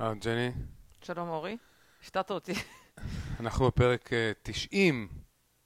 אה, 0.00 0.14
ג'ני, 0.14 0.50
שלום 1.02 1.28
אורי, 1.28 1.56
הפתעת 2.02 2.30
אותי. 2.30 2.52
אנחנו 3.40 3.66
בפרק 3.66 4.12
אה, 4.12 4.32
90, 4.42 5.08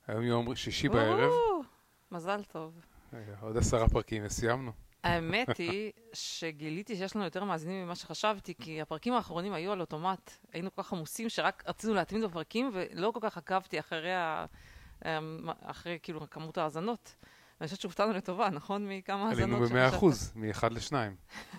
היום 0.06 0.22
יום 0.22 0.54
שישי 0.54 0.88
בערב. 0.88 1.32
מזל 2.12 2.44
טוב. 2.44 2.74
עוד 3.40 3.56
עשרה 3.56 3.88
פרקים 3.88 4.22
וסיימנו. 4.26 4.72
האמת 5.04 5.56
היא 5.58 5.92
שגיליתי 6.12 6.96
שיש 6.96 7.16
לנו 7.16 7.24
יותר 7.24 7.44
מאזינים 7.44 7.84
ממה 7.84 7.94
שחשבתי, 7.94 8.54
כי 8.54 8.80
הפרקים 8.80 9.12
האחרונים 9.12 9.52
היו 9.52 9.72
על 9.72 9.80
אוטומט. 9.80 10.30
היינו 10.52 10.74
כל 10.74 10.82
כך 10.82 10.92
עמוסים 10.92 11.28
שרק 11.28 11.62
רצינו 11.66 11.94
להתמיד 11.94 12.24
בפרקים, 12.24 12.70
ולא 12.74 13.10
כל 13.14 13.20
כך 13.22 13.36
עקבתי 13.36 13.80
אחרי, 13.80 14.14
ה... 14.14 14.46
אמ, 15.04 15.48
אחרי 15.62 15.98
כאילו 16.02 16.30
כמות 16.30 16.58
האזנות. 16.58 17.14
ואני 17.60 17.68
חושבת 17.68 17.80
שהופתענו 17.80 18.12
לטובה, 18.12 18.50
נכון? 18.50 18.88
מכמה 18.88 19.28
האזנות 19.28 19.60
עלינו 19.60 19.66
ב-100 19.66 19.96
אחוז, 19.96 20.32
מ-1 20.34 20.68
ל-2. 20.70 20.92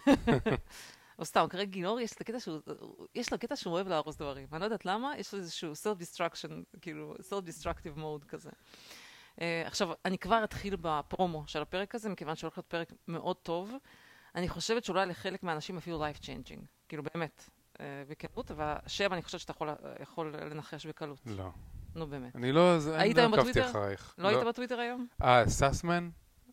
או 1.20 1.26
סתם, 1.26 1.46
כרגע 1.50 1.72
גילאור, 1.72 2.00
יש 2.00 2.14
קטע 2.14 2.40
שהוא, 2.40 2.60
יש 3.16 3.32
לו 3.32 3.40
קטע 3.40 3.56
שהוא 3.56 3.74
אוהב 3.74 3.88
להרוס 3.88 4.16
דברים. 4.16 4.48
אני 4.52 4.60
לא 4.60 4.66
יודעת 4.66 4.86
למה, 4.86 5.14
יש 5.18 5.34
לו 5.34 5.40
איזשהו 5.40 5.74
self-destruction, 5.74 6.78
כאילו, 6.82 7.16
self-destructive 7.30 8.00
mode 8.00 8.26
כזה. 8.28 8.50
Uh, 9.36 9.40
עכשיו, 9.66 9.90
אני 10.06 10.18
כבר 10.18 10.44
אתחיל 10.44 10.76
בפרומו 10.82 11.44
של 11.48 11.62
הפרק 11.62 11.96
הזה, 11.96 12.10
מכיוון 12.10 12.36
שהולך 12.36 12.58
להיות 12.58 12.68
פרק 12.68 12.94
מאוד 13.08 13.36
טוב. 13.36 13.72
אני 14.36 14.50
חושבת 14.50 14.84
שאולי 14.84 15.06
לחלק 15.06 15.44
מהאנשים 15.44 15.78
אפילו 15.78 16.06
life 16.06 16.20
changing, 16.20 16.66
כאילו 16.88 17.04
באמת, 17.14 17.50
uh, 17.74 17.80
בכנות, 18.08 18.52
והשם 18.56 19.14
אני 19.14 19.22
חושבת 19.22 19.42
שאתה 19.42 19.52
יכול, 19.52 19.70
יכול 20.02 20.36
לנחש 20.36 20.86
בקלות. 20.86 21.20
לא. 21.26 21.50
נו 21.96 22.08
באמת. 22.08 22.36
אני 22.36 22.52
לא, 22.52 22.78
היית 22.94 23.18
לא 23.18 23.22
היום 23.22 23.34
עקבתי 23.34 23.50
בטוויטר? 23.50 23.70
אחרייך. 23.70 24.16
לא 24.18 24.28
היית 24.28 24.48
בטוויטר 24.48 24.80
היום? 24.80 25.08
אה, 25.24 25.50
סאסמן? 25.50 26.10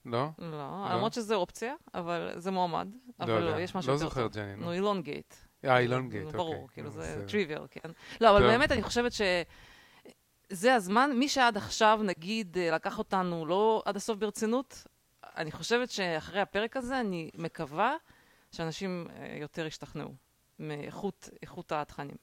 לא? 0.06 0.28
לא, 0.38 0.86
למרות 0.90 1.12
שזה 1.12 1.34
אופציה, 1.34 1.74
אבל 1.94 2.32
זה 2.36 2.50
מועמד. 2.50 2.88
לא 3.20 3.24
אבל 3.24 3.42
לא. 3.42 3.60
יש 3.60 3.74
משהו 3.74 3.88
לא 3.90 3.94
יותר 3.94 4.04
זוכר, 4.04 4.22
טוב. 4.22 4.32
ג'ני, 4.32 4.56
נו. 4.56 4.64
נו, 4.64 4.72
אילון 4.72 5.02
גייט. 5.02 5.34
אה, 5.64 5.78
אילון 5.78 6.08
גייט, 6.08 6.24
אוקיי. 6.24 6.38
ברור, 6.38 6.68
כאילו 6.72 6.90
זה. 6.90 7.24
טריוויאל, 7.28 7.62
כן. 7.70 7.90
לא, 8.20 8.30
אבל. 8.30 8.46
באמת 8.46 8.72
אני 8.72 8.82
חושבת 8.82 9.12
שזה 9.12 10.74
הזמן, 10.74 11.10
מי 11.14 11.28
שעד 11.28 11.56
עכשיו, 11.56 12.00
נגיד, 12.02 12.58
אה, 12.58 12.70
לקח 12.70 12.98
אותנו 12.98 13.46
לא 13.46 13.82
עד 13.84 13.96
הסוף 13.96 14.18
ברצינות, 14.18 14.86
אני 15.36 15.52
חושבת 15.52 15.90
שאחרי 15.90 16.40
הפרק 16.40 16.76
הזה, 16.76 17.00
אני 17.00 17.30
מקווה 17.34 17.96
שאנשים 18.52 19.06
אה, 19.10 19.36
יותר 19.40 19.66
ישתכנעו 19.66 20.14
מאיכות 20.58 21.28
איכות 21.42 21.72
התכנים. 21.72 22.16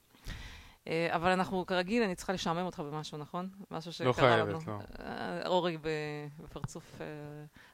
אה, 0.88 1.08
אבל 1.16 1.30
אנחנו, 1.30 1.66
כרגיל, 1.66 2.02
אני 2.02 2.14
צריכה 2.14 2.32
לשעמם 2.32 2.66
אותך 2.66 2.80
במשהו, 2.80 3.18
נכון? 3.18 3.50
משהו 3.70 3.92
שקרה 3.92 4.12
חייבת, 4.12 4.48
לנו. 4.48 4.58
לא. 4.66 4.78
אה, 5.04 5.46
אורי 5.46 5.76
ב- 5.78 5.88
בפרצוף 6.42 7.00
אה, 7.00 7.06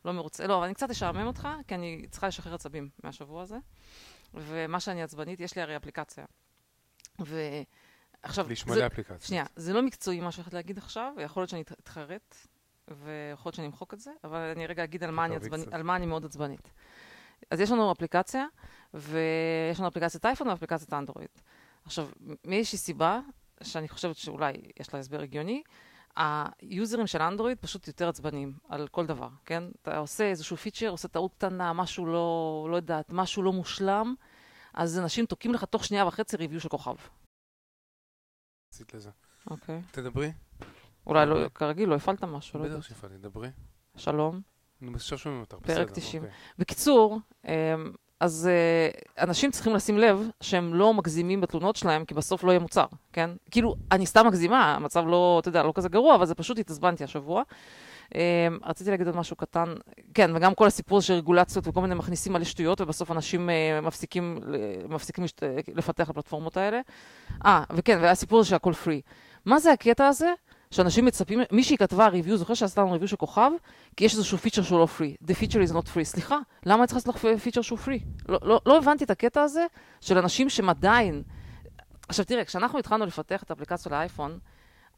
לא 0.05 0.13
מרוצה. 0.13 0.47
לא, 0.47 0.57
אבל 0.57 0.65
אני 0.65 0.75
קצת 0.75 0.91
אשעמם 0.91 1.27
אותך, 1.27 1.49
כי 1.69 1.75
אני 1.75 2.07
צריכה 2.11 2.27
לשחרר 2.29 2.55
עצבים 2.55 2.89
מהשבוע 3.05 3.43
הזה. 3.43 3.57
ומה 4.35 4.81
שאני 4.81 5.03
עצבנית, 5.03 5.41
יש 5.41 5.57
לי 5.57 5.63
הרי 5.63 5.77
אפליקציה. 5.77 6.25
ועכשיו, 7.19 8.53
יש 8.53 8.67
מלא 8.67 8.87
אפליקציות. 8.87 9.21
שנייה, 9.21 9.45
זה 9.57 9.73
לא 9.73 9.83
מקצועי 9.83 10.21
מה 10.21 10.33
שאני 10.33 10.47
להגיד 10.53 10.79
עכשיו, 10.79 11.13
ויכול 11.17 11.41
להיות 11.41 11.51
שאני 11.51 11.63
את- 11.63 11.73
אתחרט, 11.73 12.37
ויכול 12.89 13.07
להיות 13.49 13.55
שאני 13.55 13.67
אמחוק 13.67 13.95
את 13.95 14.01
זה, 14.01 14.11
אבל 14.25 14.39
אני 14.39 14.67
רגע 14.67 14.85
אגיד 14.85 15.05
על 15.05 15.11
מה 15.11 15.25
אני, 15.25 15.37
קצת. 15.41 15.73
על 15.73 15.83
מה 15.83 15.97
אני 15.97 16.07
מאוד 16.07 16.25
עצבנית. 16.25 16.71
אז 17.51 17.61
יש 17.61 17.71
לנו 17.71 17.93
אפליקציה, 17.93 18.47
ויש 18.95 19.79
לנו 19.79 19.89
אפליקציית 19.89 20.27
אייפון 20.27 20.49
ואפליקציית 20.49 20.93
אנדרואיד. 20.93 21.29
עכשיו, 21.85 22.09
מאיזושהי 22.45 22.79
סיבה, 22.79 23.21
שאני 23.63 23.89
חושבת 23.89 24.17
שאולי 24.17 24.53
יש 24.81 24.95
לה 24.95 25.01
הסבר 25.01 25.21
הגיוני, 25.21 25.63
היוזרים 26.17 27.07
של 27.07 27.23
אנדרואיד 27.23 27.59
פשוט 27.59 27.89
יותר 27.89 28.09
עצבניים 28.09 28.53
על 28.69 28.89
כל 28.89 29.07
דבר, 29.07 29.29
כן? 29.45 29.65
אתה 29.83 29.99
עושה 29.99 30.25
איזשהו 30.25 30.57
פיצ'ר, 30.57 30.89
עושה 30.89 31.09
טעות 31.09 31.35
קטנה, 31.35 31.73
משהו 31.73 32.07
לא, 32.07 32.69
לא 32.71 32.77
יודעת, 32.77 33.07
משהו 33.11 33.43
לא 33.43 33.53
מושלם, 33.53 34.15
אז 34.75 34.99
אנשים 34.99 35.27
תוקעים 35.27 35.55
לך 35.55 35.65
תוך 35.65 35.85
שנייה 35.85 36.07
וחצי 36.07 36.37
ריוויו 36.37 36.61
של 36.61 36.69
כוכב, 36.69 36.95
עשית 38.73 38.95
לזה. 38.95 39.11
אוקיי? 39.51 39.81
תדברי. 39.91 40.33
אולי 41.07 41.27
לא, 41.27 41.49
כרגיל 41.55 41.89
לא 41.89 41.95
הפעלת 41.95 42.25
משהו, 42.25 42.59
לא 42.59 42.65
בטח 42.65 42.73
יודעת. 42.73 42.89
שהפעלתי, 42.89 43.19
דברי. 43.19 43.49
שלום. 43.97 44.41
נו, 44.81 44.95
עכשיו 44.95 45.19
שומעים 45.19 45.41
אותך, 45.41 45.55
פרק 45.55 45.65
בסדר, 45.65 45.95
90. 45.95 46.23
אוקיי. 46.23 46.37
בקיצור, 46.59 47.21
אמ, 47.45 47.93
אז 48.21 48.51
אה, 48.53 49.25
אנשים 49.25 49.51
צריכים 49.51 49.75
לשים 49.75 49.99
לב 49.99 50.29
שהם 50.41 50.75
לא 50.75 50.95
מגזימים 50.95 51.41
בתלונות 51.41 51.77
שלהם, 51.77 52.05
כי 52.05 52.15
בסוף 52.15 52.45
לא 52.45 52.51
יהיה 52.51 52.61
מוצר, 52.61 52.87
כן? 53.13 53.31
כאילו, 53.51 53.75
אני 53.93 54.07
סתם 54.07 54.27
מגזימה, 54.27 54.75
המצב 54.75 55.05
לא, 55.07 55.39
אתה 55.41 55.49
יודע, 55.49 55.63
לא 55.63 55.73
כזה 55.75 55.89
גרוע, 55.89 56.15
אבל 56.15 56.27
זה 56.27 56.35
פשוט 56.35 56.59
התעצבנתי 56.59 57.05
השבוע. 57.05 57.43
אמ, 58.15 58.59
רציתי 58.65 58.91
להגיד 58.91 59.07
עוד 59.07 59.17
משהו 59.17 59.37
קטן, 59.37 59.75
כן, 60.15 60.37
וגם 60.37 60.55
כל 60.55 60.67
הסיפור 60.67 61.01
של 61.01 61.15
רגולציות 61.15 61.69
וכל 61.69 61.81
מיני 61.81 61.95
מכניסים 61.95 62.33
מלא 62.33 62.45
שטויות, 62.45 62.81
ובסוף 62.81 63.11
אנשים 63.11 63.51
אה, 63.51 63.81
מפסיקים, 63.81 64.39
מפסיקים 64.89 65.25
לפתח 65.75 66.11
לפלטפורמות 66.11 66.57
האלה. 66.57 66.81
אה, 67.47 67.65
וכן, 67.71 67.99
והסיפור 68.03 68.39
הזה 68.39 68.49
שהכל 68.49 68.73
פרי. 68.73 69.01
מה 69.45 69.59
זה 69.59 69.73
הקטע 69.73 70.07
הזה? 70.07 70.33
שאנשים 70.75 71.05
מצפים, 71.05 71.41
מישהי 71.53 71.77
כתבה 71.77 72.09
ריוויו, 72.09 72.37
זוכר 72.37 72.55
שעשתה 72.55 72.81
לנו 72.81 72.93
ריוויו 72.93 73.09
של 73.09 73.17
כוכב? 73.17 73.51
כי 73.97 74.05
יש 74.05 74.15
איזשהו 74.15 74.39
פיצ'ר 74.39 74.63
שהוא 74.63 74.79
לא 74.79 74.87
פרי. 74.87 75.17
The 75.27 75.33
feature 75.33 75.71
is 75.71 75.73
not 75.73 75.87
free. 75.97 76.05
סליחה, 76.05 76.39
למה 76.67 76.79
אני 76.79 76.87
צריכה 76.87 77.11
לעשות 77.11 77.15
לך 77.15 77.43
פיצ'ר 77.43 77.63
שהוא 77.63 77.79
פרי? 77.79 78.01
לא, 78.29 78.39
לא, 78.43 78.61
לא 78.67 78.79
הבנתי 78.79 79.05
את 79.05 79.11
הקטע 79.11 79.43
הזה 79.43 79.67
של 80.01 80.19
אנשים 80.19 80.49
שהם 80.51 80.69
עדיין... 80.69 81.23
עכשיו 82.09 82.25
תראה, 82.25 82.45
כשאנחנו 82.45 82.79
התחלנו 82.79 83.07
לפתח 83.07 83.43
את 83.43 83.51
האפליקציה 83.51 83.93
לאייפון, 83.93 84.39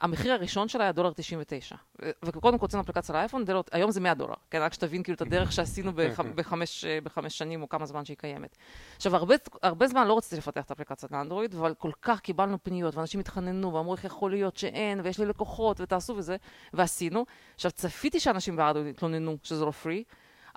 המחיר 0.01 0.33
הראשון 0.33 0.69
שלה 0.69 0.85
היה 0.85 0.93
דולר 0.93 1.13
99. 1.13 1.77
ו- 2.03 2.11
וקודם 2.25 2.59
כל 2.59 2.65
הוצאנו 2.65 2.83
אפליקציה 2.83 3.15
לאייפון, 3.15 3.45
דולר, 3.45 3.61
היום 3.73 3.91
זה 3.91 4.01
100 4.01 4.15
דולר. 4.15 4.35
כן, 4.51 4.63
רק 4.63 4.73
שתבין 4.73 5.03
כאילו 5.03 5.17
את 5.17 5.21
הדרך 5.21 5.53
שעשינו 5.53 5.93
בח, 5.95 6.21
בחמש, 6.35 6.85
אה, 6.85 6.99
בחמש 7.03 7.39
שנים 7.39 7.63
או 7.63 7.69
כמה 7.69 7.87
זמן 7.87 8.05
שהיא 8.05 8.17
קיימת. 8.17 8.57
עכשיו, 8.97 9.17
הרבה, 9.17 9.35
הרבה 9.63 9.89
זמן 9.89 10.07
לא 10.07 10.17
רציתי 10.19 10.37
לפתח 10.37 10.65
את 10.65 10.71
האפליקציה 10.71 11.09
לאנדרואיד, 11.13 11.55
אבל 11.55 11.75
כל 11.75 11.91
כך 12.03 12.21
קיבלנו 12.21 12.59
פניות, 12.63 12.95
ואנשים 12.95 13.21
התחננו, 13.21 13.75
ואמרו 13.75 13.95
איך 13.95 14.05
יכול 14.05 14.31
להיות 14.31 14.57
שאין, 14.57 15.01
ויש 15.05 15.19
לי 15.19 15.27
לקוחות, 15.27 15.81
ותעשו 15.81 16.17
וזה, 16.17 16.37
ועשינו. 16.73 17.25
עכשיו, 17.55 17.71
צפיתי 17.71 18.21
שאנשים 18.21 18.57
באנדרואיד 18.57 18.95
התלוננו 18.95 19.37
שזה 19.43 19.65
לא 19.65 19.71
פרי, 19.71 20.05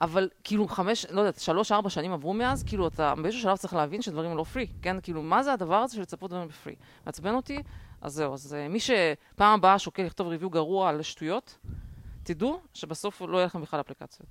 אבל 0.02 0.30
כאילו 0.44 0.68
חמש, 0.68 1.06
לא 1.06 1.22
יודעת, 1.22 1.40
שלוש, 1.40 1.72
ארבע 1.72 1.90
שנים 1.90 2.14
עברו 2.14 2.34
מאז, 2.34 2.64
כאילו 2.64 2.88
אתה 2.88 3.14
באיזשהו 3.16 3.42
שלב 3.42 3.58
צריך 3.58 3.74
להבין 3.74 4.02
שדברים 4.02 4.38
לא 4.38 4.44
פרי, 4.44 4.68
כן? 4.82 5.02
כאילו, 5.02 5.22
מה 5.22 5.44
זה 5.44 5.54
הדבר 5.54 5.76
הזה 5.76 5.96
של 5.96 6.02
לצפות 6.02 6.30
דברים 6.30 6.48
בפרי? 6.48 6.76
מעצבן 7.06 7.36
אותי, 7.36 7.64
אז 8.02 8.14
זהו, 8.14 8.34
אז 8.34 8.54
אה, 8.54 8.68
מי 8.68 8.80
שפעם 8.80 9.60
הבאה 9.60 9.80
שוקל 9.80 10.04
לכתוב 10.04 10.28
ריוויו 10.28 10.50
גרוע 10.50 10.90
על 10.90 11.02
שטויות, 11.02 11.58
תדעו 12.24 12.62
שבסוף 12.74 13.22
לא 13.22 13.38
יהיה 13.38 13.46
לכם 13.46 13.62
בכלל 13.62 13.80
אפליקציות. 13.80 14.30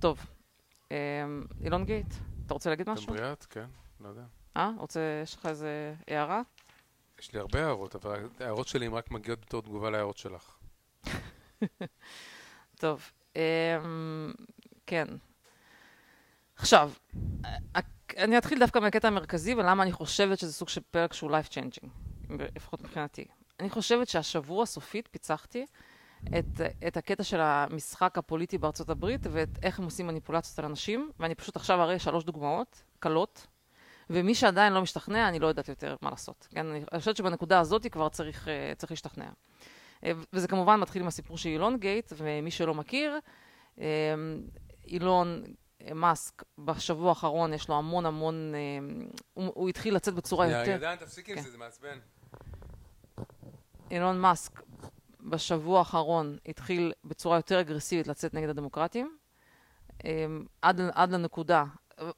טוב, 0.00 0.26
אה, 0.92 0.96
אילון 1.64 1.84
גייט, 1.84 2.14
אתה 2.46 2.54
רוצה 2.54 2.70
להגיד 2.70 2.90
משהו? 2.90 3.06
דברי 3.14 3.32
את, 3.32 3.44
כן, 3.44 3.66
לא 4.00 4.08
יודע. 4.08 4.22
אה? 4.56 4.70
רוצה, 4.78 5.00
יש 5.22 5.34
לך 5.34 5.46
איזה 5.46 5.94
הערה? 6.08 6.42
יש 7.20 7.32
לי 7.32 7.40
הרבה 7.40 7.64
הערות, 7.66 7.94
אבל 7.94 8.28
ההערות 8.40 8.68
שלי 8.68 8.86
הן 8.86 8.92
רק 8.92 9.10
מגיעות 9.10 9.40
בתור 9.40 9.62
תגובה 9.62 9.90
להערות 9.90 10.16
שלך. 10.18 10.56
טוב, 12.80 13.10
אמ, 13.36 13.40
כן. 14.86 15.06
עכשיו, 16.56 16.92
ה- 17.44 17.78
אני 18.16 18.38
אתחיל 18.38 18.58
דווקא 18.58 18.78
מהקטע 18.78 19.08
המרכזי 19.08 19.54
ולמה 19.54 19.82
אני 19.82 19.92
חושבת 19.92 20.38
שזה 20.38 20.52
סוג 20.52 20.68
של 20.68 20.80
פרק 20.90 21.12
שהוא 21.12 21.30
life 21.30 21.48
changing, 21.50 21.88
לפחות 22.56 22.82
מבחינתי. 22.82 23.24
אני 23.60 23.70
חושבת 23.70 24.08
שהשבוע 24.08 24.66
סופית 24.66 25.08
פיצחתי 25.10 25.66
את, 26.38 26.60
את 26.86 26.96
הקטע 26.96 27.22
של 27.22 27.40
המשחק 27.40 28.18
הפוליטי 28.18 28.58
בארצות 28.58 28.90
הברית 28.90 29.20
ואת 29.30 29.48
איך 29.62 29.78
הם 29.78 29.84
עושים 29.84 30.06
מניפולציות 30.06 30.58
על 30.58 30.64
אנשים, 30.64 31.10
ואני 31.20 31.34
פשוט 31.34 31.56
עכשיו 31.56 31.82
אראה 31.82 31.98
שלוש 31.98 32.24
דוגמאות 32.24 32.82
קלות, 32.98 33.46
ומי 34.10 34.34
שעדיין 34.34 34.72
לא 34.72 34.82
משתכנע, 34.82 35.28
אני 35.28 35.38
לא 35.38 35.46
יודעת 35.46 35.68
יותר 35.68 35.96
מה 36.02 36.10
לעשות. 36.10 36.48
כן? 36.50 36.66
אני 36.66 36.98
חושבת 36.98 37.16
שבנקודה 37.16 37.60
הזאת 37.60 37.86
כבר 37.86 38.08
צריך, 38.08 38.48
אה, 38.48 38.72
צריך 38.76 38.92
להשתכנע. 38.92 39.28
אה, 40.04 40.12
וזה 40.32 40.48
כמובן 40.48 40.80
מתחיל 40.80 41.02
עם 41.02 41.08
הסיפור 41.08 41.38
של 41.38 41.48
אילון 41.48 41.78
גייט, 41.78 42.12
ומי 42.16 42.50
שלא 42.50 42.74
מכיר, 42.74 43.18
אה, 43.80 43.84
אילון 44.84 45.42
מאסק 45.94 46.42
בשבוע 46.58 47.08
האחרון 47.08 47.52
יש 47.52 47.68
לו 47.68 47.78
המון 47.78 48.06
המון, 48.06 48.52
הוא, 49.34 49.52
הוא 49.54 49.68
התחיל 49.68 49.94
לצאת 49.94 50.14
בצורה 50.14 50.46
יותר... 50.46 50.70
ידען, 50.70 50.96
תפסיק 50.96 51.30
עם 51.30 51.36
כן. 51.36 51.42
זה, 51.42 51.50
זה 51.50 51.58
מעצבן. 51.58 51.98
אילון 53.90 54.20
מאסק 54.20 54.62
בשבוע 55.20 55.78
האחרון 55.78 56.36
התחיל 56.46 56.92
בצורה 57.04 57.36
יותר 57.36 57.60
אגרסיבית 57.60 58.08
לצאת 58.08 58.34
נגד 58.34 58.48
הדמוקרטים, 58.48 59.16
אה, 60.04 60.26
עד, 60.62 60.80
עד 60.94 61.10
לנקודה, 61.10 61.64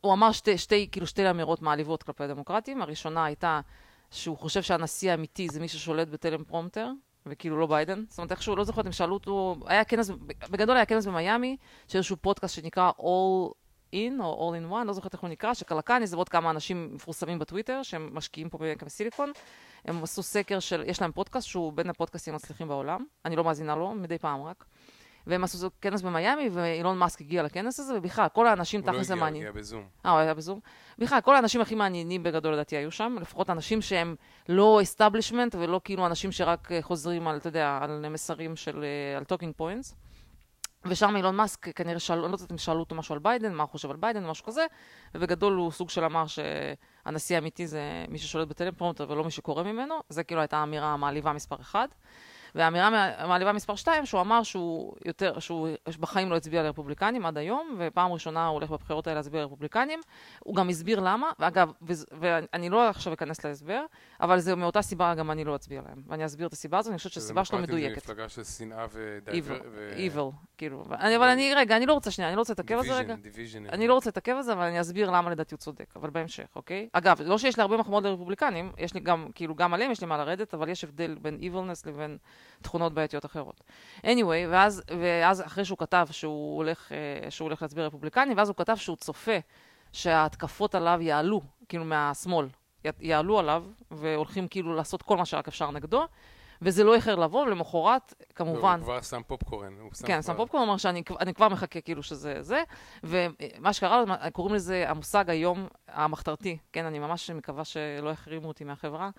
הוא 0.01 0.13
אמר 0.13 0.33
שתי, 0.33 0.59
שתי, 0.59 0.89
כאילו 0.93 1.07
שתי 1.07 1.31
אמירות 1.31 1.63
מעליבות 1.63 2.03
כלפי 2.03 2.25
הדמוקרטים, 2.25 2.83
הראשונה 2.83 3.25
הייתה 3.25 3.61
שהוא 4.11 4.39
חושב 4.39 4.63
שהנשיא 4.63 5.11
האמיתי 5.11 5.49
זה 5.49 5.61
מי 5.61 5.69
ששולט 5.69 6.09
בטלפרומטר, 6.09 6.91
וכאילו 7.27 7.59
לא 7.59 7.67
ביידן, 7.67 8.05
זאת 8.09 8.19
אומרת 8.19 8.33
איכשהו, 8.33 8.57
לא 8.57 8.65
זוכרת 8.65 8.87
אם 8.87 8.93
שאלו 8.93 9.15
אותו, 9.15 9.57
היה 9.67 9.85
כנס, 9.85 10.11
בגדול 10.51 10.77
היה 10.77 10.87
כנס 10.87 11.07
במיאמי, 11.07 11.57
של 11.89 11.99
איזשהו 11.99 12.17
פודקאסט 12.17 12.55
שנקרא 12.55 12.91
All 12.99 13.53
In 13.97 14.23
או 14.23 14.53
All 14.53 14.63
in 14.63 14.73
One, 14.73 14.85
לא 14.85 14.93
זוכרת 14.93 15.13
איך 15.13 15.23
הוא 15.23 15.31
נקרא, 15.31 15.55
שקלקניס 15.55 16.07
זה 16.07 16.17
ועוד 16.17 16.29
כמה 16.29 16.51
אנשים 16.51 16.91
מפורסמים 16.95 17.39
בטוויטר, 17.39 17.83
שהם 17.83 18.11
משקיעים 18.13 18.49
פה 18.49 18.59
בסיליקון, 18.85 19.33
הם 19.85 20.03
עשו 20.03 20.23
סקר 20.23 20.61
של, 20.61 20.83
יש 20.87 21.01
להם 21.01 21.13
פודקאסט 21.13 21.49
שהוא 21.49 21.73
בין 21.73 21.91
הפודקאסטים 21.91 22.35
המצליחים 22.35 22.69
בעולם, 22.69 23.05
אני 23.25 23.37
לא 23.37 23.45
מאזינה 23.45 23.77
לו, 23.77 23.95
מדי 23.95 24.19
פעם 24.19 24.43
רק. 24.43 24.65
והם 25.27 25.45
עשו 25.45 25.71
כנס 25.81 26.03
במיאמי, 26.03 26.49
ואילון 26.53 26.99
מאסק 26.99 27.21
הגיע 27.21 27.43
לכנס 27.43 27.81
הזה, 27.81 27.99
ובכלל, 27.99 28.27
כל 28.33 28.47
האנשים 28.47 28.81
הוא 28.81 28.87
לא 28.87 28.93
תכלס 28.93 29.07
זה 29.07 29.15
הגיע, 29.15 29.25
הוא 29.25 29.27
מעניין. 29.27 29.47
הגיע 29.47 29.61
בזום. 29.61 29.85
אה, 30.07 30.11
הוא 30.11 30.19
היה 30.19 30.35
בזום? 30.35 30.61
בכלל, 30.99 31.21
כל 31.21 31.37
האנשים 31.37 31.61
הכי 31.61 31.75
מעניינים 31.75 32.23
בגדול 32.23 32.53
לדעתי 32.53 32.77
היו 32.77 32.91
שם, 32.91 33.17
לפחות 33.21 33.51
אנשים 33.51 33.83
שהם 33.83 34.15
לא 34.49 34.83
establishment 34.83 35.55
ולא 35.55 35.81
כאילו 35.85 36.07
אנשים 36.07 36.33
שרק 36.33 36.73
אה, 36.73 36.83
חוזרים 36.83 37.29
על, 37.29 37.37
אתה 37.37 37.49
יודע, 37.49 37.79
על 37.83 38.09
מסרים 38.09 38.57
של, 38.57 38.85
אה, 38.85 39.17
על 39.17 39.25
talking 39.25 39.55
points. 39.57 39.95
ושם 40.89 41.17
אילון 41.17 41.37
מאסק 41.37 41.69
כנראה 41.69 41.99
שאלו, 41.99 42.25
אני 42.25 42.33
לא 42.33 42.37
יודעת 42.37 42.53
אם 42.53 42.59
שאלו 42.59 42.81
אותו 42.81 42.95
משהו 42.95 43.13
על 43.13 43.19
ביידן, 43.19 43.55
מה 43.55 43.63
הוא 43.63 43.71
חושב 43.71 43.91
על 43.91 43.97
ביידן, 43.97 44.27
משהו 44.27 44.45
כזה, 44.45 44.67
ובגדול 45.15 45.53
הוא 45.53 45.71
סוג 45.71 45.91
של 45.91 46.05
אמר 46.05 46.25
שהנשיא 46.27 47.37
האמיתי 47.37 47.67
זה 47.67 47.81
מי 48.09 48.19
ששולט 48.19 48.49
בטלפרומטר 48.49 49.07
ולא 49.11 49.25
מי 49.25 49.31
שקורא 49.31 49.63
ממנו, 49.63 49.95
זה 50.09 50.25
כאילו 50.25 50.41
הייתה 50.41 50.57
האמירה 50.57 50.93
המעליבה 50.93 51.33
מספר 51.33 51.57
אחד. 51.61 51.89
והאמירה 52.55 52.87
המעליבה 53.19 53.53
מספר 53.53 53.75
שתיים, 53.75 54.07
שהוא 54.07 54.21
אמר 54.21 54.43
שהוא 54.43 54.95
יותר, 55.05 55.39
שהוא 55.39 55.69
בחיים 56.01 56.31
לא 56.31 56.37
הצביע 56.37 56.63
לרפובליקנים 56.63 57.27
עד 57.27 57.39
היום, 57.39 57.77
ופעם 57.79 58.13
ראשונה 58.13 58.47
הוא 58.47 58.55
הולך 58.55 58.71
בבחירות 58.71 59.07
האלה 59.07 59.19
להצביע 59.19 59.41
לרפובליקנים. 59.41 60.01
הוא 60.41 60.57
גם 60.57 60.69
הסביר 60.69 61.01
למה, 61.01 61.31
ואגב, 61.39 61.73
ואני 62.21 62.69
לא 62.69 62.89
עכשיו 62.89 63.13
אכנס 63.13 63.45
להסבר, 63.45 63.85
אבל 64.21 64.39
זה 64.41 64.55
מאותה 64.55 64.83
סיבה 64.83 65.15
גם 65.15 65.31
אני 65.31 65.45
לא 65.45 65.55
אצביע 65.57 65.81
להם. 65.89 66.03
ואני 66.09 66.25
אסביר 66.27 66.47
את 66.47 66.53
הסיבה 66.53 66.79
הזאת, 66.79 66.91
אני 66.91 66.97
חושבת 66.99 67.13
שהסיבה 67.13 67.45
שלו 67.45 67.59
דמוקרטים 67.59 67.81
זה 67.81 67.87
מדויקת. 67.89 68.05
מפלגה 68.05 68.29
של 68.29 68.45
שנאה 68.45 68.87
ודייבר... 68.93 69.59
evil, 69.97 70.35
כאילו. 70.59 70.85
אני- 70.91 71.17
אבל 71.17 71.29
אני, 71.29 71.55
רגע, 71.55 71.77
אני 71.77 71.87
לא 71.87 71.93
רוצה 71.93 72.11
שנייה, 72.11 72.29
אני 72.29 72.37
לא 72.37 72.41
רוצה 72.41 72.53
להתעכב 72.53 72.75
על 72.79 72.85
זה 72.87 72.99
רגע. 72.99 73.15
אני 73.73 73.89
לא 73.89 73.95
רוצה 73.95 74.09
להתעכב 74.09 74.33
על 74.37 74.43
זה, 74.43 74.53
אבל 74.53 74.63
אני 74.65 74.81
אסביר 74.81 75.11
למה 75.11 75.31
לדעתי 75.31 75.55
הוא 75.55 75.59
צודק, 75.59 75.87
אבל 75.97 76.11
בהמשך, 76.11 76.47
אוקיי? 76.57 76.89
אגב, 76.93 77.21
לא 77.25 77.39
שיש 77.39 77.57
לי 77.57 77.63
הרבה 77.63 77.77
מחמאות 77.77 78.05
לרפובליקנים, 78.05 78.73
יש 78.79 78.95
לי 78.95 79.01
גם, 79.01 79.29
כאילו, 79.35 79.55
גם 79.55 79.75
עליהם 79.75 79.91
יש 79.91 80.01
לי 80.01 80.07
מה 80.07 80.17
לרדת, 80.17 80.55
אבל 80.55 80.69
יש 80.69 80.85
הבדל 80.85 81.17
בין 81.23 81.39
evilness 81.41 81.89
לבין 81.89 82.19
תכונות 82.63 82.95
בעייתיות 82.95 83.25
אחרות. 83.27 83.61
anyway, 84.03 84.49
ואז, 84.51 84.83
ואז 85.01 85.43
אחרי 85.47 85.65
שהוא 85.65 85.79
כתב 85.79 86.07
שהוא 86.11 86.57
הולך, 86.57 86.93
אה, 86.93 87.31
שהוא 87.31 87.47
הולך 87.47 87.63
להצביע 87.63 87.87
רפובליקני, 87.87 88.35
ואז 88.35 88.49
הוא 88.49 88.57
כתב 88.57 88.77
שהוא 88.77 88.97
צופה 88.97 89.37
שההתקפות 89.93 90.75
עליו 90.75 90.99
יעלו, 91.03 91.41
כאילו 91.69 91.85
מהשמאל, 91.85 92.47
יעלו 93.01 93.39
עליו, 93.39 93.65
והולכים 93.91 94.49
כאילו 94.49 94.75
לעשות 94.75 95.03
כל 95.03 95.17
מה 95.17 95.25
שרק 95.25 95.49
אפשר 95.49 95.71
נגדו, 95.71 96.05
וזה 96.63 96.85
לא 96.85 96.95
איחר 96.95 97.15
לבוא, 97.17 97.43
ולמחרת, 97.47 98.15
כמובן, 98.35 98.79
הוא 98.79 98.85
כבר 98.85 99.03
שם 99.03 99.23
פופקורן. 99.27 99.73
הוא 99.81 99.91
שם 99.95 100.07
כן, 100.07 100.21
כבר- 100.23 100.33
שם 100.33 100.37
פופקורן 100.39 100.63
אמר 100.63 100.77
שאני 100.77 101.05
כבר- 101.05 101.17
אני 101.21 101.35
כבר 101.35 101.49
מחכה 101.49 101.81
כאילו 101.81 102.03
שזה 102.03 102.43
זה, 102.43 102.63
ומה 103.05 103.73
שקרה, 103.73 104.05
קוראים 104.33 104.55
לזה 104.55 104.85
המושג 104.91 105.31
היום 105.31 105.67
המחתרתי, 105.89 106.59
כן, 106.73 106.85
אני 106.85 106.99
ממש 106.99 107.31
מקווה 107.31 107.65
שלא 107.65 108.11
יחרימו 108.11 108.49
אותי 108.49 108.65
מהחברה 108.65 109.11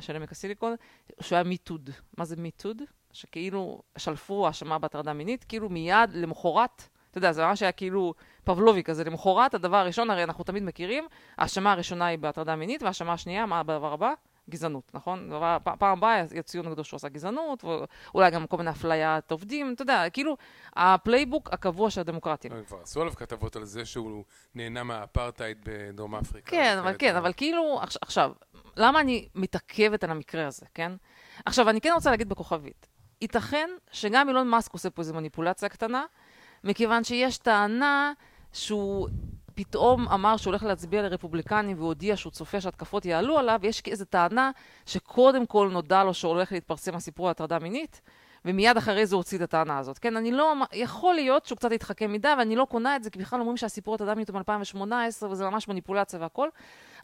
של 0.00 0.16
עמק 0.16 0.32
הסיליקון, 0.32 0.74
שהוא 1.20 1.36
היה 1.36 1.44
MeToo'd. 1.44 1.90
מה 2.18 2.24
זה 2.24 2.36
MeToo'd? 2.36 2.82
שכאילו 3.12 3.82
שלפו 3.98 4.46
האשמה 4.46 4.78
בהטרדה 4.78 5.12
מינית, 5.12 5.44
כאילו 5.44 5.68
מיד 5.68 6.10
למחרת, 6.12 6.88
אתה 7.10 7.18
יודע, 7.18 7.32
זה 7.32 7.46
ממש 7.46 7.62
היה 7.62 7.72
כאילו 7.72 8.14
פבלובי 8.44 8.82
כזה, 8.82 9.04
למחרת 9.04 9.54
הדבר 9.54 9.76
הראשון, 9.76 10.10
הרי 10.10 10.24
אנחנו 10.24 10.44
תמיד 10.44 10.62
מכירים, 10.62 11.04
ההאשמה 11.38 11.72
הראשונה 11.72 12.06
היא 12.06 12.18
בהטרדה 12.18 12.56
מינית, 12.56 12.82
וההאשמה 12.82 13.12
השנייה, 13.12 13.46
מה 13.46 13.60
הדבר 13.60 13.92
הבא? 13.92 14.12
גזענות, 14.50 14.90
נכון? 14.94 15.30
פעם 15.62 15.98
הבאה 15.98 16.24
יוציאו 16.34 16.62
נגדו 16.62 16.84
שהוא 16.84 16.96
עשה 16.96 17.08
גזענות, 17.08 17.64
ואולי 17.64 18.30
גם 18.30 18.46
כל 18.46 18.56
מיני 18.56 18.70
אפליית 18.70 19.30
עובדים, 19.30 19.72
אתה 19.74 19.82
יודע, 19.82 20.10
כאילו, 20.10 20.36
ה 20.76 20.84
playbook 20.84 21.52
הקבוע 21.52 21.90
של 21.90 22.00
הדמוקרטים. 22.00 22.52
כבר 22.66 22.78
עשו 22.82 23.00
עליו 23.00 23.12
כתבות 23.16 23.56
על 23.56 23.64
זה 23.64 23.84
שהוא 23.84 24.24
נהנה 24.54 24.82
מהאפרטהייד 24.82 25.58
בדרום 25.64 26.14
אפריקה. 26.14 26.50
כן, 26.50 26.78
אבל 26.78 26.94
כן. 26.98 27.16
אבל 27.16 27.32
כאילו, 27.32 27.80
עכש- 27.82 27.96
עכשיו, 28.00 28.32
למה 28.76 29.00
אני 29.00 29.28
מתעכבת 29.34 30.04
על 30.04 30.10
המקרה 30.10 30.46
הזה, 30.46 30.66
כן? 30.74 30.92
עכשיו, 31.46 31.70
אני 31.70 31.80
כן 31.80 31.90
רוצה 31.94 32.10
להגיד 32.10 32.28
בכוכבית, 32.28 32.86
ייתכן 33.20 33.70
שגם 33.92 34.28
אילון 34.28 34.48
מאסק 34.48 34.72
עושה 34.72 34.90
פה 34.90 35.02
איזו 35.02 35.14
מניפולציה 35.14 35.68
קטנה, 35.68 36.04
מכיוון 36.64 37.04
שיש 37.04 37.38
טענה 37.38 38.12
שהוא 38.52 39.08
פתאום 39.54 40.08
אמר 40.08 40.36
שהוא 40.36 40.50
הולך 40.50 40.62
להצביע 40.62 41.02
לרפובליקנים 41.02 41.76
והוא 41.76 41.86
הודיע 41.86 42.16
שהוא 42.16 42.30
צופה 42.30 42.60
שהתקפות 42.60 43.04
יעלו 43.04 43.38
עליו, 43.38 43.60
יש 43.62 43.82
איזו 43.86 44.04
טענה 44.04 44.50
שקודם 44.86 45.46
כל 45.46 45.68
נודע 45.72 46.04
לו 46.04 46.14
שהולך 46.14 46.52
להתפרסם 46.52 46.94
הסיפור 46.94 47.26
על 47.26 47.30
הטרדה 47.30 47.58
מינית, 47.58 48.00
ומיד 48.44 48.76
אחרי 48.76 49.06
זה 49.06 49.16
הוציא 49.16 49.38
את 49.38 49.42
הטענה 49.42 49.78
הזאת. 49.78 49.98
כן, 49.98 50.16
אני 50.16 50.32
לא, 50.32 50.54
יכול 50.72 51.14
להיות 51.14 51.46
שהוא 51.46 51.56
קצת 51.56 51.72
התחכם 51.72 52.12
מדי, 52.12 52.28
ואני 52.38 52.56
לא 52.56 52.64
קונה 52.64 52.96
את 52.96 53.02
זה, 53.02 53.10
כי 53.10 53.18
בכלל 53.18 53.40
אומרים 53.40 53.56
שהסיפור 53.56 53.96
מינית 54.04 54.30
הוא 54.30 54.38
מ-2018, 54.38 55.26
וזה 55.26 55.44
ממש 55.50 55.68
מניפולציה 55.68 56.20
והכל. 56.20 56.48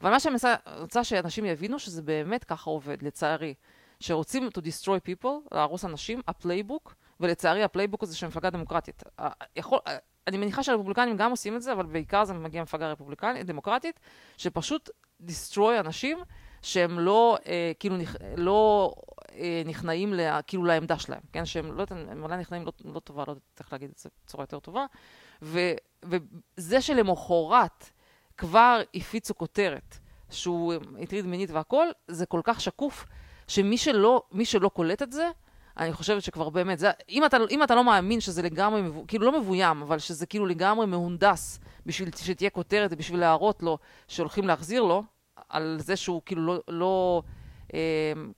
אבל 0.03 0.11
מה 0.11 0.21
שאני 0.21 0.37
רוצה 0.81 1.05
שאנשים 1.05 1.45
יבינו, 1.45 1.79
שזה 1.79 2.03
באמת 2.03 2.45
ככה 2.45 2.71
עובד, 2.71 3.03
לצערי. 3.03 3.55
שרוצים 4.01 4.49
to 4.59 4.61
destroy 4.61 5.11
people, 5.11 5.55
להרוס 5.55 5.85
אנשים, 5.85 6.21
ה 6.29 6.35
playbook, 6.35 6.95
ולצערי 7.21 7.63
ה 7.63 7.67
playbook 7.67 8.03
הזה 8.03 8.17
של 8.17 8.27
מפלגה 8.27 8.51
דמוקרטית. 8.51 9.03
יכול, 9.57 9.79
אני 10.27 10.37
מניחה 10.37 10.63
שהרפובליקנים 10.63 11.17
גם 11.17 11.31
עושים 11.31 11.57
את 11.57 11.63
זה, 11.63 11.73
אבל 11.73 11.87
בעיקר 11.87 12.25
זה 12.25 12.35
מגיע 12.35 12.61
ממפלגה 12.61 12.91
רפובליקנית, 12.91 13.47
דמוקרטית, 13.47 14.01
שפשוט 14.37 14.91
destroy 15.27 15.81
אנשים 15.81 16.19
שהם 16.63 16.99
לא, 16.99 17.39
אה, 17.47 17.73
כאילו, 17.79 17.97
נכ, 17.97 18.17
לא 18.37 18.93
אה, 19.35 19.63
נכנעים 19.65 20.13
לה, 20.13 20.43
כאילו 20.43 20.65
לעמדה 20.65 20.99
שלהם, 20.99 21.21
כן? 21.33 21.47
שהם 21.47 21.67
לא, 21.67 21.83
יודעת, 21.83 21.93
הם 21.93 22.23
אולי 22.23 22.37
נכנעים 22.37 22.67
לא, 22.67 22.73
לא 22.85 23.01
טובה, 23.01 23.25
לא 23.27 23.31
יודעת 23.31 23.43
איך 23.59 23.73
להגיד 23.73 23.91
את 23.91 23.99
זה 23.99 24.09
בצורה 24.25 24.43
יותר 24.43 24.59
טובה. 24.59 24.87
ו, 25.43 25.61
וזה 26.03 26.81
שלמחרת 26.81 27.91
כבר 28.37 28.81
הפיצו 28.95 29.35
כותרת 29.35 29.99
שהוא 30.31 30.75
הטריד 31.03 31.27
מינית 31.27 31.51
והכל, 31.51 31.87
זה 32.09 32.27
כל 32.27 32.41
כך 32.45 32.61
שקוף, 32.61 33.07
שמי 33.49 33.79
שלא, 33.79 34.23
שלא 34.45 34.69
קולט 34.69 35.03
את 35.03 35.13
זה, 35.13 35.31
אני 35.77 35.93
חושבת 35.93 36.23
שכבר 36.23 36.49
באמת, 36.49 36.79
זה, 36.79 36.91
אם, 37.09 37.25
אתה, 37.25 37.37
אם 37.51 37.63
אתה 37.63 37.75
לא 37.75 37.85
מאמין 37.85 38.21
שזה 38.21 38.43
לגמרי, 38.43 38.83
כאילו 39.09 39.27
לא 39.27 39.41
מבוים, 39.41 39.83
אבל 39.83 39.99
שזה 39.99 40.27
כאילו 40.27 40.47
לגמרי 40.47 40.87
מהונדס 40.87 41.61
בשביל 41.87 42.11
שתהיה 42.17 42.51
כותרת 42.51 42.91
ובשביל 42.93 43.21
להראות 43.21 43.63
לו 43.63 43.79
שהולכים 44.09 44.47
להחזיר 44.47 44.83
לו, 44.83 45.03
על 45.49 45.77
זה 45.81 45.97
שהוא 45.97 46.23
כאילו 46.27 46.47
לא, 46.47 46.61
לא 46.69 47.23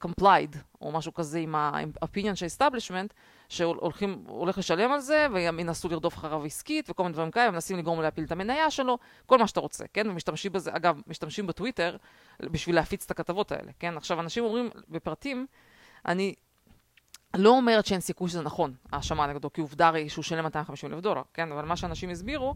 complied, 0.05 0.56
או 0.81 0.93
משהו 0.93 1.15
כזה 1.15 1.38
עם 1.38 1.55
ה-opinion 1.55 2.35
של 2.35 2.47
establishment, 2.47 3.12
שהולכים, 3.49 4.25
הולך 4.29 4.59
לשלם 4.59 4.93
על 4.93 5.00
זה, 5.00 5.27
וגם 5.35 5.61
ינסו 5.61 5.88
לרדוף 5.88 6.15
אחריו 6.15 6.44
עסקית, 6.44 6.91
וכל 6.91 7.03
מיני 7.03 7.12
דברים 7.12 7.31
כאלה, 7.31 7.50
מנסים 7.50 7.79
לגרום 7.79 8.00
להפיל 8.00 8.25
את 8.25 8.32
המניה 8.32 8.71
שלו, 8.71 8.99
כל 9.27 9.38
מה 9.38 9.47
שאתה 9.47 9.61
רוצה, 9.61 9.85
כן? 9.93 10.11
ומשתמשים 10.11 10.53
בזה, 10.53 10.71
אגב, 10.77 11.00
משתמשים 11.06 11.47
בטוויטר 11.47 11.97
בשביל 12.43 12.77
להפיץ 12.77 13.05
את 13.05 13.11
הכתבות 13.11 13.53
האלה, 13.53 13.73
כן? 13.79 13.97
עכשיו, 13.97 14.21
אנשים 14.21 14.44
אומרים 14.44 14.71
בפרטים, 14.88 15.47
אני 16.06 16.35
לא 17.37 17.50
אומרת 17.50 17.87
שאין 17.87 18.00
סיכוי 18.00 18.29
שזה 18.29 18.43
נכון, 18.43 18.75
האשמה 18.93 19.27
נגדו, 19.27 19.53
כי 19.53 19.61
עובדה 19.61 19.88
הרי 19.88 20.09
שהוא 20.09 20.23
שילם 20.23 20.44
250 20.44 20.93
אלף 20.93 21.00
דולר, 21.00 21.23
כן? 21.35 21.53
אבל 21.53 21.65
מה 21.65 21.77
שאנשים 21.77 22.11
הסבירו, 22.11 22.55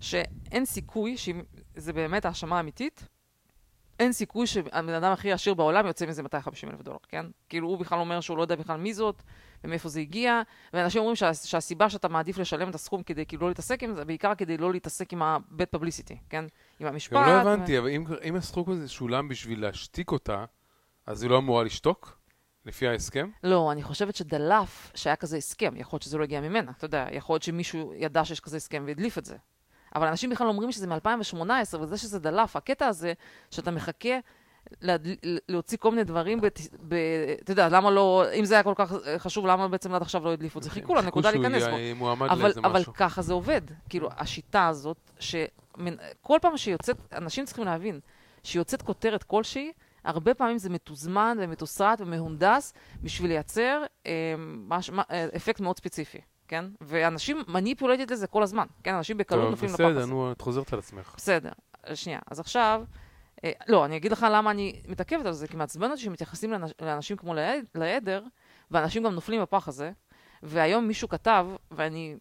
שאין 0.00 0.64
סיכוי, 0.64 1.16
שאם 1.16 1.42
זה 1.76 1.92
באמת 1.92 2.24
האשמה 2.24 2.60
אמיתית, 2.60 3.08
אין 3.98 4.12
סיכוי 4.12 4.46
שהבן 4.46 4.94
אדם 4.94 5.12
הכי 5.12 5.32
עשיר 5.32 5.54
בעולם 5.54 5.86
יוצא 5.86 6.06
מזה 6.06 6.22
250 6.22 6.70
אלף 6.70 6.82
דולר, 6.82 6.98
כן? 7.08 7.26
כאילו 7.48 7.68
הוא 7.68 7.78
בכלל 7.78 7.98
אומר 7.98 8.20
שהוא 8.20 8.36
לא 8.36 8.42
יודע 8.42 8.56
בכלל 8.56 8.76
מי 8.76 8.94
זאת, 8.94 9.22
ומאיפה 9.64 9.88
זה 9.88 10.00
הגיע, 10.00 10.42
ואנשים 10.72 11.00
אומרים 11.00 11.16
שה, 11.16 11.34
שהסיבה 11.34 11.90
שאתה 11.90 12.08
מעדיף 12.08 12.38
לשלם 12.38 12.70
את 12.70 12.74
הסכום 12.74 13.02
כדי 13.02 13.26
כאילו 13.26 13.42
לא 13.42 13.48
להתעסק 13.48 13.82
עם 13.82 13.94
זה, 13.94 14.04
בעיקר 14.04 14.34
כדי 14.34 14.56
לא 14.56 14.72
להתעסק 14.72 15.12
עם 15.12 15.22
ה-bad 15.22 15.78
publicity, 15.78 16.14
כן? 16.28 16.44
עם 16.80 16.86
המשפט. 16.86 17.16
גם 17.16 17.22
לא 17.26 17.52
הבנתי, 17.52 17.78
אבל 17.78 17.88
אם, 17.88 18.04
אם 18.24 18.36
הסכום 18.36 18.70
הזה 18.70 18.88
שולם 18.88 19.28
בשביל 19.28 19.60
להשתיק 19.60 20.12
אותה, 20.12 20.44
אז 21.06 21.22
היא 21.22 21.30
לא 21.30 21.38
אמורה 21.38 21.64
לשתוק? 21.64 22.18
לפי 22.66 22.88
ההסכם? 22.88 23.30
לא, 23.44 23.72
אני 23.72 23.82
חושבת 23.82 24.16
שדלף 24.16 24.92
שהיה 24.94 25.16
כזה 25.16 25.36
הסכם, 25.36 25.74
יכול 25.76 25.96
להיות 25.96 26.02
שזה 26.02 26.18
לא 26.18 26.24
הגיע 26.24 26.40
ממנה, 26.40 26.72
אתה 26.78 26.84
יודע, 26.84 27.06
יכול 27.12 27.34
להיות 27.34 27.42
שמישהו 27.42 27.92
ידע 27.96 28.24
שיש 28.24 28.40
כזה 28.40 28.56
הסכם 28.56 28.84
והדליף 28.86 29.18
את 29.18 29.24
זה. 29.24 29.36
אבל 29.96 30.06
אנשים 30.06 30.30
בכלל 30.30 30.46
אומרים 30.46 30.72
שזה 30.72 30.86
מ-2018, 30.86 31.76
וזה 31.80 31.98
שזה 31.98 32.18
דלף, 32.18 32.56
הקטע 32.56 32.86
הזה, 32.86 33.12
שאתה 33.50 33.70
מחכה 33.70 34.18
לה, 34.80 34.96
להוציא 35.48 35.78
כל 35.78 35.90
מיני 35.90 36.04
דברים, 36.04 36.40
אתה 37.42 37.52
יודע, 37.52 37.68
למה 37.68 37.90
לא, 37.90 38.24
אם 38.34 38.44
זה 38.44 38.54
היה 38.54 38.62
כל 38.62 38.72
כך 38.76 38.92
חשוב, 39.18 39.46
למה 39.46 39.68
בעצם 39.68 39.94
עד 39.94 40.02
עכשיו 40.02 40.24
לא 40.24 40.32
הדליפו 40.32 40.58
את 40.58 40.64
זה? 40.64 40.70
חיכו 40.70 40.94
לנקודה 40.94 41.30
להיכנס 41.30 41.62
בו. 41.98 42.12
אבל, 42.12 42.52
אבל. 42.64 42.84
ככה 42.84 43.22
זה 43.22 43.32
עובד. 43.32 43.60
כאילו, 43.88 44.08
השיטה 44.16 44.68
הזאת, 44.68 45.10
שכל 45.18 46.38
פעם 46.42 46.56
שיוצאת, 46.56 46.96
אנשים 47.12 47.44
צריכים 47.44 47.64
להבין, 47.64 48.00
שיוצאת 48.42 48.82
כותרת 48.82 49.22
כלשהי, 49.22 49.72
הרבה 50.04 50.34
פעמים 50.34 50.58
זה 50.58 50.70
מתוזמן 50.70 51.38
ומתוסרט 51.40 52.00
ומהונדס 52.00 52.74
בשביל 53.02 53.30
לייצר 53.30 53.82
אה, 54.06 54.34
מש, 54.38 54.90
אה, 55.10 55.26
אפקט 55.36 55.60
מאוד 55.60 55.76
ספציפי, 55.76 56.18
כן? 56.48 56.64
ואנשים 56.80 57.42
מניפולטית 57.48 58.10
לזה 58.10 58.26
כל 58.26 58.42
הזמן, 58.42 58.66
כן? 58.84 58.94
אנשים 58.94 59.16
בקלות 59.18 59.50
נופלים 59.50 59.70
לפח 59.70 59.80
בסדר, 59.84 59.98
הזה. 59.98 60.10
נו, 60.10 60.32
את 60.32 60.40
חוזרת 60.40 60.72
על 60.72 60.78
עצמך. 60.78 61.14
בסדר, 61.16 61.50
שנייה. 61.94 62.18
אז 62.30 62.40
עכשיו, 62.40 62.84
אה, 63.44 63.52
לא, 63.68 63.84
אני 63.84 63.96
אגיד 63.96 64.12
לך 64.12 64.26
למה 64.30 64.50
אני 64.50 64.82
מתעכבת 64.88 65.26
על 65.26 65.32
זה, 65.32 65.48
כי 65.48 65.56
מעצבן 65.56 65.90
אותי 65.90 66.02
שמתייחסים 66.02 66.52
לאנש, 66.52 66.70
לאנשים 66.82 67.16
כמו 67.16 67.34
לעד- 67.34 67.68
לעדר, 67.74 68.22
ואנשים 68.70 69.02
גם 69.02 69.12
נופלים 69.14 69.40
בפח 69.42 69.68
הזה, 69.68 69.92
והיום 70.42 70.86
מישהו 70.88 71.08
כתב, 71.08 71.46
ואני, 71.70 72.16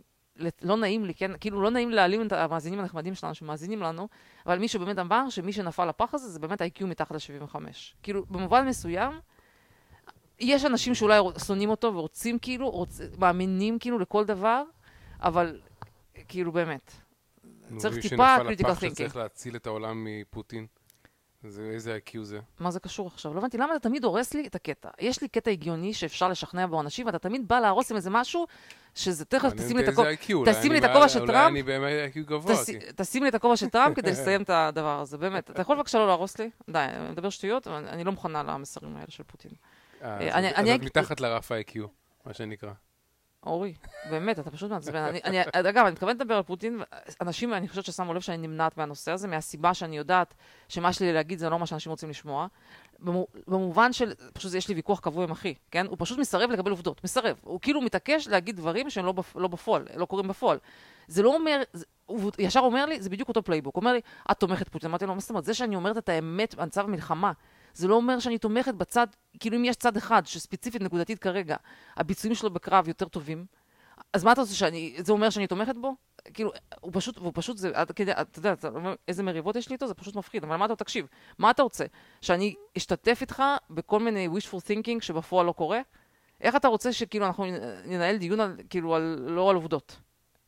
לא 0.62 0.78
נעים 0.78 1.06
לי, 1.06 1.14
כן, 1.14 1.32
כאילו 1.40 1.62
לא 1.62 1.70
נעים 1.72 1.90
להעלים 1.90 2.28
את 2.28 2.32
המאזינים 2.32 2.80
הנחמדים 2.80 3.16
שלנו 3.16 3.34
שמאזינים 3.36 3.82
לנו, 3.82 4.08
אבל 4.46 4.60
מישהו 4.60 4.80
באמת 4.80 5.00
אמר 5.00 5.30
שמי 5.30 5.54
שנפל 5.54 5.86
לפח 5.86 6.14
הזה 6.14 6.30
זה 6.30 6.40
באמת 6.40 6.62
ה-IQ 6.62 6.86
מתחת 6.86 7.12
ל-75. 7.12 7.56
כאילו, 8.04 8.26
במובן 8.30 8.68
מסוים, 8.68 9.12
יש 10.40 10.66
אנשים 10.66 10.96
שאולי 10.96 11.20
שונאים 11.46 11.70
אותו 11.70 11.94
ורוצים 11.94 12.40
כאילו, 12.40 12.70
רוצ, 12.70 13.02
מאמינים 13.18 13.80
כאילו 13.80 14.00
לכל 14.00 14.26
דבר, 14.26 14.64
אבל 15.22 15.62
כאילו 16.28 16.52
באמת. 16.52 16.92
צריך 17.78 17.98
טיפה 18.02 18.38
לפח 18.38 18.84
thinking. 18.84 18.90
שצריך 18.90 19.16
להציל 19.16 19.56
את 19.56 19.68
העולם 19.68 20.08
מפוטין. 20.08 20.66
זה, 21.48 21.70
איזה 21.74 21.98
IQ 21.98 22.22
זה? 22.22 22.40
מה 22.60 22.72
זה 22.72 22.80
קשור 22.80 23.08
עכשיו? 23.08 23.34
לא 23.34 23.40
הבנתי, 23.40 23.58
למה 23.58 23.76
אתה 23.76 23.90
תמיד 23.90 24.04
הורס 24.04 24.34
לי 24.34 24.48
את 24.48 24.56
הקטע? 24.56 24.90
יש 25.00 25.22
לי 25.22 25.28
קטע 25.28 25.52
הגיוני 25.52 25.94
שאפשר 25.94 26.30
לשכנע 26.30 26.68
בו 26.68 26.82
אנשים, 26.82 27.06
ואתה 27.06 27.20
תמיד 27.20 27.48
בא 27.48 27.60
להרוס 27.60 27.92
עם 27.92 27.98
איזה 27.98 28.10
משהו, 28.10 28.46
שזה 28.96 29.26
תכף 29.26 29.54
תשים 29.54 29.78
לי 29.78 29.84
את 29.84 29.88
הכובע. 29.88 30.12
IQ, 30.12 30.34
אולי 30.34 30.54
תשים 30.54 30.72
לי 30.72 30.78
את 30.78 30.84
הכובע 30.84 31.10
של 31.10 31.20
אולי 31.20 31.34
טראמפ. 31.34 31.52
אני 31.52 31.64
באמת 31.64 32.14
IQ 32.16 32.20
גבוה. 32.20 32.56
תשים 32.96 33.24
לי 33.24 33.30
את 33.30 33.36
הכובע 33.36 33.58
של 33.58 33.70
טראמפ 33.70 33.96
כדי 33.96 34.12
לסיים 34.12 34.42
את 34.42 34.50
הדבר 34.56 35.00
הזה, 35.00 35.18
באמת. 35.18 35.52
אתה 35.52 35.62
יכול 35.62 35.76
בבקשה 35.76 35.98
לא 35.98 36.08
להרוס 36.08 36.40
לי? 36.40 36.50
די, 36.70 36.80
אני 36.80 37.10
מדבר 37.10 37.30
שטויות, 37.30 37.68
אבל 37.68 37.88
אני 37.88 38.04
לא 38.04 38.12
מוכנה 38.12 38.44
למסרים 38.44 38.96
האלה 38.96 39.10
של 39.10 39.24
פוטין. 39.24 39.52
אה, 40.06 40.20
אה, 40.30 40.36
אני- 40.56 40.76
את- 40.76 40.82
מתחת 40.82 41.20
לרף 41.22 41.52
ה-IQ, 41.52 41.80
מה 42.26 42.34
שנקרא. 42.34 42.72
אורי, 43.46 43.74
באמת, 44.10 44.40
אתה 44.40 44.52
פשוט 44.52 44.72
מעצבן. 44.72 44.96
אני- 44.96 45.20
אני- 45.24 45.42
אגב, 45.70 45.84
אני 45.86 45.92
מתכוונת 45.92 46.16
לדבר 46.22 46.36
על 46.36 46.44
פוטין, 46.44 46.82
אנשים, 47.22 47.54
אני 47.54 47.68
חושבת 47.68 47.86
ששמו 47.86 48.14
לב 48.14 48.22
שאני 48.22 48.48
נמנעת 48.48 48.78
מהנושא 48.78 49.12
הזה, 49.12 49.28
מהסיבה 49.28 49.74
שאני 49.74 49.98
יודעת 49.98 50.34
שמה 50.70 50.94
שלי 50.94 51.14
להגיד 51.14 51.40
זה 51.40 51.50
לא 51.50 51.60
מה 51.60 51.66
שאנשים 51.66 51.90
רוצים 51.90 52.10
לשמוע. 52.10 52.48
במו- 53.00 53.28
במובן 53.48 53.94
של, 53.94 54.14
פשוט 54.34 54.54
יש 54.54 54.68
לי 54.68 54.76
ויכוח 54.76 55.00
קבוע 55.00 55.24
עם 55.24 55.32
אחי, 55.32 55.54
כן? 55.72 55.86
הוא 55.86 55.96
פשוט 56.00 56.20
מסרב 56.20 56.52
לקבל 56.52 56.72
עובדות, 56.72 57.04
מסרב. 57.04 57.38
הוא 57.44 57.60
כאילו 57.62 57.82
מתעקש 57.82 58.28
להגיד 58.28 58.56
דברים 58.56 58.90
שהם 58.90 59.06
לא, 59.06 59.12
בפ, 59.12 59.36
לא 59.36 59.48
בפועל, 59.48 59.88
לא 59.96 60.06
קורים 60.06 60.28
בפועל. 60.28 60.58
זה 61.08 61.24
לא 61.24 61.34
אומר, 61.36 61.62
זה, 61.74 61.86
הוא 62.06 62.32
ישר 62.40 62.60
אומר 62.60 62.86
לי, 62.86 63.02
זה 63.02 63.10
בדיוק 63.10 63.30
אותו 63.30 63.44
playbook. 63.44 63.76
הוא 63.76 63.82
אומר 63.82 63.94
לי, 63.94 64.02
את 64.32 64.40
תומכת 64.40 64.70
פוטין. 64.70 64.90
אמרתי 64.90 65.06
לו, 65.06 65.14
מה 65.14 65.20
זאת 65.20 65.30
אומרת? 65.30 65.46
זה 65.46 65.54
שאני 65.54 65.76
אומרת 65.76 65.98
את 65.98 66.10
האמת 66.10 66.56
במצב 66.56 66.84
המלחמה, 66.86 67.32
זה 67.76 67.88
לא 67.88 67.96
אומר 67.96 68.20
שאני 68.20 68.38
תומכת 68.38 68.74
בצד, 68.74 69.08
כאילו 69.40 69.58
אם 69.58 69.66
יש 69.66 69.76
צד 69.76 69.98
אחד, 69.98 70.26
שספציפית, 70.26 70.82
נקודתית 70.82 71.20
כרגע, 71.20 71.56
הביצועים 71.98 72.36
שלו 72.36 72.50
בקרב 72.50 72.88
יותר 72.88 73.08
טובים, 73.08 73.46
אז 74.14 74.24
מה 74.24 74.32
אתה 74.32 74.42
רוצה 74.42 74.54
שאני, 74.54 74.96
זה 74.98 75.12
אומר 75.12 75.30
שאני 75.30 75.48
תומכת 75.48 75.76
בו? 75.78 75.96
כאילו, 76.34 76.52
הוא 76.82 76.92
פשוט, 76.94 77.18
הוא 77.18 77.32
פשוט, 77.36 77.58
זה, 77.58 77.72
עד 77.74 77.92
כדי, 77.92 78.12
אתה 78.12 78.40
יודע, 78.40 78.54
אתה 78.54 78.70
איזה 79.08 79.24
מריבות 79.24 79.56
יש 79.56 79.70
לי 79.70 79.74
איתו? 79.74 79.88
זה 79.88 79.94
פשוט 79.94 80.16
מפחיד. 80.16 80.44
אבל 80.44 80.56
מה 80.56 80.66
אתה, 80.66 80.76
תקשיב, 80.76 81.08
מה 81.40 81.52
אתה 81.52 81.64
רוצה? 81.64 81.86
שאני 82.22 82.56
אשתתף 82.78 83.18
איתך 83.22 83.44
בכל 83.70 84.00
מיני 84.00 84.28
wishful 84.28 84.58
thinking 84.58 85.02
שבפועל 85.02 85.46
לא 85.46 85.52
קורה? 85.52 85.80
איך 86.42 86.56
אתה 86.56 86.68
רוצה 86.68 86.94
שכאילו 86.94 87.26
אנחנו 87.26 87.46
ננהל 87.86 88.18
דיון 88.18 88.40
על, 88.40 88.56
כאילו, 88.70 88.96
על, 88.96 89.18
לא 89.28 89.50
על 89.50 89.56
עובדות? 89.56 89.98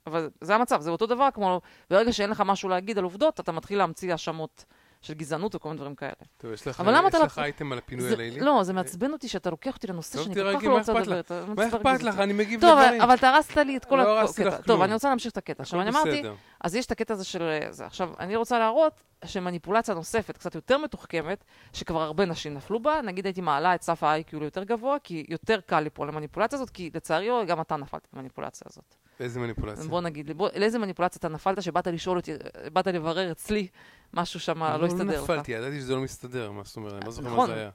אבל 0.08 0.30
זה 0.42 0.56
המצב, 0.56 0.82
זה 0.82 0.90
אותו 0.90 1.06
דבר 1.06 1.30
כמו, 1.34 1.62
ברגע 1.90 2.14
שאין 2.14 2.30
לך 2.30 2.44
משהו 2.46 2.70
להגיד 2.70 2.98
על 2.98 3.04
עובדות, 3.04 3.40
אתה 3.40 3.52
מתחיל 3.52 3.78
להמציא 3.78 4.12
האשמות 4.12 4.66
של 5.08 5.14
גזענות 5.14 5.56
וכל 5.56 5.70
מיני 5.70 5.78
דברים 5.78 5.96
כאלה. 5.96 6.12
טוב, 6.38 6.52
יש 6.54 6.68
לך 6.68 6.80
אבל 6.80 6.96
למה 6.98 7.08
יש 7.08 7.14
לא- 7.16 7.24
לך 7.24 7.40
אייטם 7.40 7.72
על 7.72 7.78
הפינוי 7.78 8.14
הלילי? 8.14 8.40
לא, 8.40 8.64
זה 8.64 8.74
מעצבן 8.74 9.12
אותי 9.14 9.28
שאתה 9.28 9.50
לוקח 9.50 9.76
אותי 9.76 9.88
לנושא 9.88 10.18
טוב, 10.18 10.24
שאני 10.24 10.36
כל 10.36 10.58
כך 10.60 10.64
לא 10.64 10.78
רוצה 10.78 10.94
לדבר. 10.94 11.20
לך? 11.20 11.32
מה 11.56 11.68
אכפת. 11.68 12.04
לך? 12.04 12.20
אני 12.20 12.34
מגיב 12.34 12.62
טוב, 12.62 12.80
לדברים. 12.80 13.02
אבל 13.02 13.14
אתה 13.16 13.30
הרסת 13.30 13.58
לי 13.58 13.78
את 13.78 13.86
כל 13.86 13.96
לא 13.96 14.20
הרסתי 14.20 14.42
הקטע. 14.42 14.54
לך 14.54 14.58
טוב, 14.58 14.66
כלום. 14.66 14.84
אני 14.84 14.94
רוצה 14.94 15.10
להמשיך 15.10 15.32
את 15.32 15.38
הקטע. 15.38 15.64
עכשיו, 15.64 15.82
אני 15.82 15.90
אמרתי. 15.90 16.24
אז 16.62 16.76
יש 16.76 16.86
את 16.86 16.92
הקטע 16.92 17.14
הזה 17.14 17.26
של 17.26 17.44
זה. 17.70 17.86
עכשיו, 17.86 18.10
אני 18.20 18.36
רוצה 18.36 18.60
להראות 18.60 18.94
שמניפולציה 19.26 19.94
נוספת, 19.96 20.38
קצת 20.38 20.56
יותר 20.56 20.78
מתוחכמת, 20.78 21.44
שכבר 21.74 22.02
הרבה 22.02 22.26
נשים 22.26 22.54
נפלו 22.54 22.80
בה, 22.80 23.02
נגיד 23.04 23.26
הייתי 23.26 23.42
מעלה 23.42 23.76
את 23.76 23.82
סף 23.82 24.04
ה-IQ 24.04 24.38
ליותר 24.40 24.64
גבוה, 24.64 24.98
כי 25.04 25.26
יותר 25.30 25.60
קל 25.66 25.80
ליפול 25.80 26.08
למניפולציה 26.08 26.56
הזאת, 26.56 26.70
כי 26.70 26.90
לצערי 26.96 27.46
גם 27.46 27.62
אתה 27.62 27.76
נפלת 27.76 28.08
במניפולציה 28.14 28.68
הזאת. 28.70 28.96
איזה 29.20 29.40
מניפולציה? 29.40 29.86
בוא 29.90 30.02
נגיד, 30.02 30.32
בוא, 30.38 30.50
לאיזה 30.56 30.80
מניפולציה 30.80 31.20
אתה 31.20 31.28
נפלת 31.28 31.64
שבאת 31.64 31.88
לשאול 31.88 32.18
אותי, 32.18 32.32
באת 32.74 32.88
לברר 32.88 33.32
אצלי, 33.32 33.68
משהו 34.14 34.40
שם 34.40 34.64
לא 34.64 34.86
הסתדר 34.86 35.04
לא 35.04 35.12
לך. 35.14 35.24
נפלתי, 35.24 35.52
ידעתי 35.52 35.80
שזה 35.80 35.96
לא 35.96 36.02
מסתדר, 36.02 36.52
מה 36.52 36.64
זאת 36.64 36.78
אומרת? 36.78 36.94
אני 36.94 37.06
לא 37.06 37.12
זוכר 37.12 37.28
מה 37.28 37.34
נכון. 37.34 37.48
זה 37.48 37.54
היה. 37.56 37.70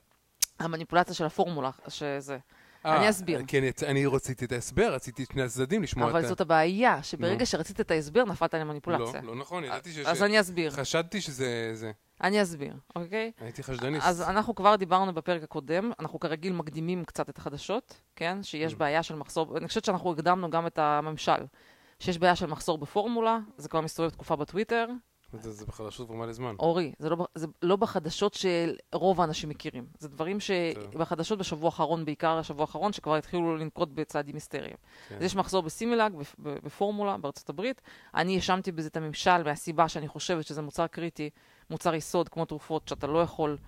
המניפולציה 0.59 1.15
של 1.15 1.25
הפורמולה, 1.25 1.71
שזה. 1.89 2.39
אה, 2.87 2.97
אני 2.97 3.11
אסביר. 3.11 3.43
כי 3.47 3.59
אני- 3.87 4.07
רציתי 4.07 4.45
את 4.45 4.53
ההסבר, 4.53 4.95
רציתי 4.95 5.23
את 5.23 5.31
שני 5.33 5.43
הצדדים 5.43 5.83
לשמוע 5.83 6.11
את 6.11 6.15
ה... 6.15 6.19
אבל 6.19 6.29
זאת 6.29 6.41
הבעיה, 6.41 7.03
שברגע. 7.03 7.47
שרצית 7.47 7.81
את 7.81 7.91
ההסבר, 7.91 8.25
נפלת 8.25 8.55
לא, 8.55 8.61
למניפולציה. 8.61 9.23
לא 9.23 9.35
נכון, 9.37 9.65
ידעתי 9.65 9.93
שיש... 9.93 10.07
אז 10.07 10.23
אני 10.23 10.41
אסביר. 10.41 10.71
חשדתי 10.71 11.21
שזה... 11.21 11.71
זה. 11.75 11.93
אני 12.23 12.43
אסביר, 12.43 12.75
אוקיי? 12.97 13.33
הייתי 13.41 13.62
חשדניסט. 13.62 14.07
אז 14.07 14.23
אנחנו 14.23 14.55
כבר 14.55 14.77
דיברנו 14.77 15.15
בפרק 15.15 15.43
הקודם, 15.43 15.93
אנחנו 16.01 16.21
כרגיל 16.21 16.53
מקדימים 16.53 17.05
קצת 17.05 17.29
את 17.29 17.39
החדשות, 17.39 18.01
כן? 18.17 18.39
Mm. 18.41 18.47
שיש 18.47 18.75
בעיה 18.75 19.03
של 19.03 19.15
מחסור, 19.15 19.59
אני 19.59 19.69
חושבת 19.69 19.85
שאנחנו 19.85 20.12
הקדמנו 20.12 20.51
גם 20.51 20.67
את 20.67 20.79
הממשל. 20.79 21.47
שיש 21.99 22.19
בעיה 22.19 22.37
של 22.37 22.47
מחסור 22.47 22.79
בפורמולה, 22.79 23.39
זה 23.57 23.69
כבר 23.69 23.81
מסתובב 23.81 24.11
תקופה 24.11 24.37
בטוויטר. 24.37 24.87
זה 25.33 25.53
זה 25.53 25.67
בחדשות 25.67 26.07
כבר 26.07 26.17
מלא 26.17 26.33
זמן. 26.33 26.55
אורי, 26.59 26.93
זה 26.99 27.11
לא, 27.11 27.27
זה 27.35 27.47
לא 27.62 27.77
בחדשות 27.77 28.35
שרוב 28.35 29.21
האנשים 29.21 29.49
מכירים. 29.49 29.87
זה 29.99 30.09
דברים. 30.09 30.39
שבחדשות 30.41 31.39
בשבוע 31.39 31.67
האחרון, 31.67 32.05
בעיקר 32.05 32.39
השבוע 32.39 32.62
האחרון, 32.62 32.93
שכבר 32.93 33.17
התחילו 33.17 33.57
לנקוט 33.57 33.89
בצעדים 33.95 34.35
היסטריים. 34.35 34.77
כן. 35.09 35.17
אז 35.17 35.23
יש 35.23 35.37
מחסור 35.37 35.62
בסימילאג, 35.62 36.12
בפורמולה 36.39 37.17
בארצות 37.17 37.49
הברית. 37.49 37.83
אני 38.15 38.35
האשמתי 38.35 38.73
בזה 38.73 38.89
את 38.89 38.97
הממשל 38.97 39.43
מהסיבה 39.43 39.89
שאני 39.89 40.09
חושבת 40.09 40.47
שזה 40.47 40.62
מוצר 40.62 40.87
קריטי, 40.87 41.31
מוצר 41.71 41.95
יסוד 41.95 42.29
כמו 42.29 42.45
תרופות, 42.45 42.89
שאתה 42.89 43.07
לא 43.07 43.23
יכול, 43.23 43.59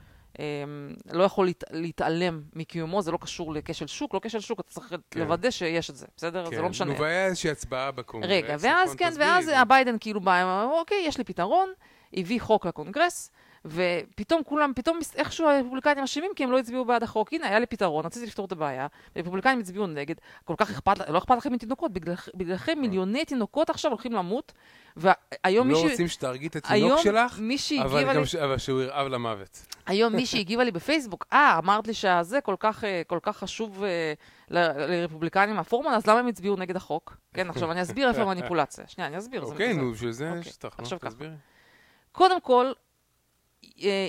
לא 1.12 1.22
יכול 1.24 1.46
להת, 1.46 1.64
להתעלם 1.70 2.42
מקיומו, 2.52 3.02
זה 3.02 3.12
לא 3.12 3.18
קשור 3.20 3.54
לכשל 3.54 3.86
שוק, 3.86 4.14
לא 4.14 4.20
כשל 4.22 4.40
שוק, 4.40 4.60
אתה 4.60 4.70
צריך 4.70 4.94
כן. 5.10 5.20
לוודא 5.20 5.50
שיש 5.50 5.90
את 5.90 5.96
זה, 5.96 6.06
בסדר? 6.16 6.50
כן. 6.50 6.56
זה 6.56 6.62
לא 6.62 6.68
משנה. 6.68 6.92
נו, 6.92 7.00
והיה 7.00 7.26
איזושהי 7.26 7.50
הצבעה 7.50 7.90
בקונגרס. 7.90 8.30
רגע, 8.30 8.56
ואז 8.60 8.94
נכון? 8.94 8.98
כן, 8.98 9.12
ואז. 9.18 9.50
הביידן 9.54 9.96
כאילו 10.00 10.20
בא, 10.20 10.64
אוקיי, 10.80 11.04
יש 11.06 11.18
לי 11.18 11.24
פתרון, 11.24 11.68
הביא 12.14 12.40
חוק 12.40 12.66
לקונגרס, 12.66 13.30
ופתאום 13.66 14.42
כולם, 14.44 14.73
פתאום 14.76 14.99
איכשהו 15.16 15.47
הרפובליקנים 15.49 16.04
אשמים 16.04 16.30
כי 16.37 16.44
הם 16.44 16.52
לא 16.52 16.59
הצביעו 16.59 16.85
בעד 16.85 17.02
החוק. 17.02 17.33
הנה, 17.33 17.47
היה 17.49 17.59
לי 17.59 17.66
פתרון, 17.66 18.06
רציתי 18.06 18.26
לפתור 18.26 18.47
את 18.47 18.52
הבעיה, 18.52 18.87
הרפובליקנים 19.16 19.61
הצביעו 19.61 19.87
נגד, 19.87 20.14
כל 20.44 20.54
כך 20.56 20.71
אכפת, 20.71 21.09
לא 21.09 21.18
אכפת 21.18 21.37
לכם 21.37 21.52
מתינוקות, 21.52 21.92
בגלל- 21.92 22.14
בגללכם 22.35 22.78
מיליוני 22.80 23.25
תינוקות 23.25 23.71
עכשיו 23.71 23.90
הולכים 23.90 24.12
למות, 24.12 24.52
והיום 24.97 25.68
לא 25.71 25.75
מישהי... 25.75 25.90
רוצים 25.90 26.09
שתהרגי 26.09 26.47
את 26.47 26.56
התינוק 26.56 27.00
שלך, 27.00 27.33
אבל 27.83 28.18
לי, 28.18 28.26
ש- 28.26 28.35
אבל 28.35 28.59
שהוא 28.59 28.83
ירעב 28.83 29.06
למוות. 29.06 29.66
היום 29.87 30.12
מישהי 30.16 30.40
הגיבה 30.44 30.64
לי 30.64 30.71
בפייסבוק, 30.71 31.26
אה, 31.33 31.59
אמרת 31.59 31.87
לי 31.87 31.94
שהזה 31.94 32.40
כל 32.40 32.54
כך, 32.59 32.85
אה, 32.85 33.02
כל 33.06 33.18
כך 33.23 33.37
חשוב 33.37 33.85
אה, 33.85 34.12
ל- 34.50 34.59
לרפובליקנים 34.90 35.59
הפורמולה, 35.59 35.97
אז 35.97 36.06
למה 36.06 36.18
הם 36.18 36.26
הצביעו 36.26 36.56
נגד 36.56 36.76
החוק? 36.76 37.16
כן, 37.35 37.50
עכשיו 37.50 37.73
אני 37.73 37.83
אסביר 37.83 38.09
איפה 38.09 38.23
המניפולציה. 38.30 38.85
שנייה, 38.87 39.09
אני 39.09 39.18
אסביר. 39.18 39.42
אוקיי, 39.42 39.75
נו, 39.75 39.92
בשביל 39.92 40.11
זה 40.11 40.26
אוקיי. 40.28 40.40
יש 40.40 40.49
אותך, 40.64 40.78
נו, 40.78 40.83
עכשיו 40.83 41.00
ככה. 41.00 41.11
תסבירי. 41.11 41.30
קודם 42.12 42.40
כל, 42.40 42.66
אה, 42.66 42.73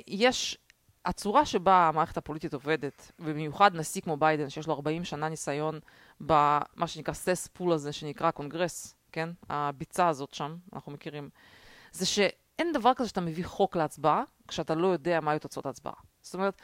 יש, 0.07 0.57
הצורה 1.05 1.45
שבה 1.45 1.87
המערכת 1.87 2.17
הפוליטית 2.17 2.53
עובדת, 2.53 3.11
ובמיוחד 3.19 3.75
נשיא 3.75 4.01
כמו 4.01 4.17
ביידן, 4.17 4.49
שיש 4.49 4.67
לו 4.67 4.73
40 4.73 5.03
שנה 5.03 5.29
ניסיון 5.29 5.79
במה 6.21 6.87
שנקרא 6.87 7.13
cesspool 7.13 7.73
הזה, 7.73 7.93
שנקרא 7.93 8.31
קונגרס, 8.31 8.95
כן? 9.11 9.29
הביצה 9.49 10.07
הזאת 10.07 10.33
שם, 10.33 10.55
אנחנו 10.73 10.91
מכירים, 10.91 11.29
זה 11.91 12.05
שאין 12.05 12.71
דבר 12.73 12.93
כזה 12.93 13.09
שאתה 13.09 13.21
מביא 13.21 13.45
חוק 13.45 13.75
להצבעה, 13.75 14.23
כשאתה 14.47 14.75
לא 14.75 14.87
יודע 14.87 15.19
מה 15.19 15.31
היו 15.31 15.39
תוצאות 15.39 15.65
ההצבעה. 15.65 15.93
זאת 16.21 16.33
אומרת, 16.33 16.61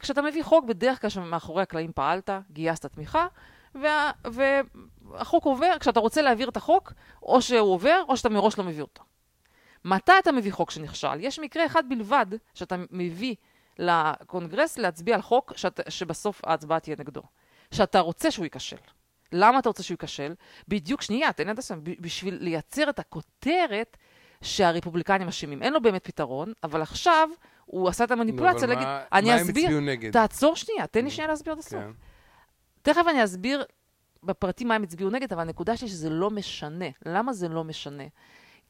כשאתה 0.00 0.22
מביא 0.22 0.44
חוק, 0.44 0.64
בדרך 0.64 1.00
כלל 1.00 1.10
שמאחורי 1.10 1.62
הקלעים 1.62 1.92
פעלת, 1.94 2.30
גייסת 2.50 2.86
תמיכה, 2.86 3.26
וה, 3.74 4.10
והחוק 4.24 5.44
עובר, 5.44 5.78
כשאתה 5.80 6.00
רוצה 6.00 6.22
להעביר 6.22 6.48
את 6.48 6.56
החוק, 6.56 6.92
או 7.22 7.42
שהוא 7.42 7.72
עובר, 7.72 8.02
או 8.08 8.16
שאתה 8.16 8.28
מראש 8.28 8.58
לא 8.58 8.64
מביא 8.64 8.82
אותו. 8.82 9.02
מתי 9.84 10.12
אתה 10.18 10.32
מביא 10.32 10.52
חוק 10.52 10.70
שנכשל? 10.70 11.20
יש 11.20 11.38
מקרה 11.38 11.66
אחד 11.66 11.82
בלבד 11.88 12.26
שאתה 12.54 12.76
מביא 12.90 13.34
לקונגרס 13.78 14.78
להצביע 14.78 15.14
על 15.14 15.22
חוק 15.22 15.52
שאת, 15.56 15.80
שבסוף 15.88 16.40
ההצבעה 16.44 16.80
תהיה 16.80 16.96
נגדו. 16.98 17.22
שאתה 17.70 18.00
רוצה 18.00 18.30
שהוא 18.30 18.44
ייכשל. 18.44 18.76
למה 19.32 19.58
אתה 19.58 19.68
רוצה 19.68 19.82
שהוא 19.82 19.94
ייכשל? 19.94 20.34
בדיוק, 20.68 21.02
שנייה, 21.02 21.32
תן 21.32 21.46
לי 21.48 21.54
הסוף, 21.58 21.78
ב- 21.82 22.02
בשביל 22.02 22.38
לייצר 22.40 22.90
את 22.90 22.98
הכותרת 22.98 23.96
שהרפובליקנים 24.42 25.28
אשמים. 25.28 25.62
אין 25.62 25.72
לו 25.72 25.82
באמת 25.82 26.04
פתרון, 26.04 26.52
אבל 26.64 26.82
עכשיו 26.82 27.28
הוא 27.64 27.88
עשה 27.88 28.04
את 28.04 28.10
המניפולציה 28.10 28.58
אבל 28.58 28.68
להגיד, 28.68 28.86
מה- 28.86 29.02
אני 29.12 29.28
מה 29.30 29.36
אסביר? 29.42 29.70
תעצור 30.12 30.56
שנייה, 30.56 30.86
תן 30.86 30.98
לי 30.98 31.04
נו, 31.04 31.10
שנייה 31.10 31.28
להסביר 31.28 31.52
עד 31.52 31.58
הסוף. 31.58 31.72
כן. 31.72 31.90
תכף 32.82 33.02
אני 33.10 33.24
אסביר 33.24 33.64
בפרטים 34.22 34.68
מה 34.68 34.74
הם 34.74 34.82
הצביעו 34.82 35.10
נגד, 35.10 35.32
אבל 35.32 35.42
הנקודה 35.42 35.76
שלי 35.76 35.88
שזה 35.88 36.10
לא 36.10 36.30
משנה. 36.30 36.86
למה 37.06 37.32
זה 37.32 37.48
לא 37.48 37.64
משנה? 37.64 38.04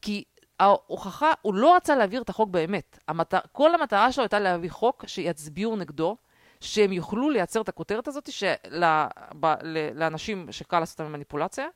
כי 0.01 0.23
ההוכחה, 0.59 1.31
הוא 1.41 1.53
לא 1.53 1.75
רצה 1.75 1.95
להעביר 1.95 2.21
את 2.21 2.29
החוק 2.29 2.49
באמת. 2.49 2.99
המטר, 3.07 3.39
כל 3.51 3.75
המטרה 3.75 4.11
שלו 4.11 4.23
הייתה 4.23 4.39
להביא 4.39 4.71
חוק 4.71 5.03
שיצביעו 5.07 5.75
נגדו, 5.75 6.17
שהם 6.61 6.93
יוכלו 6.93 7.29
לייצר 7.29 7.61
את 7.61 7.69
הכותרת 7.69 8.07
הזאת 8.07 8.31
של, 8.31 8.53
ב, 9.39 9.53
ל, 9.63 9.99
לאנשים 9.99 10.51
שקל 10.51 10.79
לעשות 10.79 10.99
להם 10.99 11.11
מניפולציה, 11.11 11.67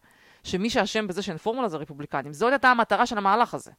שמי 0.44 0.70
שאשם 0.70 1.08
בזה 1.08 1.22
שאין 1.22 1.38
פורמולה 1.38 1.70
זה 1.70 1.78
רפובליקנים. 1.78 2.34
זאת 2.34 2.52
הייתה 2.52 2.70
המטרה 2.70 3.06
של 3.06 3.18
המהלך 3.18 3.54
הזה. 3.54 3.72